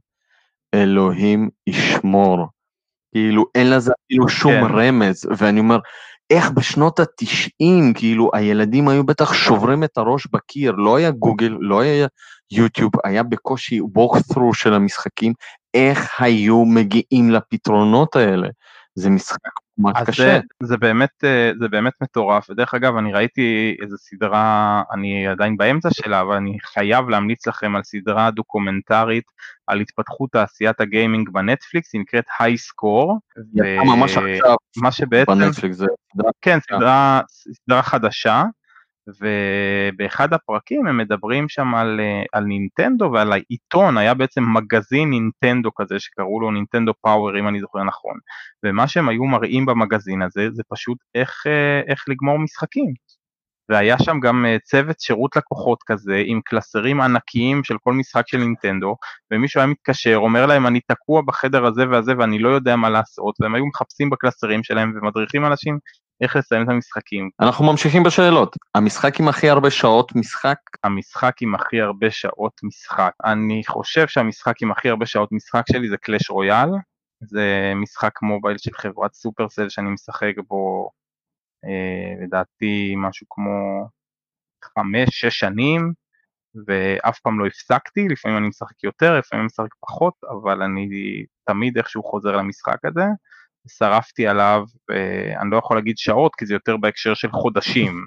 אלוהים 0.75 1.49
ישמור. 1.67 2.47
כאילו 3.13 3.45
אין 3.55 3.69
לזה 3.69 3.91
אפילו 4.05 4.29
שום 4.29 4.53
כן. 4.53 4.75
רמז, 4.75 5.29
ואני 5.37 5.59
אומר, 5.59 5.79
איך 6.29 6.51
בשנות 6.51 6.99
התשעים, 6.99 7.93
כאילו 7.95 8.29
הילדים 8.33 8.87
היו 8.87 9.03
בטח 9.03 9.33
שוברים 9.33 9.83
את 9.83 9.97
הראש 9.97 10.27
בקיר, 10.27 10.71
לא 10.71 10.95
היה 10.95 11.11
גוגל, 11.11 11.57
לא 11.59 11.79
היה 11.79 12.07
יוטיוב, 12.51 12.91
היה 13.03 13.23
בקושי 13.23 13.79
walk 13.79 14.33
through 14.33 14.53
של 14.53 14.73
המשחקים, 14.73 15.33
איך 15.73 16.21
היו 16.21 16.65
מגיעים 16.65 17.31
לפתרונות 17.31 18.15
האלה. 18.15 18.47
זה 18.95 19.09
משחק 19.09 19.64
ממש 19.77 19.97
קשה. 20.05 20.23
זה, 20.23 20.39
זה, 20.67 20.77
באמת, 20.77 21.09
אה, 21.23 21.51
זה 21.59 21.67
באמת 21.67 21.93
מטורף, 22.01 22.49
ודרך 22.49 22.73
אגב 22.73 22.97
אני 22.97 23.13
ראיתי 23.13 23.75
איזה 23.81 23.97
סדרה, 23.97 24.81
אני 24.91 25.27
עדיין 25.27 25.57
באמצע 25.57 25.89
שלה, 25.91 26.21
אבל 26.21 26.35
אני 26.35 26.57
חייב 26.61 27.09
להמליץ 27.09 27.47
לכם 27.47 27.75
על 27.75 27.83
סדרה 27.83 28.31
דוקומנטרית 28.31 29.23
על 29.67 29.79
התפתחות 29.79 30.31
תעשיית 30.31 30.81
הגיימינג 30.81 31.29
בנטפליקס, 31.29 31.93
היא 31.93 32.01
נקראת 32.01 32.25
היי 32.39 32.57
סקור. 32.57 33.19
ממש 33.85 34.17
עכשיו 34.17 34.55
מה 34.77 34.91
שבעצם, 34.91 35.31
בנטפליקס 35.31 35.75
זה 35.75 35.85
כן, 36.41 36.59
סדרה, 36.59 37.21
סדרה 37.29 37.83
חדשה. 37.83 38.43
ובאחד 39.07 40.33
הפרקים 40.33 40.87
הם 40.87 40.97
מדברים 40.97 41.49
שם 41.49 41.75
על, 41.75 41.99
אה, 41.99 42.23
על 42.31 42.43
נינטנדו 42.43 43.11
ועל 43.13 43.31
העיתון, 43.31 43.97
היה 43.97 44.13
בעצם 44.13 44.43
מגזין 44.53 45.09
נינטנדו 45.09 45.69
כזה 45.75 45.99
שקראו 45.99 46.39
לו 46.39 46.51
נינטנדו 46.51 46.93
פאוור 47.01 47.39
אם 47.39 47.47
אני 47.47 47.59
זוכר 47.59 47.83
נכון, 47.83 48.17
ומה 48.65 48.87
שהם 48.87 49.09
היו 49.09 49.23
מראים 49.23 49.65
במגזין 49.65 50.21
הזה 50.21 50.47
זה 50.51 50.63
פשוט 50.69 50.97
איך, 51.15 51.43
אה, 51.47 51.81
איך 51.87 52.03
לגמור 52.07 52.39
משחקים. 52.39 52.93
והיה 53.69 53.99
שם 53.99 54.19
גם 54.19 54.45
אה, 54.45 54.57
צוות 54.63 54.99
שירות 54.99 55.35
לקוחות 55.35 55.83
כזה 55.85 56.23
עם 56.25 56.41
קלסרים 56.45 57.01
ענקיים 57.01 57.63
של 57.63 57.77
כל 57.83 57.93
משחק 57.93 58.27
של 58.27 58.37
נינטנדו 58.37 58.95
ומישהו 59.31 59.59
היה 59.59 59.67
מתקשר 59.67 60.15
אומר 60.15 60.45
להם 60.45 60.67
אני 60.67 60.79
תקוע 60.87 61.21
בחדר 61.21 61.65
הזה 61.65 61.89
והזה 61.89 62.13
ואני 62.17 62.39
לא 62.39 62.49
יודע 62.49 62.75
מה 62.75 62.89
לעשות 62.89 63.35
והם 63.39 63.55
היו 63.55 63.65
מחפשים 63.65 64.09
בקלסרים 64.09 64.63
שלהם 64.63 64.93
ומדריכים 64.95 65.45
אנשים 65.45 65.79
איך 66.21 66.35
לסיים 66.35 66.63
את 66.63 66.69
המשחקים. 66.69 67.29
אנחנו 67.39 67.65
ממשיכים 67.65 68.03
בשאלות. 68.03 68.55
המשחק 68.75 69.19
עם 69.19 69.27
הכי 69.27 69.49
הרבה 69.49 69.71
שעות 69.71 70.15
משחק? 70.15 70.57
המשחק 70.83 71.41
עם 71.41 71.55
הכי 71.55 71.81
הרבה 71.81 72.11
שעות 72.11 72.53
משחק. 72.63 73.11
אני 73.25 73.61
חושב 73.67 74.07
שהמשחק 74.07 74.61
עם 74.61 74.71
הכי 74.71 74.89
הרבה 74.89 75.05
שעות 75.05 75.31
משחק 75.31 75.63
שלי 75.71 75.89
זה 75.89 75.97
קלאש 75.97 76.29
רויאל. 76.29 76.69
זה 77.21 77.73
משחק 77.75 78.21
מובייל 78.21 78.57
של 78.57 78.71
חברת 78.73 79.13
סופרסל 79.13 79.69
שאני 79.69 79.89
משחק 79.89 80.33
בו 80.47 80.89
אה, 81.65 82.23
לדעתי 82.23 82.93
משהו 82.97 83.27
כמו 83.29 83.87
חמש-שש 84.63 85.39
שנים 85.39 85.93
ואף 86.67 87.19
פעם 87.19 87.39
לא 87.39 87.45
הפסקתי, 87.45 88.07
לפעמים 88.09 88.37
אני 88.37 88.47
משחק 88.47 88.83
יותר, 88.83 89.19
לפעמים 89.19 89.41
אני 89.41 89.45
משחק 89.45 89.75
פחות, 89.79 90.13
אבל 90.29 90.61
אני 90.61 90.87
תמיד 91.45 91.77
איכשהו 91.77 92.03
חוזר 92.03 92.37
למשחק 92.37 92.85
הזה. 92.85 93.05
שרפתי 93.67 94.27
עליו, 94.27 94.63
אני 95.41 95.51
לא 95.51 95.57
יכול 95.57 95.77
להגיד 95.77 95.97
שעות 95.97 96.35
כי 96.35 96.45
זה 96.45 96.53
יותר 96.53 96.77
בהקשר 96.77 97.13
של 97.13 97.31
חודשים 97.31 98.05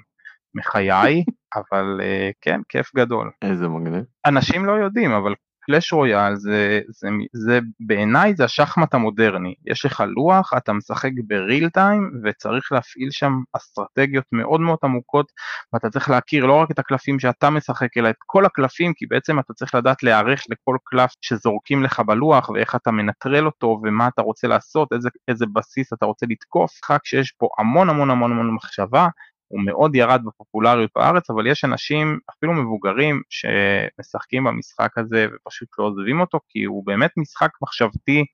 מחיי, 0.55 1.23
אבל 1.57 2.01
אה, 2.03 2.29
כן, 2.41 2.61
כיף 2.69 2.95
גדול. 2.95 3.31
איזה 3.41 3.67
מגניב. 3.67 4.03
אנשים 4.25 4.65
לא 4.65 4.71
יודעים, 4.71 5.11
אבל 5.11 5.33
קלאש 5.71 5.93
רויאל 5.93 6.35
זה, 6.35 6.81
זה, 6.87 7.07
זה 7.33 7.59
בעיניי 7.79 8.35
זה 8.35 8.43
השחמט 8.43 8.93
המודרני, 8.93 9.55
יש 9.65 9.85
לך 9.85 10.03
לוח, 10.07 10.53
אתה 10.57 10.73
משחק 10.73 11.09
בריל 11.27 11.69
טיים 11.69 12.11
וצריך 12.23 12.71
להפעיל 12.71 13.11
שם 13.11 13.31
אסטרטגיות 13.53 14.25
מאוד 14.31 14.61
מאוד 14.61 14.77
עמוקות 14.83 15.31
ואתה 15.73 15.89
צריך 15.89 16.09
להכיר 16.09 16.45
לא 16.45 16.53
רק 16.53 16.71
את 16.71 16.79
הקלפים 16.79 17.19
שאתה 17.19 17.49
משחק 17.49 17.97
אלא 17.97 18.09
את 18.09 18.15
כל 18.25 18.45
הקלפים 18.45 18.93
כי 18.93 19.05
בעצם 19.05 19.39
אתה 19.39 19.53
צריך 19.53 19.75
לדעת 19.75 20.03
להיערך 20.03 20.43
לכל 20.49 20.77
קלף 20.83 21.11
שזורקים 21.21 21.83
לך 21.83 21.99
בלוח 21.99 22.49
ואיך 22.49 22.75
אתה 22.75 22.91
מנטרל 22.91 23.45
אותו 23.45 23.79
ומה 23.83 24.07
אתה 24.07 24.21
רוצה 24.21 24.47
לעשות, 24.47 24.93
איזה, 24.93 25.09
איזה 25.27 25.45
בסיס 25.53 25.93
אתה 25.93 26.05
רוצה 26.05 26.25
לתקוף, 26.29 26.71
משחק 26.71 27.05
שיש 27.05 27.31
פה 27.31 27.47
המון 27.59 27.89
המון 27.89 28.09
המון 28.09 28.31
המון 28.31 28.55
מחשבה 28.55 29.07
הוא 29.49 29.61
מאוד 29.65 29.95
ירד 29.95 30.21
בפופולריות 30.25 30.91
בארץ, 30.95 31.29
אבל 31.29 31.47
יש 31.47 31.65
אנשים, 31.65 32.19
אפילו 32.31 32.53
מבוגרים, 32.53 33.21
שמשחקים 33.29 34.43
במשחק 34.43 34.97
הזה 34.97 35.27
ופשוט 35.35 35.69
לא 35.79 35.83
עוזבים 35.83 36.19
אותו, 36.21 36.39
כי 36.49 36.63
הוא 36.63 36.85
באמת 36.85 37.11
משחק 37.17 37.49
מחשבתי, 37.61 38.25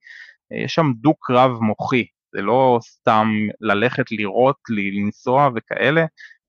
יש 0.52 0.74
שם 0.74 0.92
דו-קרב 0.96 1.52
מוחי, 1.62 2.06
זה 2.36 2.42
לא 2.42 2.80
סתם 2.82 3.28
ללכת 3.62 4.12
לראות, 4.12 4.58
לנסוע 4.70 5.50
וכאלה. 5.56 6.06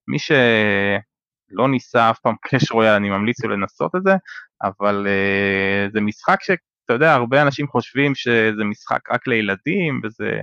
מי 0.08 0.18
שלא 0.18 1.68
ניסה 1.68 2.10
אף 2.10 2.18
פעם 2.18 2.34
Clash 2.42 2.70
Royale, 2.72 2.92
אני 2.92 3.10
ממליץ 3.10 3.44
לו 3.44 3.50
לנסות 3.50 3.94
את 3.96 4.02
זה, 4.02 4.14
אבל 4.62 5.06
uh, 5.06 5.92
זה 5.92 6.00
משחק 6.00 6.42
שאתה 6.42 6.92
יודע, 6.92 7.14
הרבה 7.14 7.42
אנשים 7.42 7.66
חושבים 7.68 8.14
שזה 8.14 8.64
משחק 8.64 9.10
רק 9.12 9.26
לילדים, 9.26 10.00
וזה 10.04 10.40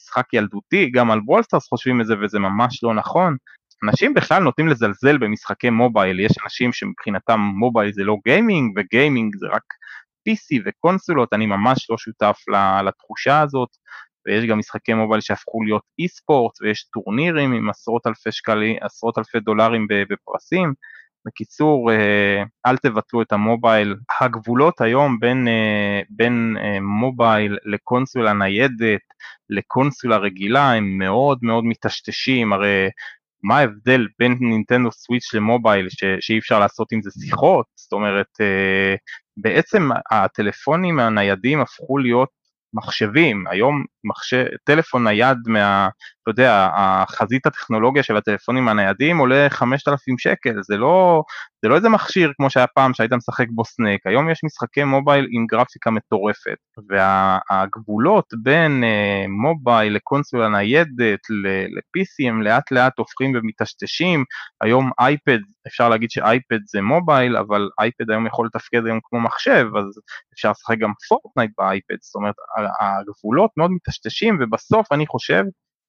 משחק 0.00 0.34
ילדותי, 0.34 0.90
גם 0.90 1.10
על 1.10 1.20
Brawl 1.20 1.44
Stars 1.44 1.68
חושבים 1.68 2.00
את 2.00 2.06
זה 2.06 2.14
וזה 2.22 2.38
ממש 2.38 2.84
לא 2.84 2.94
נכון. 2.94 3.36
אנשים 3.84 4.14
בכלל 4.14 4.42
נוטים 4.42 4.68
לזלזל 4.68 5.18
במשחקי 5.18 5.70
mobile, 5.70 6.20
יש 6.20 6.32
אנשים 6.44 6.72
שמבחינתם 6.72 7.40
mobile 7.40 7.92
זה 7.92 8.04
לא 8.04 8.16
gaming 8.24 8.78
ו 8.78 8.86
gaming 8.86 9.36
זה 9.36 9.46
רק 9.46 9.62
PC 10.28 10.62
וקונסולות, 10.66 11.32
אני 11.32 11.46
ממש 11.46 11.90
לא 11.90 11.98
שותף 11.98 12.36
לתחושה 12.86 13.40
הזאת, 13.40 13.68
ויש 14.26 14.44
גם 14.44 14.58
משחקי 14.58 14.94
מובייל 14.94 15.20
שהפכו 15.20 15.62
להיות 15.62 15.82
אי 15.98 16.08
ספורט 16.08 16.52
ויש 16.62 16.84
טורנירים 16.84 17.52
עם 17.52 17.70
עשרות 17.70 18.06
אלפי 18.06 18.32
שקלים, 18.32 18.76
עשרות 18.80 19.18
אלפי 19.18 19.40
דולרים 19.40 19.86
בפרסים. 19.88 20.74
בקיצור, 21.26 21.92
אה, 21.92 22.42
אל 22.66 22.76
תבטלו 22.76 23.22
את 23.22 23.32
המובייל. 23.32 23.94
הגבולות 24.20 24.80
היום 24.80 25.20
בין, 25.20 25.48
אה, 25.48 26.00
בין 26.10 26.56
אה, 26.60 26.80
מובייל 26.80 27.58
לקונסולה 27.64 28.32
ניידת, 28.32 29.00
לקונסולה 29.50 30.16
רגילה, 30.16 30.72
הם 30.72 30.98
מאוד 30.98 31.38
מאוד 31.42 31.64
מטשטשים, 31.64 32.52
הרי 32.52 32.88
מה 33.42 33.58
ההבדל 33.58 34.06
בין 34.18 34.36
נינטנדו 34.40 34.92
סוויץ' 34.92 35.34
למובייל 35.34 35.88
ש, 35.88 36.04
שאי 36.20 36.38
אפשר 36.38 36.58
לעשות 36.58 36.92
עם 36.92 37.02
זה 37.02 37.10
שיחות? 37.10 37.66
זאת 37.76 37.92
אומרת, 37.92 38.36
בעצם 39.36 39.88
הטלפונים 40.10 40.98
הניידים 40.98 41.60
הפכו 41.60 41.98
להיות 41.98 42.28
מחשבים, 42.74 43.44
היום 43.50 43.84
מחשב, 44.04 44.44
טלפון 44.64 45.04
נייד 45.04 45.38
מה, 45.46 45.88
אתה 46.28 46.40
יודע, 46.40 46.70
החזית 46.74 47.46
הטכנולוגיה 47.46 48.02
של 48.02 48.16
הטלפונים 48.16 48.68
הניידים 48.68 49.18
עולה 49.18 49.46
5,000 49.50 50.18
שקל, 50.18 50.62
זה 50.62 50.76
לא, 50.76 51.22
זה 51.62 51.68
לא 51.68 51.76
איזה 51.76 51.88
מכשיר 51.88 52.32
כמו 52.36 52.50
שהיה 52.50 52.66
פעם 52.66 52.94
שהיית 52.94 53.12
משחק 53.12 53.46
בו 53.50 53.64
Snake, 53.64 54.06
היום 54.06 54.30
יש 54.30 54.40
משחקי 54.44 54.84
mobile 54.84 55.26
עם 55.30 55.46
גרפיקה 55.46 55.90
מטורפת, 55.90 56.56
והגבולות 56.88 58.24
בין 58.42 58.84
uh, 58.84 59.28
mobile 59.28 59.94
לקונסולה 59.94 60.48
ניידת 60.48 61.20
ל-PC 61.30 62.28
הם 62.28 62.42
לאט 62.42 62.70
לאט 62.70 62.98
הופכים 62.98 63.32
ומטשטשים, 63.34 64.24
היום 64.60 64.90
iPad, 64.98 65.38
אפשר 65.66 65.88
להגיד 65.88 66.10
ש 66.10 66.26
iPad 66.26 66.58
זה 66.66 66.82
mobile, 66.82 67.36
אבל 67.36 67.68
iPad 67.80 68.10
היום 68.10 68.26
יכול 68.26 68.46
לתפקד 68.46 68.86
היום 68.86 69.00
כמו 69.02 69.20
מחשב, 69.20 69.66
אז 69.78 70.00
אפשר 70.34 70.50
לשחק 70.50 70.78
גם 70.78 70.92
Fortnite 71.08 71.50
ב 71.58 71.64
iPad, 71.64 71.96
זאת 72.00 72.14
אומרת 72.14 72.34
הגבולות 72.80 73.50
מאוד 73.56 73.70
מטשטשים 73.70 74.38
ובסוף 74.40 74.92
אני 74.92 75.06
חושב 75.06 75.42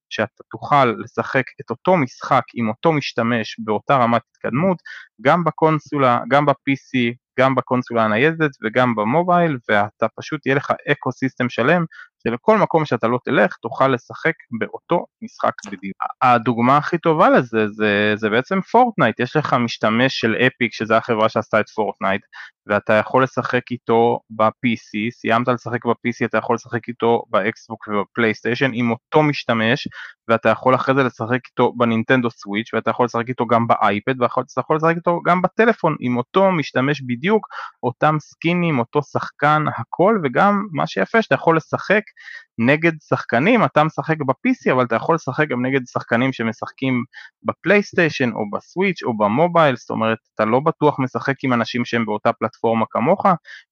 שאתה 0.09 0.43
תוכל 0.51 0.85
לשחק 0.85 1.43
את 1.61 1.69
אותו 1.69 1.97
משחק 1.97 2.43
עם 2.55 2.69
אותו 2.69 2.91
משתמש 2.91 3.55
באותה 3.59 3.95
רמת 3.95 4.21
התקדמות 4.31 4.77
גם 5.21 5.43
בקונסולה, 5.43 6.19
גם 6.29 6.45
ב-PC, 6.45 7.15
גם 7.39 7.55
בקונסולה 7.55 8.03
הניידת 8.05 8.51
וגם 8.63 8.95
ב 8.95 9.04
mobile 9.04 9.57
ואתה 9.69 10.07
פשוט 10.19 10.45
יהיה 10.45 10.55
לך 10.55 10.73
ecosystem 10.91 11.49
שלם 11.49 11.85
שלכל 12.23 12.57
מקום 12.57 12.85
שאתה 12.85 13.07
לא 13.07 13.19
תלך 13.25 13.55
תוכל 13.61 13.87
לשחק 13.87 14.33
באותו 14.59 15.05
משחק 15.21 15.53
בדיוק. 15.71 15.97
הדוגמה 16.21 16.77
הכי 16.77 16.97
טובה 16.97 17.29
לזה 17.29 17.67
זה, 17.67 18.13
זה 18.15 18.29
בעצם 18.29 18.61
Fortnite, 18.61 19.19
יש 19.19 19.35
לך 19.35 19.53
משתמש 19.53 20.19
של 20.19 20.35
Epic 20.35 20.73
שזה 20.73 20.97
החברה 20.97 21.29
שעשתה 21.29 21.59
את 21.59 21.69
Fortnite 21.69 22.21
ואתה 22.67 22.93
יכול 22.93 23.23
לשחק 23.23 23.71
איתו 23.71 24.19
ב-PC, 24.29 25.11
סיימת 25.11 25.47
לשחק 25.47 25.85
ב-PC 25.85 26.25
אתה 26.25 26.37
יכול 26.37 26.55
לשחק 26.55 26.87
איתו 26.87 27.23
ב 27.29 27.41
Xbox 27.41 27.87
וב 27.87 28.00
PlayStation 28.00 28.71
עם 28.73 28.91
אותו 28.91 29.23
משתמש 29.23 29.87
ואתה 30.27 30.49
יכול 30.49 30.75
אחרי 30.75 30.95
זה 30.95 31.03
לשחק 31.03 31.39
איתו 31.49 31.73
ב 31.77 31.83
Nintendo 31.83 32.29
Switch 32.31 32.73
ואתה 32.73 32.89
יכול 32.89 33.05
לשחק 33.05 33.29
איתו 33.29 33.45
גם 33.47 33.67
ב 33.67 33.78
iPad 33.78 34.21
ואתה 34.21 34.33
יכול 34.59 34.75
לשחק 34.75 34.95
איתו 34.95 35.21
גם 35.25 35.41
בטלפון 35.41 35.95
עם 35.99 36.17
אותו 36.17 36.51
משתמש 36.51 37.01
בדיוק, 37.01 37.47
אותם 37.83 38.15
סקינים, 38.19 38.79
אותו 38.79 39.03
שחקן, 39.03 39.65
הכל 39.77 40.19
וגם 40.23 40.67
מה 40.71 40.87
שיפה 40.87 41.21
שאתה 41.21 41.35
יכול 41.35 41.57
לשחק 41.57 42.01
נגד 42.57 42.91
שחקנים, 43.09 43.65
אתה 43.65 43.83
משחק 43.83 44.17
ב-PC 44.17 44.71
אבל 44.71 44.85
אתה 44.85 44.95
יכול 44.95 45.15
לשחק 45.15 45.47
גם 45.47 45.65
נגד 45.65 45.81
שחקנים 45.85 46.33
שמשחקים 46.33 47.03
בפלייסטיישן 47.43 48.31
או 48.31 48.49
בסוויץ' 48.49 49.03
או 49.03 49.17
במובייל, 49.17 49.75
זאת 49.75 49.89
אומרת 49.89 50.17
אתה 50.35 50.45
לא 50.45 50.59
בטוח 50.59 50.99
משחק 50.99 51.43
עם 51.43 51.53
אנשים 51.53 51.85
שהם 51.85 52.05
באותה 52.05 52.33
פלטפורמה 52.33 52.85
כמוך, 52.89 53.25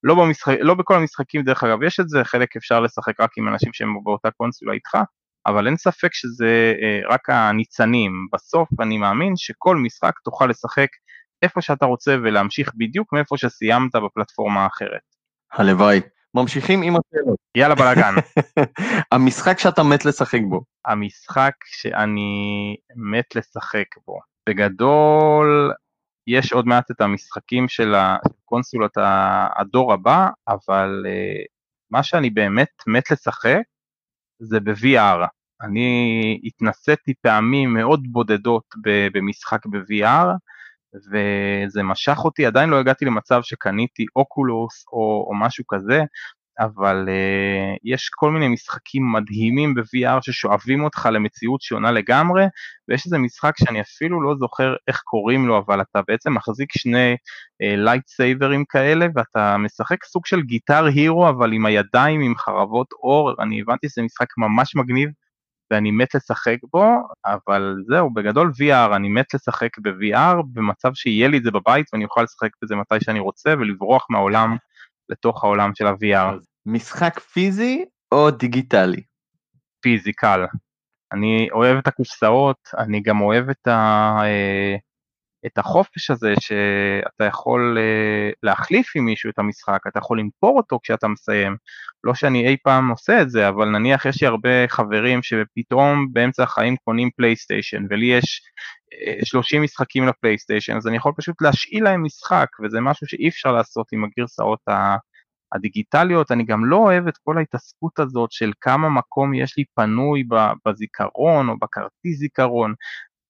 לא, 0.04 0.16
במשחק, 0.16 0.56
לא 0.60 0.74
בכל 0.74 0.96
המשחקים 0.96 1.41
דרך 1.41 1.64
אגב 1.64 1.84
יש 1.84 2.00
את 2.00 2.10
זה, 2.10 2.24
חלק 2.24 2.56
אפשר 2.56 2.80
לשחק 2.80 3.20
רק 3.20 3.38
עם 3.38 3.48
אנשים 3.48 3.74
שהם 3.74 4.04
באותה 4.04 4.32
קונסולה 4.32 4.74
איתך, 4.74 4.98
אבל 5.46 5.68
אין 5.68 5.78
ספק 5.78 6.14
שזה 6.14 6.74
אה, 6.82 7.14
רק 7.14 7.30
הניצנים, 7.30 8.28
בסוף 8.34 8.70
אני 8.82 8.98
מאמין 8.98 9.34
שכל 9.36 9.78
משחק 9.78 10.20
תוכל 10.24 10.46
לשחק 10.46 10.88
איפה 11.41 11.62
שאתה 11.62 11.86
רוצה 11.86 12.16
ולהמשיך 12.24 12.72
בדיוק 12.78 13.14
מאיפה 13.14 13.38
שסיימת 13.38 13.96
בפלטפורמה 13.96 14.64
האחרת. 14.64 15.02
הלוואי. 15.54 16.02
ממשיכים 16.36 16.81
עם 16.81 16.93
השאלות. 16.95 17.38
יאללה 17.57 17.75
בלאגן. 17.75 18.13
המשחק 19.11 19.59
שאתה 19.59 19.83
מת 19.83 20.05
לשחק 20.05 20.39
בו. 20.49 20.61
המשחק 20.86 21.53
שאני 21.65 22.75
מת 22.95 23.36
לשחק 23.36 23.86
בו. 24.07 24.19
בגדול, 24.49 25.71
יש 26.27 26.53
עוד 26.53 26.65
מעט 26.65 26.91
את 26.91 27.01
המשחקים 27.01 27.67
של 27.67 27.95
הקונסולות 27.95 28.91
הדור 29.59 29.93
הבא, 29.93 30.29
אבל 30.47 31.05
uh, 31.05 31.45
מה 31.91 32.03
שאני 32.03 32.29
באמת 32.29 32.71
מת 32.88 33.11
לשחק 33.11 33.61
זה 34.39 34.59
ב-VR. 34.59 35.27
אני 35.61 36.39
התנסיתי 36.43 37.13
פעמים 37.21 37.73
מאוד 37.73 38.03
בודדות 38.11 38.63
במשחק 39.13 39.65
ב-VR, 39.65 40.27
וזה 40.96 41.84
משך 41.84 42.18
אותי, 42.18 42.46
עדיין 42.46 42.70
לא 42.70 42.80
הגעתי 42.80 43.06
למצב 43.06 43.41
שקניתי 43.43 44.06
Oculus 44.16 44.86
או, 44.91 45.26
או 45.30 45.36
משהו 45.36 45.64
כזה, 45.68 46.04
אבל 46.60 47.06
uh, 47.08 47.78
יש 47.84 48.10
כל 48.16 48.32
מיני 48.32 48.48
משחקים 48.48 49.12
מדהימים 49.12 49.74
ב-VR 49.74 50.22
ששואבים 50.22 50.84
אותך 50.84 51.10
למציאות 51.12 51.62
שונה 51.62 51.91
לגמרי, 51.91 52.43
ויש 52.88 53.06
איזה 53.06 53.18
משחק 53.18 53.54
שאני 53.58 53.82
אפילו 53.82 54.22
לא 54.22 54.36
זוכר 54.39 54.76
איך 54.88 55.02
קוראים 55.02 55.48
לו, 55.48 55.58
אבל 55.58 55.82
אתה 55.82 56.02
בעצם 56.08 56.34
מחזיק 56.34 56.78
שני 56.78 57.16
לייטסייברים 57.60 58.62
uh, 58.62 58.66
כאלה, 58.70 59.06
ואתה 59.16 59.58
משחק 59.58 60.04
סוג 60.04 60.26
של 60.26 60.41
Guitar 60.41 60.86
Hero, 60.86 61.30
אבל 61.30 61.54
עם 61.54 61.66
הידיים, 61.66 62.22
עם 62.22 62.36
חרבות 62.36 62.88
אור, 63.04 63.32
אני 63.39 63.62
הבנתי 63.62 63.89
שזה 63.89 64.02
משחק 64.02 64.28
ממש 64.38 64.76
מגניב, 64.76 65.10
ואני 65.76 65.91
מת 65.91 66.15
לשחק 66.15 66.57
בו, 66.73 66.86
אבל 67.26 67.76
זהו, 67.88 68.13
בגדול 68.13 68.51
VR, 68.61 68.95
אני 68.95 69.09
מת 69.09 69.34
לשחק 69.34 69.80
ב-VR 69.80 70.41
במצב 70.53 70.93
שיהיה 70.93 71.28
לי 71.28 71.38
את 71.38 71.43
זה 71.43 71.51
בבית 71.51 71.86
ואני 71.93 72.05
אוכל 72.05 72.23
לשחק 72.23 72.49
בזה 72.61 72.76
מתי 72.76 72.95
שאני 72.99 73.19
רוצה 73.19 73.53
ולברוח 73.59 74.07
מהעולם 74.09 74.57
לתוך 75.09 75.43
העולם 75.43 75.71
של 75.76 75.88
ה-VR. 75.88 76.36
משחק 76.65 77.19
פיזי 77.19 77.86
או 78.11 78.32
דיגיטלי? 78.32 79.01
פיזי, 79.82 80.13
קל. 80.13 80.45
אני 81.11 81.47
אוהב 81.51 81.78
את 81.78 81.88
הקופסאות, 81.88 82.69
אני 82.78 83.01
גם 83.01 83.21
אוהב 83.21 83.49
את, 83.49 83.67
ה, 83.67 84.17
אה, 84.23 84.76
את 85.46 85.58
החופש 85.58 86.12
הזה 86.12 86.34
שאתה 86.39 87.26
יכול 87.26 87.78
אה, 87.78 88.30
להחליף 88.43 88.91
עם 88.96 89.06
מישהו 89.06 89.30
את 89.30 89.39
המשחק, 89.39 89.80
אתה 89.88 90.00
יכול 90.00 90.20
למכור 90.20 90.58
אותו 90.58 90.80
כשאתה 90.84 91.08
מסיים. 91.08 91.56
לא 92.04 92.14
שאני 92.14 92.48
אי 92.48 92.58
פעם 92.64 92.89
עושה 92.89 93.22
את 93.22 93.30
זה, 93.30 93.50
אבל 93.50 93.70
נניח 93.70 94.06
יש 94.06 94.22
לי 94.22 94.28
הרבה 94.28 94.68
חברים 94.68 95.24
שפתאום 95.24 96.08
באמצע 96.14 96.43
החיים 96.43 96.76
קונים 96.84 97.10
פלייסטיישן, 97.18 97.86
ולי 97.89 98.06
יש 98.06 98.41
30 99.24 99.60
אה, 99.60 99.64
משחקים 99.64 100.08
לפלייסטיישן, 100.08 100.78
אז 100.78 100.88
אני 100.88 100.98
יכול 100.98 101.14
פשוט 101.18 101.41
להשאיל 101.41 101.84
להם 101.84 102.04
משחק, 102.04 102.48
וזה 102.64 102.82
משהו 102.82 103.08
שאי 103.08 103.30
אפשר 103.30 103.52
לעשות 103.52 103.88
עם 103.91 104.04
הגרסאות 104.04 104.60
הדיגיטליות. 105.56 106.32
אני 106.32 106.43
גם 106.43 106.66
לא 106.66 106.76
אוהב 106.76 107.08
את 107.08 107.18
כל 107.24 107.38
ההתעסקות 107.38 108.00
הזאת 108.00 108.32
של 108.32 108.52
כמה 108.62 108.89
מקום 108.89 109.34
יש 109.34 109.58
לי 109.58 109.64
פנוי 109.76 110.24
בזיכרון 110.66 111.50
או 111.50 111.60
בכרטיס 111.60 112.20
זיכרון. 112.20 112.74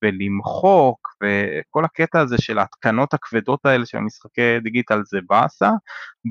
ולמחוק 0.05 1.09
וכל 1.23 1.85
הקטע 1.85 2.19
הזה 2.19 2.37
של 2.37 2.59
ההתקנות 2.59 3.13
הכבדות 3.13 3.65
האלה 3.65 3.85
של 3.85 3.97
המשחקי 3.97 4.59
דיגיטל 4.59 5.01
זה 5.05 5.19
באסה. 5.29 5.69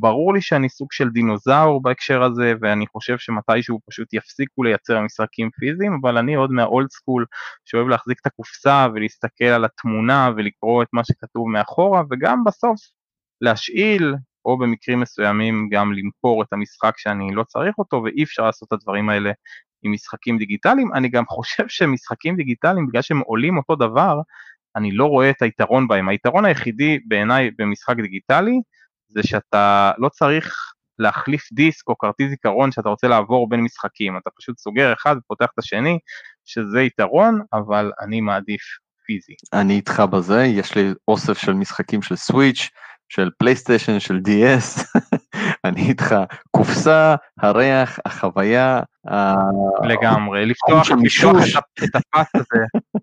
ברור 0.00 0.34
לי 0.34 0.40
שאני 0.40 0.68
סוג 0.68 0.88
של 0.92 1.08
דינוזאור 1.08 1.82
בהקשר 1.82 2.22
הזה 2.22 2.52
ואני 2.60 2.86
חושב 2.86 3.18
שמתישהו 3.18 3.80
פשוט 3.88 4.08
יפסיקו 4.12 4.62
לייצר 4.62 5.00
משחקים 5.00 5.50
פיזיים 5.60 5.98
אבל 6.02 6.18
אני 6.18 6.34
עוד 6.34 6.50
מהאולד 6.50 6.90
סקול 6.90 7.26
שאוהב 7.64 7.88
להחזיק 7.88 8.18
את 8.20 8.26
הקופסה 8.26 8.86
ולהסתכל 8.94 9.44
על 9.44 9.64
התמונה 9.64 10.30
ולקרוא 10.36 10.82
את 10.82 10.88
מה 10.92 11.04
שכתוב 11.04 11.48
מאחורה 11.48 12.02
וגם 12.10 12.44
בסוף 12.44 12.80
להשאיל 13.40 14.14
או 14.44 14.58
במקרים 14.58 15.00
מסוימים 15.00 15.68
גם 15.72 15.92
למכור 15.92 16.42
את 16.42 16.52
המשחק 16.52 16.98
שאני 16.98 17.34
לא 17.34 17.44
צריך 17.44 17.78
אותו 17.78 18.02
ואי 18.04 18.22
אפשר 18.24 18.42
לעשות 18.42 18.68
את 18.68 18.72
הדברים 18.72 19.08
האלה 19.08 19.32
עם 19.84 19.92
משחקים 19.92 20.38
דיגיטליים, 20.38 20.94
אני 20.94 21.08
גם 21.08 21.24
חושב 21.26 21.64
שמשחקים 21.68 22.36
דיגיטליים, 22.36 22.86
בגלל 22.86 23.02
שהם 23.02 23.20
עולים 23.20 23.56
אותו 23.56 23.76
דבר, 23.76 24.20
אני 24.76 24.92
לא 24.92 25.04
רואה 25.04 25.30
את 25.30 25.42
היתרון 25.42 25.88
בהם. 25.88 26.08
היתרון 26.08 26.44
היחידי 26.44 26.98
בעיניי 27.06 27.50
במשחק 27.58 27.96
דיגיטלי, 27.96 28.60
זה 29.08 29.22
שאתה 29.22 29.92
לא 29.98 30.08
צריך 30.08 30.74
להחליף 30.98 31.52
דיסק 31.52 31.88
או 31.88 31.98
כרטיס 31.98 32.30
זיכרון 32.30 32.72
שאתה 32.72 32.88
רוצה 32.88 33.08
לעבור 33.08 33.48
בין 33.48 33.60
משחקים, 33.60 34.16
אתה 34.16 34.30
פשוט 34.38 34.58
סוגר 34.58 34.92
אחד 34.92 35.16
ופותח 35.16 35.46
את 35.54 35.58
השני, 35.58 35.98
שזה 36.44 36.82
יתרון, 36.82 37.40
אבל 37.52 37.92
אני 38.00 38.20
מעדיף 38.20 38.62
פיזי. 39.06 39.34
אני 39.52 39.76
איתך 39.76 40.02
בזה, 40.10 40.44
יש 40.44 40.74
לי 40.74 40.92
אוסף 41.08 41.38
של 41.38 41.52
משחקים 41.52 42.02
של 42.02 42.16
סוויץ', 42.16 42.68
של 43.08 43.30
פלייסטיישן, 43.38 44.00
של 44.00 44.20
DS, 44.28 44.98
אני 45.64 45.88
איתך. 45.88 46.14
קופסה, 46.50 47.14
הריח, 47.40 47.98
החוויה. 48.04 48.80
לגמרי, 49.84 50.46
לפתוח, 50.46 50.90
לפתוח 50.90 51.36
את, 51.84 51.94
הפס 51.94 52.30
הזה. 52.34 52.64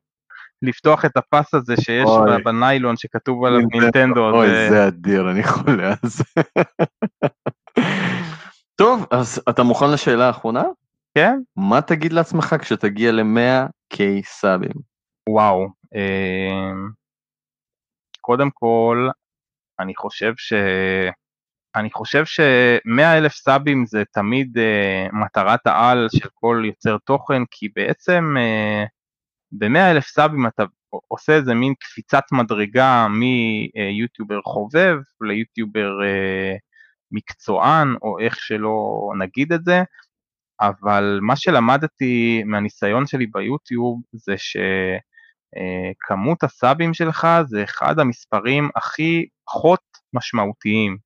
לפתוח 0.62 1.06
את 1.06 1.18
הפס 1.18 1.54
הזה 1.54 1.76
שיש 1.82 2.06
אוי, 2.06 2.44
בניילון 2.44 2.98
שכתוב 2.98 3.46
עליו 3.46 3.62
נינטנדו. 3.74 4.30
אוי, 4.30 4.48
זה... 4.48 4.70
זה 4.70 4.88
אדיר, 4.88 5.32
אני 5.32 5.44
חולה 5.44 5.90
על 5.90 6.10
זה. 6.10 6.24
טוב, 8.82 9.06
אז 9.12 9.42
אתה 9.50 9.64
מוכן 9.64 9.92
לשאלה 9.92 10.28
האחרונה? 10.28 10.64
כן. 11.18 11.40
מה 11.56 11.82
תגיד 11.82 12.14
לעצמך 12.14 12.56
כשתגיע 12.60 13.12
ל-100K 13.12 13.98
סאבים? 14.24 14.72
וואו, 15.30 15.68
אה, 15.96 16.72
קודם 18.22 18.50
כל, 18.54 19.10
אני 19.82 19.96
חושב 19.96 20.34
ש... 20.38 20.54
אני 21.76 21.92
חושב 21.92 22.26
ש-100 22.26 23.18
אלף 23.18 23.34
סאבים 23.34 23.86
זה 23.86 24.04
תמיד 24.14 24.58
uh, 24.58 25.16
מטרת 25.16 25.68
העל 25.68 26.08
של 26.16 26.30
כל 26.34 26.64
יוצר 26.66 26.98
תוכן, 26.98 27.42
כי 27.52 27.70
בעצם 27.76 28.36
uh, 28.38 28.88
ב-100 29.52 29.92
אלף 29.92 30.08
סאבים 30.08 30.48
אתה 30.48 30.64
עושה 31.08 31.34
איזה 31.34 31.54
מין 31.54 31.74
קפיצת 31.80 32.24
מדרגה 32.32 33.08
מיוטיובר 33.08 34.42
חובב 34.42 34.98
ליוטיובר 35.22 35.92
uh, 36.02 36.58
מקצוען, 37.12 37.96
או 38.02 38.20
איך 38.20 38.40
שלא 38.40 39.12
נגיד 39.20 39.54
את 39.54 39.66
זה, 39.66 39.84
אבל 40.62 41.20
מה 41.22 41.36
שלמדתי 41.36 42.44
מהניסיון 42.46 43.08
שלי 43.08 43.26
ביוטיוב 43.26 44.02
זה 44.14 44.36
שכמות 45.98 46.44
הסאבים 46.44 46.94
שלך 46.94 47.28
זה 47.46 47.64
אחד 47.64 48.00
המספרים 48.00 48.70
הכי 48.76 49.26
פחות 49.52 49.80
משמעותיים. 50.14 50.98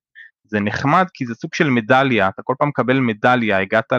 זה 0.44 0.60
נחמד 0.60 1.06
כי 1.14 1.26
זה 1.26 1.34
סוג 1.34 1.54
של 1.54 1.70
מדליה, 1.70 2.28
אתה 2.28 2.42
כל 2.42 2.54
פעם 2.58 2.68
מקבל 2.68 3.00
מדליה, 3.00 3.58
הגעת 3.60 3.92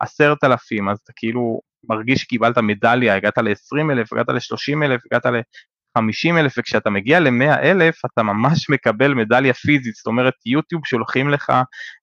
לעשרת 0.00 0.44
אלפים, 0.44 0.88
אז 0.88 0.98
אתה 1.04 1.12
כאילו 1.16 1.60
מרגיש 1.88 2.20
שקיבלת 2.20 2.58
מדליה, 2.58 3.14
הגעת 3.14 3.38
ל-20 3.38 3.92
אלף, 3.92 4.12
הגעת 4.12 4.28
ל-30 4.28 4.84
אלף, 4.84 5.00
הגעת 5.06 5.26
ל-50 5.26 6.38
אלף, 6.38 6.54
וכשאתה 6.58 6.90
מגיע 6.90 7.20
ל-100 7.20 7.58
אלף 7.62 8.04
אתה 8.04 8.22
ממש 8.22 8.70
מקבל 8.70 9.14
מדליה 9.14 9.54
פיזית, 9.54 9.94
זאת 9.94 10.06
אומרת 10.06 10.34
יוטיוב 10.46 10.82
שולחים 10.84 11.30
לך 11.30 11.52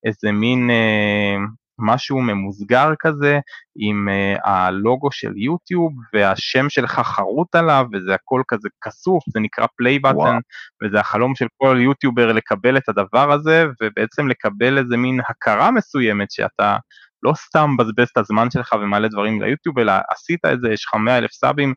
איזה 0.05 0.31
מין 0.31 0.69
אה, 0.69 1.35
משהו 1.79 2.21
ממוסגר 2.21 2.93
כזה 2.99 3.39
עם 3.75 4.07
uh, 4.09 4.49
הלוגו 4.49 5.11
של 5.11 5.37
יוטיוב 5.37 5.93
והשם 6.13 6.69
שלך 6.69 6.99
חרוט 6.99 7.55
עליו 7.55 7.85
וזה 7.93 8.13
הכל 8.13 8.41
כזה 8.47 8.69
כסוף 8.83 9.23
זה 9.33 9.39
נקרא 9.39 9.65
פליי 9.77 9.99
בטן 9.99 10.37
וזה 10.83 10.99
החלום 10.99 11.35
של 11.35 11.47
כל 11.57 11.77
יוטיובר 11.81 12.31
לקבל 12.33 12.77
את 12.77 12.89
הדבר 12.89 13.31
הזה 13.31 13.65
ובעצם 13.81 14.27
לקבל 14.27 14.77
איזה 14.77 14.97
מין 14.97 15.19
הכרה 15.29 15.71
מסוימת 15.71 16.31
שאתה 16.31 16.77
לא 17.23 17.33
סתם 17.33 17.69
מבזבז 17.73 18.09
את 18.11 18.17
הזמן 18.17 18.51
שלך 18.51 18.75
ומעלה 18.81 19.07
דברים 19.07 19.41
ליוטיוב 19.41 19.79
אלא 19.79 19.93
עשית 20.09 20.45
את 20.45 20.61
זה 20.61 20.69
יש 20.69 20.85
לך 20.85 20.93
100 20.93 21.17
אלף 21.17 21.31
סאבים 21.31 21.73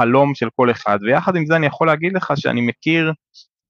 חלום 0.00 0.34
של 0.34 0.48
כל 0.56 0.70
אחד. 0.70 0.98
ויחד 1.02 1.36
עם 1.36 1.46
זה 1.46 1.56
אני 1.56 1.66
יכול 1.66 1.86
להגיד 1.86 2.12
לך 2.12 2.32
שאני 2.36 2.60
מכיר 2.60 3.12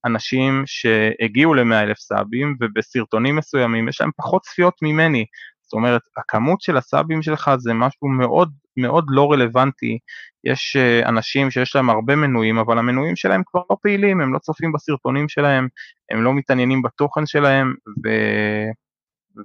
אנשים 0.06 0.62
שהגיעו 0.66 1.54
ל-100 1.54 1.74
אלף 1.74 1.98
סאבים 1.98 2.56
ובסרטונים 2.60 3.36
מסוימים 3.36 3.88
יש 3.88 4.00
להם 4.00 4.10
פחות 4.16 4.42
צפיות 4.42 4.74
ממני 4.82 5.24
זאת 5.70 5.72
אומרת, 5.72 6.02
הכמות 6.16 6.60
של 6.60 6.76
הסאבים 6.76 7.22
שלך 7.22 7.50
זה 7.58 7.74
משהו 7.74 8.08
מאוד 8.08 8.52
מאוד 8.76 9.04
לא 9.08 9.32
רלוונטי. 9.32 9.98
יש 10.44 10.76
אה, 10.76 11.08
אנשים 11.08 11.50
שיש 11.50 11.76
להם 11.76 11.90
הרבה 11.90 12.16
מנויים, 12.16 12.58
אבל 12.58 12.78
המנויים 12.78 13.16
שלהם 13.16 13.42
כבר 13.46 13.60
לא 13.70 13.76
פעילים, 13.82 14.20
הם 14.20 14.34
לא 14.34 14.38
צופים 14.38 14.72
בסרטונים 14.72 15.28
שלהם, 15.28 15.68
הם 16.10 16.24
לא 16.24 16.34
מתעניינים 16.34 16.82
בתוכן 16.82 17.26
שלהם, 17.26 17.74
ו... 18.04 18.08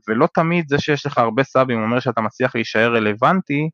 ולא 0.07 0.27
תמיד 0.34 0.65
זה 0.69 0.80
שיש 0.80 1.06
לך 1.06 1.18
הרבה 1.18 1.43
סאבים 1.43 1.84
אומר 1.84 1.99
שאתה 1.99 2.22
מצליח 2.22 2.56
להישאר 2.56 2.95
רלוונטי, 2.95 3.69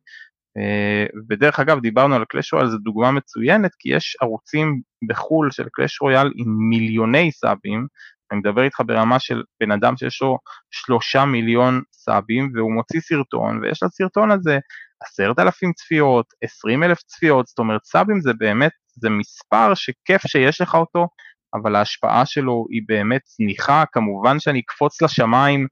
אה, 0.58 1.06
ודרך 1.28 1.60
אגב 1.60 1.80
דיברנו 1.80 2.14
על 2.14 2.24
קלאש 2.24 2.52
רויאל 2.52 2.68
זו 2.68 2.78
דוגמה 2.78 3.10
מצוינת 3.10 3.70
כי 3.78 3.94
יש 3.94 4.16
ערוצים 4.22 4.80
בחו"ל 5.08 5.50
של 5.50 5.66
קלאש 5.72 6.00
רויאל 6.00 6.32
עם 6.36 6.46
מיליוני 6.68 7.32
סאבים 7.32 7.86
אני 8.32 8.40
מדבר 8.40 8.62
איתך 8.62 8.80
ברמה 8.86 9.18
של 9.18 9.42
בן 9.60 9.70
אדם 9.70 9.96
שיש 9.96 10.22
לו 10.22 10.38
שלושה 10.70 11.24
מיליון 11.24 11.82
סאבים 11.92 12.52
והוא 12.54 12.72
מוציא 12.72 13.00
סרטון 13.00 13.60
ויש 13.62 13.82
לסרטון 13.82 14.30
הזה 14.30 14.58
עשרת 15.04 15.38
אלפים 15.38 15.72
צפיות, 15.72 16.26
עשרים 16.44 16.82
אלף 16.82 17.02
צפיות, 17.02 17.46
זאת 17.46 17.58
אומרת 17.58 17.84
סאבים 17.84 18.20
זה 18.20 18.32
באמת, 18.38 18.72
זה 18.96 19.10
מספר 19.10 19.74
שכיף 19.74 20.26
שיש 20.26 20.60
לך 20.60 20.74
אותו, 20.74 21.08
אבל 21.54 21.76
ההשפעה 21.76 22.26
שלו 22.26 22.66
היא 22.70 22.82
באמת 22.86 23.20
זניחה, 23.26 23.84
כמובן 23.92 24.38
שאני 24.40 24.60
אקפוץ 24.60 25.02
לשמיים 25.02 25.66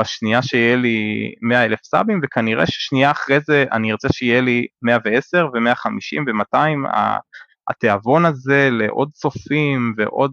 בשנייה 0.00 0.42
שיהיה 0.42 0.76
לי 0.76 1.32
100 1.42 1.64
אלף 1.64 1.78
סאבים 1.84 2.20
וכנראה 2.22 2.66
ששנייה 2.66 3.10
אחרי 3.10 3.40
זה 3.40 3.64
אני 3.72 3.92
ארצה 3.92 4.08
שיהיה 4.12 4.40
לי 4.40 4.66
110 4.82 5.46
ו-150 5.54 6.22
ו-200, 6.26 6.88
התיאבון 7.70 8.24
הזה 8.24 8.68
לעוד 8.72 9.10
צופים 9.12 9.94
ועוד 9.96 10.32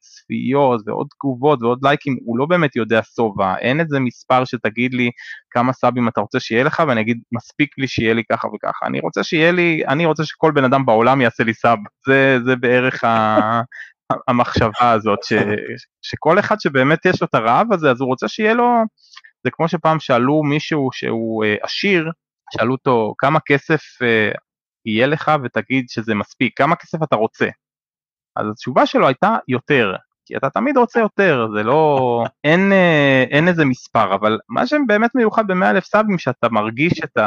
צפיות 0.00 0.80
ועוד 0.86 1.06
תגובות 1.10 1.62
ועוד 1.62 1.78
לייקים 1.82 2.16
הוא 2.24 2.38
לא 2.38 2.46
באמת 2.46 2.76
יודע 2.76 3.00
שובע, 3.16 3.56
אין 3.58 3.80
איזה 3.80 4.00
מספר 4.00 4.44
שתגיד 4.44 4.94
לי 4.94 5.10
כמה 5.50 5.72
סאבים 5.72 6.08
אתה 6.08 6.20
רוצה 6.20 6.40
שיהיה 6.40 6.64
לך 6.64 6.82
ואני 6.88 7.00
אגיד 7.00 7.18
מספיק 7.32 7.78
לי 7.78 7.88
שיהיה 7.88 8.14
לי 8.14 8.22
ככה 8.32 8.48
וככה, 8.48 8.86
אני 8.86 9.00
רוצה 9.00 9.22
שיהיה 9.22 9.52
לי, 9.52 9.82
אני 9.88 10.06
רוצה 10.06 10.24
שכל 10.24 10.52
בן 10.52 10.64
אדם 10.64 10.86
בעולם 10.86 11.20
יעשה 11.20 11.44
לי 11.44 11.54
סאב, 11.54 11.78
זה, 12.06 12.38
זה 12.44 12.56
בערך 12.56 13.04
ה... 13.04 13.38
המחשבה 14.28 14.92
הזאת, 14.92 15.18
ש, 15.24 15.32
שכל 16.02 16.38
אחד 16.38 16.60
שבאמת 16.60 17.06
יש 17.06 17.20
לו 17.20 17.26
את 17.26 17.34
הרעב 17.34 17.72
הזה 17.72 17.90
אז 17.90 18.00
הוא 18.00 18.08
רוצה 18.08 18.28
שיהיה 18.28 18.54
לו, 18.54 18.64
זה 19.44 19.50
כמו 19.50 19.68
שפעם 19.68 20.00
שאלו 20.00 20.42
מישהו 20.42 20.88
שהוא 20.92 21.44
uh, 21.44 21.64
עשיר, 21.64 22.10
שאלו 22.54 22.72
אותו 22.72 23.14
כמה 23.18 23.38
כסף 23.46 23.82
uh, 24.02 24.38
יהיה 24.86 25.06
לך? 25.06 25.32
ותגיד 25.44 25.84
שזה 25.88 26.14
מספיק, 26.14 26.58
כמה 26.58 26.76
כסף 26.76 26.98
אתה 27.02 27.16
רוצה? 27.16 27.46
אז 28.38 28.46
התשובה 28.50 28.86
שלו 28.86 29.06
הייתה 29.06 29.36
יותר, 29.48 29.94
כי 30.26 30.36
אתה 30.36 30.50
תמיד 30.50 30.76
רוצה 30.76 31.00
יותר, 31.00 31.46
זה 31.56 31.62
לא, 31.62 32.24
אין, 32.44 32.72
אה, 32.72 33.24
אין 33.30 33.48
איזה 33.48 33.64
מספר, 33.64 34.14
אבל 34.14 34.38
מה 34.48 34.66
שבאמת 34.66 35.14
מיוחד 35.14 35.46
ב-100 35.46 35.70
אלף 35.70 35.84
סאבים, 35.84 36.18
שאתה 36.18 36.48
מרגיש 36.48 36.92
את, 37.04 37.18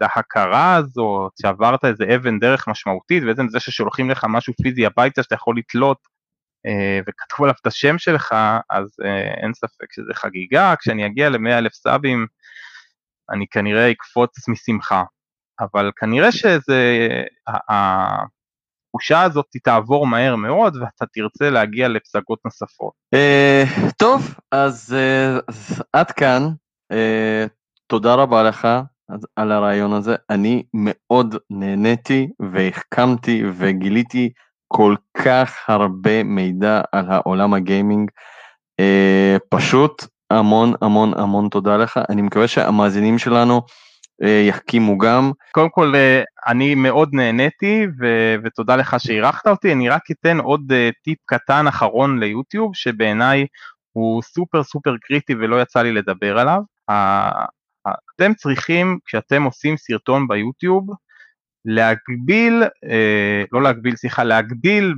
ההכרה 0.00 0.76
הזאת, 0.76 1.32
שעברת 1.42 1.84
איזה 1.84 2.04
אבן 2.14 2.38
דרך 2.38 2.68
משמעותית, 2.68 3.24
בעצם 3.24 3.48
זה 3.48 3.60
ששולחים 3.60 4.10
לך 4.10 4.26
משהו 4.28 4.54
פיזי 4.62 4.86
הביתה 4.86 5.22
שאתה 5.22 5.34
יכול 5.34 5.56
לתלות, 5.58 5.98
אה, 6.66 7.00
וכתבו 7.06 7.44
עליו 7.44 7.54
את 7.60 7.66
השם 7.66 7.98
שלך, 7.98 8.34
אז 8.70 8.96
אה, 9.04 9.34
אין 9.42 9.54
ספק 9.54 9.92
שזה 9.92 10.14
חגיגה, 10.14 10.74
כשאני 10.80 11.06
אגיע 11.06 11.28
ל-100 11.28 11.58
אלף 11.58 11.72
סאבים, 11.72 12.26
אני 13.30 13.46
כנראה 13.50 13.90
אקפוץ 13.90 14.48
משמחה. 14.48 15.02
אבל 15.60 15.90
כנראה 15.96 16.32
שזה, 16.32 16.98
התחושה 18.94 19.22
הזאת 19.22 19.46
תעבור 19.62 20.06
מהר 20.06 20.36
מאוד 20.36 20.76
ואתה 20.76 21.04
תרצה 21.12 21.50
להגיע 21.50 21.88
לפסגות 21.88 22.38
נוספות. 22.44 22.92
Uh, 23.14 23.92
טוב, 23.96 24.34
אז 24.50 24.96
uh, 24.96 25.82
עד 25.92 26.10
כאן, 26.10 26.48
uh, 26.92 27.48
תודה 27.86 28.14
רבה 28.14 28.42
לך 28.42 28.68
על 29.36 29.52
הרעיון 29.52 29.92
הזה, 29.92 30.16
אני 30.30 30.62
מאוד 30.74 31.36
נהניתי 31.50 32.28
והחכמתי 32.52 33.42
וגיליתי 33.56 34.30
כל 34.68 34.94
כך 35.14 35.56
הרבה 35.68 36.22
מידע 36.22 36.80
על 36.92 37.10
העולם 37.10 37.54
הגיימינג, 37.54 38.10
פשוט 39.48 40.04
המון 40.30 40.72
המון 40.82 41.12
המון 41.18 41.48
תודה 41.48 41.76
לך, 41.76 42.00
אני 42.08 42.22
מקווה 42.22 42.48
שהמאזינים 42.48 43.18
שלנו 43.18 43.54
אה, 43.54 43.60
יחכימו 44.22 44.98
גם. 44.98 45.30
קודם 45.52 45.68
כל 45.70 45.92
אה, 45.94 46.22
אני 46.46 46.74
מאוד 46.74 47.08
נהניתי 47.12 47.86
ו- 48.00 48.34
ותודה 48.44 48.76
לך 48.76 48.96
שאירחת 48.98 49.46
אותי, 49.46 49.72
אני 49.72 49.88
רק 49.88 50.02
אתן 50.10 50.38
עוד 50.38 50.72
אה, 50.72 50.90
טיפ 51.04 51.18
קטן 51.26 51.66
אחרון 51.66 52.18
ליוטיוב 52.20 52.74
שבעיניי 52.74 53.46
הוא 53.92 54.22
סופר 54.22 54.62
סופר 54.62 54.94
קריטי 55.02 55.34
ולא 55.34 55.62
יצא 55.62 55.82
לי 55.82 55.92
לדבר 55.92 56.38
עליו. 56.38 56.62
אתם 58.16 58.34
צריכים 58.34 58.98
כשאתם 59.04 59.42
עושים 59.42 59.76
סרטון 59.76 60.28
ביוטיוב 60.28 60.86
להגביל, 61.64 62.62
לא 63.52 63.62
להגביל, 63.62 63.96
סליחה, 63.96 64.24
להגדיל 64.24 64.94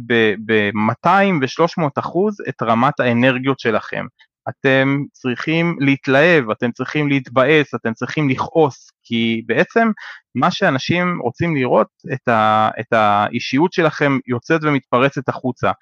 ב-200 0.46 1.08
ו-300 1.08 1.88
אחוז 1.98 2.36
את 2.48 2.62
רמת 2.62 3.00
האנרגיות 3.00 3.60
שלכם. 3.60 4.04
אתם 4.48 5.02
צריכים 5.12 5.76
להתלהב, 5.80 6.50
אתם 6.50 6.72
צריכים 6.72 7.08
להתבאס, 7.08 7.74
אתם 7.74 7.92
צריכים 7.94 8.28
לכעוס, 8.28 8.90
כי 9.02 9.42
בעצם 9.46 9.88
מה 10.34 10.50
שאנשים 10.50 11.18
רוצים 11.22 11.56
לראות 11.56 11.88
את, 12.12 12.28
ה, 12.28 12.70
את 12.80 12.92
האישיות 12.92 13.72
שלכם 13.72 14.18
יוצאת 14.26 14.60
ומתפרצת 14.64 15.28
החוצה, 15.28 15.72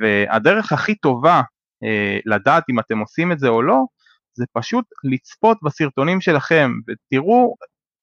והדרך 0.00 0.72
הכי 0.72 0.94
טובה 0.94 1.42
אה, 1.84 2.18
לדעת 2.26 2.64
אם 2.70 2.78
אתם 2.78 2.98
עושים 2.98 3.32
את 3.32 3.38
זה 3.38 3.48
או 3.48 3.62
לא, 3.62 3.82
זה 4.34 4.44
פשוט 4.52 4.84
לצפות 5.04 5.58
בסרטונים 5.62 6.20
שלכם, 6.20 6.72
ותראו 6.88 7.54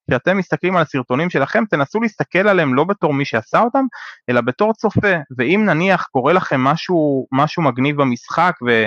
כשאתם 0.09 0.37
מסתכלים 0.37 0.75
על 0.75 0.81
הסרטונים 0.81 1.29
שלכם, 1.29 1.63
תנסו 1.69 1.99
להסתכל 1.99 2.47
עליהם 2.47 2.73
לא 2.73 2.83
בתור 2.83 3.13
מי 3.13 3.25
שעשה 3.25 3.59
אותם, 3.59 3.85
אלא 4.29 4.41
בתור 4.41 4.73
צופה, 4.73 5.15
ואם 5.37 5.63
נניח 5.65 6.07
קורה 6.11 6.33
לכם 6.33 6.61
משהו, 6.61 7.27
משהו 7.31 7.63
מגניב 7.63 8.01
במשחק, 8.01 8.53
ו, 8.67 8.85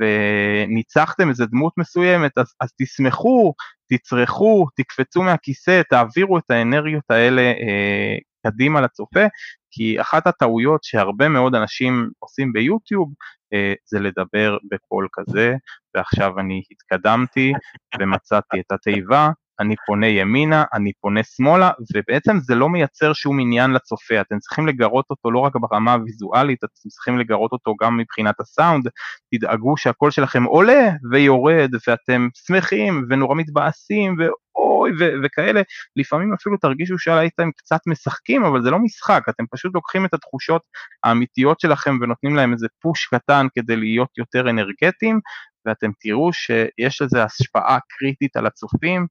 וניצחתם 0.00 1.28
איזה 1.28 1.46
דמות 1.46 1.72
מסוימת, 1.76 2.38
אז, 2.38 2.54
אז 2.60 2.68
תשמחו, 2.82 3.54
תצרכו, 3.92 4.66
תקפצו 4.76 5.22
מהכיסא, 5.22 5.82
תעבירו 5.90 6.38
את 6.38 6.50
האנרגיות 6.50 7.10
האלה 7.10 7.42
אה, 7.42 8.16
קדימה 8.46 8.80
לצופה, 8.80 9.24
כי 9.70 10.00
אחת 10.00 10.26
הטעויות 10.26 10.84
שהרבה 10.84 11.28
מאוד 11.28 11.54
אנשים 11.54 12.10
עושים 12.18 12.52
ביוטיוב 12.52 13.12
אה, 13.52 13.72
זה 13.84 14.00
לדבר 14.00 14.56
בקול 14.70 15.08
כזה, 15.12 15.54
ועכשיו 15.94 16.38
אני 16.38 16.62
התקדמתי 16.70 17.52
ומצאתי 18.00 18.60
את 18.60 18.72
התיבה, 18.72 19.30
אני 19.60 19.74
פונה 19.86 20.06
ימינה, 20.06 20.64
אני 20.74 20.92
פונה 21.00 21.20
שמאלה, 21.22 21.70
ובעצם 21.96 22.38
זה 22.38 22.54
לא 22.54 22.68
מייצר 22.68 23.12
שום 23.12 23.40
עניין 23.40 23.70
לצופה, 23.70 24.20
אתם 24.20 24.38
צריכים 24.38 24.66
לגרות 24.66 25.06
אותו 25.10 25.30
לא 25.30 25.38
רק 25.38 25.52
ברמה 25.56 25.92
הוויזואלית, 25.92 26.64
אתם 26.64 26.88
צריכים 26.88 27.18
לגרות 27.18 27.52
אותו 27.52 27.74
גם 27.82 27.96
מבחינת 27.96 28.40
הסאונד, 28.40 28.88
תדאגו 29.34 29.76
שהקול 29.76 30.10
שלכם 30.10 30.44
עולה 30.44 30.90
ויורד, 31.10 31.70
ואתם 31.88 32.28
שמחים 32.46 33.04
ונורא 33.10 33.34
מתבאסים, 33.34 34.16
ואוי 34.18 34.90
ו- 35.00 35.14
וכאלה, 35.24 35.62
לפעמים 35.96 36.32
אפילו 36.32 36.56
תרגישו 36.56 36.98
שהייתם 36.98 37.50
קצת 37.56 37.80
משחקים, 37.86 38.44
אבל 38.44 38.62
זה 38.62 38.70
לא 38.70 38.78
משחק, 38.78 39.22
אתם 39.28 39.44
פשוט 39.50 39.74
לוקחים 39.74 40.04
את 40.04 40.14
התחושות 40.14 40.62
האמיתיות 41.04 41.60
שלכם 41.60 41.98
ונותנים 42.00 42.36
להם 42.36 42.52
איזה 42.52 42.66
פוש 42.80 43.06
קטן 43.06 43.46
כדי 43.54 43.76
להיות 43.76 44.18
יותר 44.18 44.50
אנרגטיים, 44.50 45.20
ואתם 45.66 45.90
תראו 46.00 46.32
שיש 46.32 47.02
לזה 47.02 47.24
השפעה 47.24 47.78
קריטית 47.88 48.36
על 48.36 48.46
הצופים, 48.46 49.06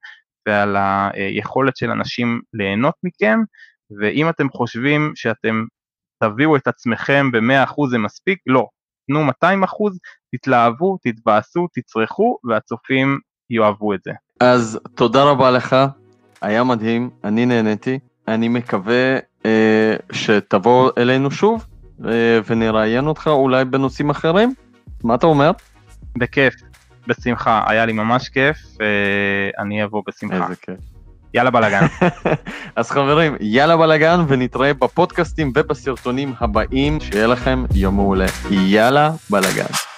ועל 0.48 0.76
היכולת 1.14 1.78
של 1.78 1.92
אנשים 1.92 2.42
ליהנות 2.54 2.96
מכם, 3.04 3.40
ואם 4.02 4.30
אתם 4.30 4.50
חושבים 4.50 5.12
שאתם 5.16 5.66
תביאו 6.24 6.56
את 6.56 6.68
עצמכם 6.68 7.32
ב-100% 7.32 7.90
זה 7.90 7.98
מספיק, 7.98 8.40
לא, 8.48 8.68
תנו 9.08 9.20
200%, 9.20 9.30
תתלהבו, 10.36 10.98
תתבאסו, 11.04 11.68
תצרכו, 11.74 12.38
והצופים 12.50 13.20
יאהבו 13.50 13.94
את 13.94 14.00
זה. 14.04 14.12
אז 14.40 14.80
תודה 14.96 15.24
רבה 15.24 15.52
לך, 15.52 15.76
היה 16.42 16.64
מדהים, 16.64 17.10
אני 17.24 17.46
נהניתי, 17.46 18.00
אני 18.28 18.48
מקווה 18.48 19.18
אה, 19.46 19.96
שתבוא 20.12 20.92
אלינו 20.98 21.32
שוב 21.32 21.66
אה, 22.06 22.40
ונראיין 22.46 23.08
אותך 23.08 23.28
אולי 23.28 23.66
בנושאים 23.66 24.10
אחרים, 24.10 24.54
מה 25.04 25.16
אתה 25.16 25.28
אומר? 25.28 25.52
בכיף. 26.18 26.54
בשמחה, 27.08 27.64
היה 27.68 27.86
לי 27.86 27.94
ממש 27.94 28.30
כיף, 28.30 28.58
אני 29.60 29.84
אבוא 29.84 30.02
בשמחה. 30.08 30.44
איזה 30.44 30.56
כיף. 30.62 30.76
יאללה 31.34 31.50
בלאגן. 31.52 31.86
אז 32.76 32.92
חברים, 32.92 33.36
יאללה 33.40 33.78
בלאגן, 33.78 34.20
ונתראה 34.28 34.74
בפודקאסטים 34.74 35.52
ובסרטונים 35.56 36.34
הבאים, 36.40 37.00
שיהיה 37.00 37.28
לכם 37.28 37.66
יום 37.74 37.96
מעולה. 37.96 38.26
יאללה 38.52 39.12
בלאגן. 39.30 39.97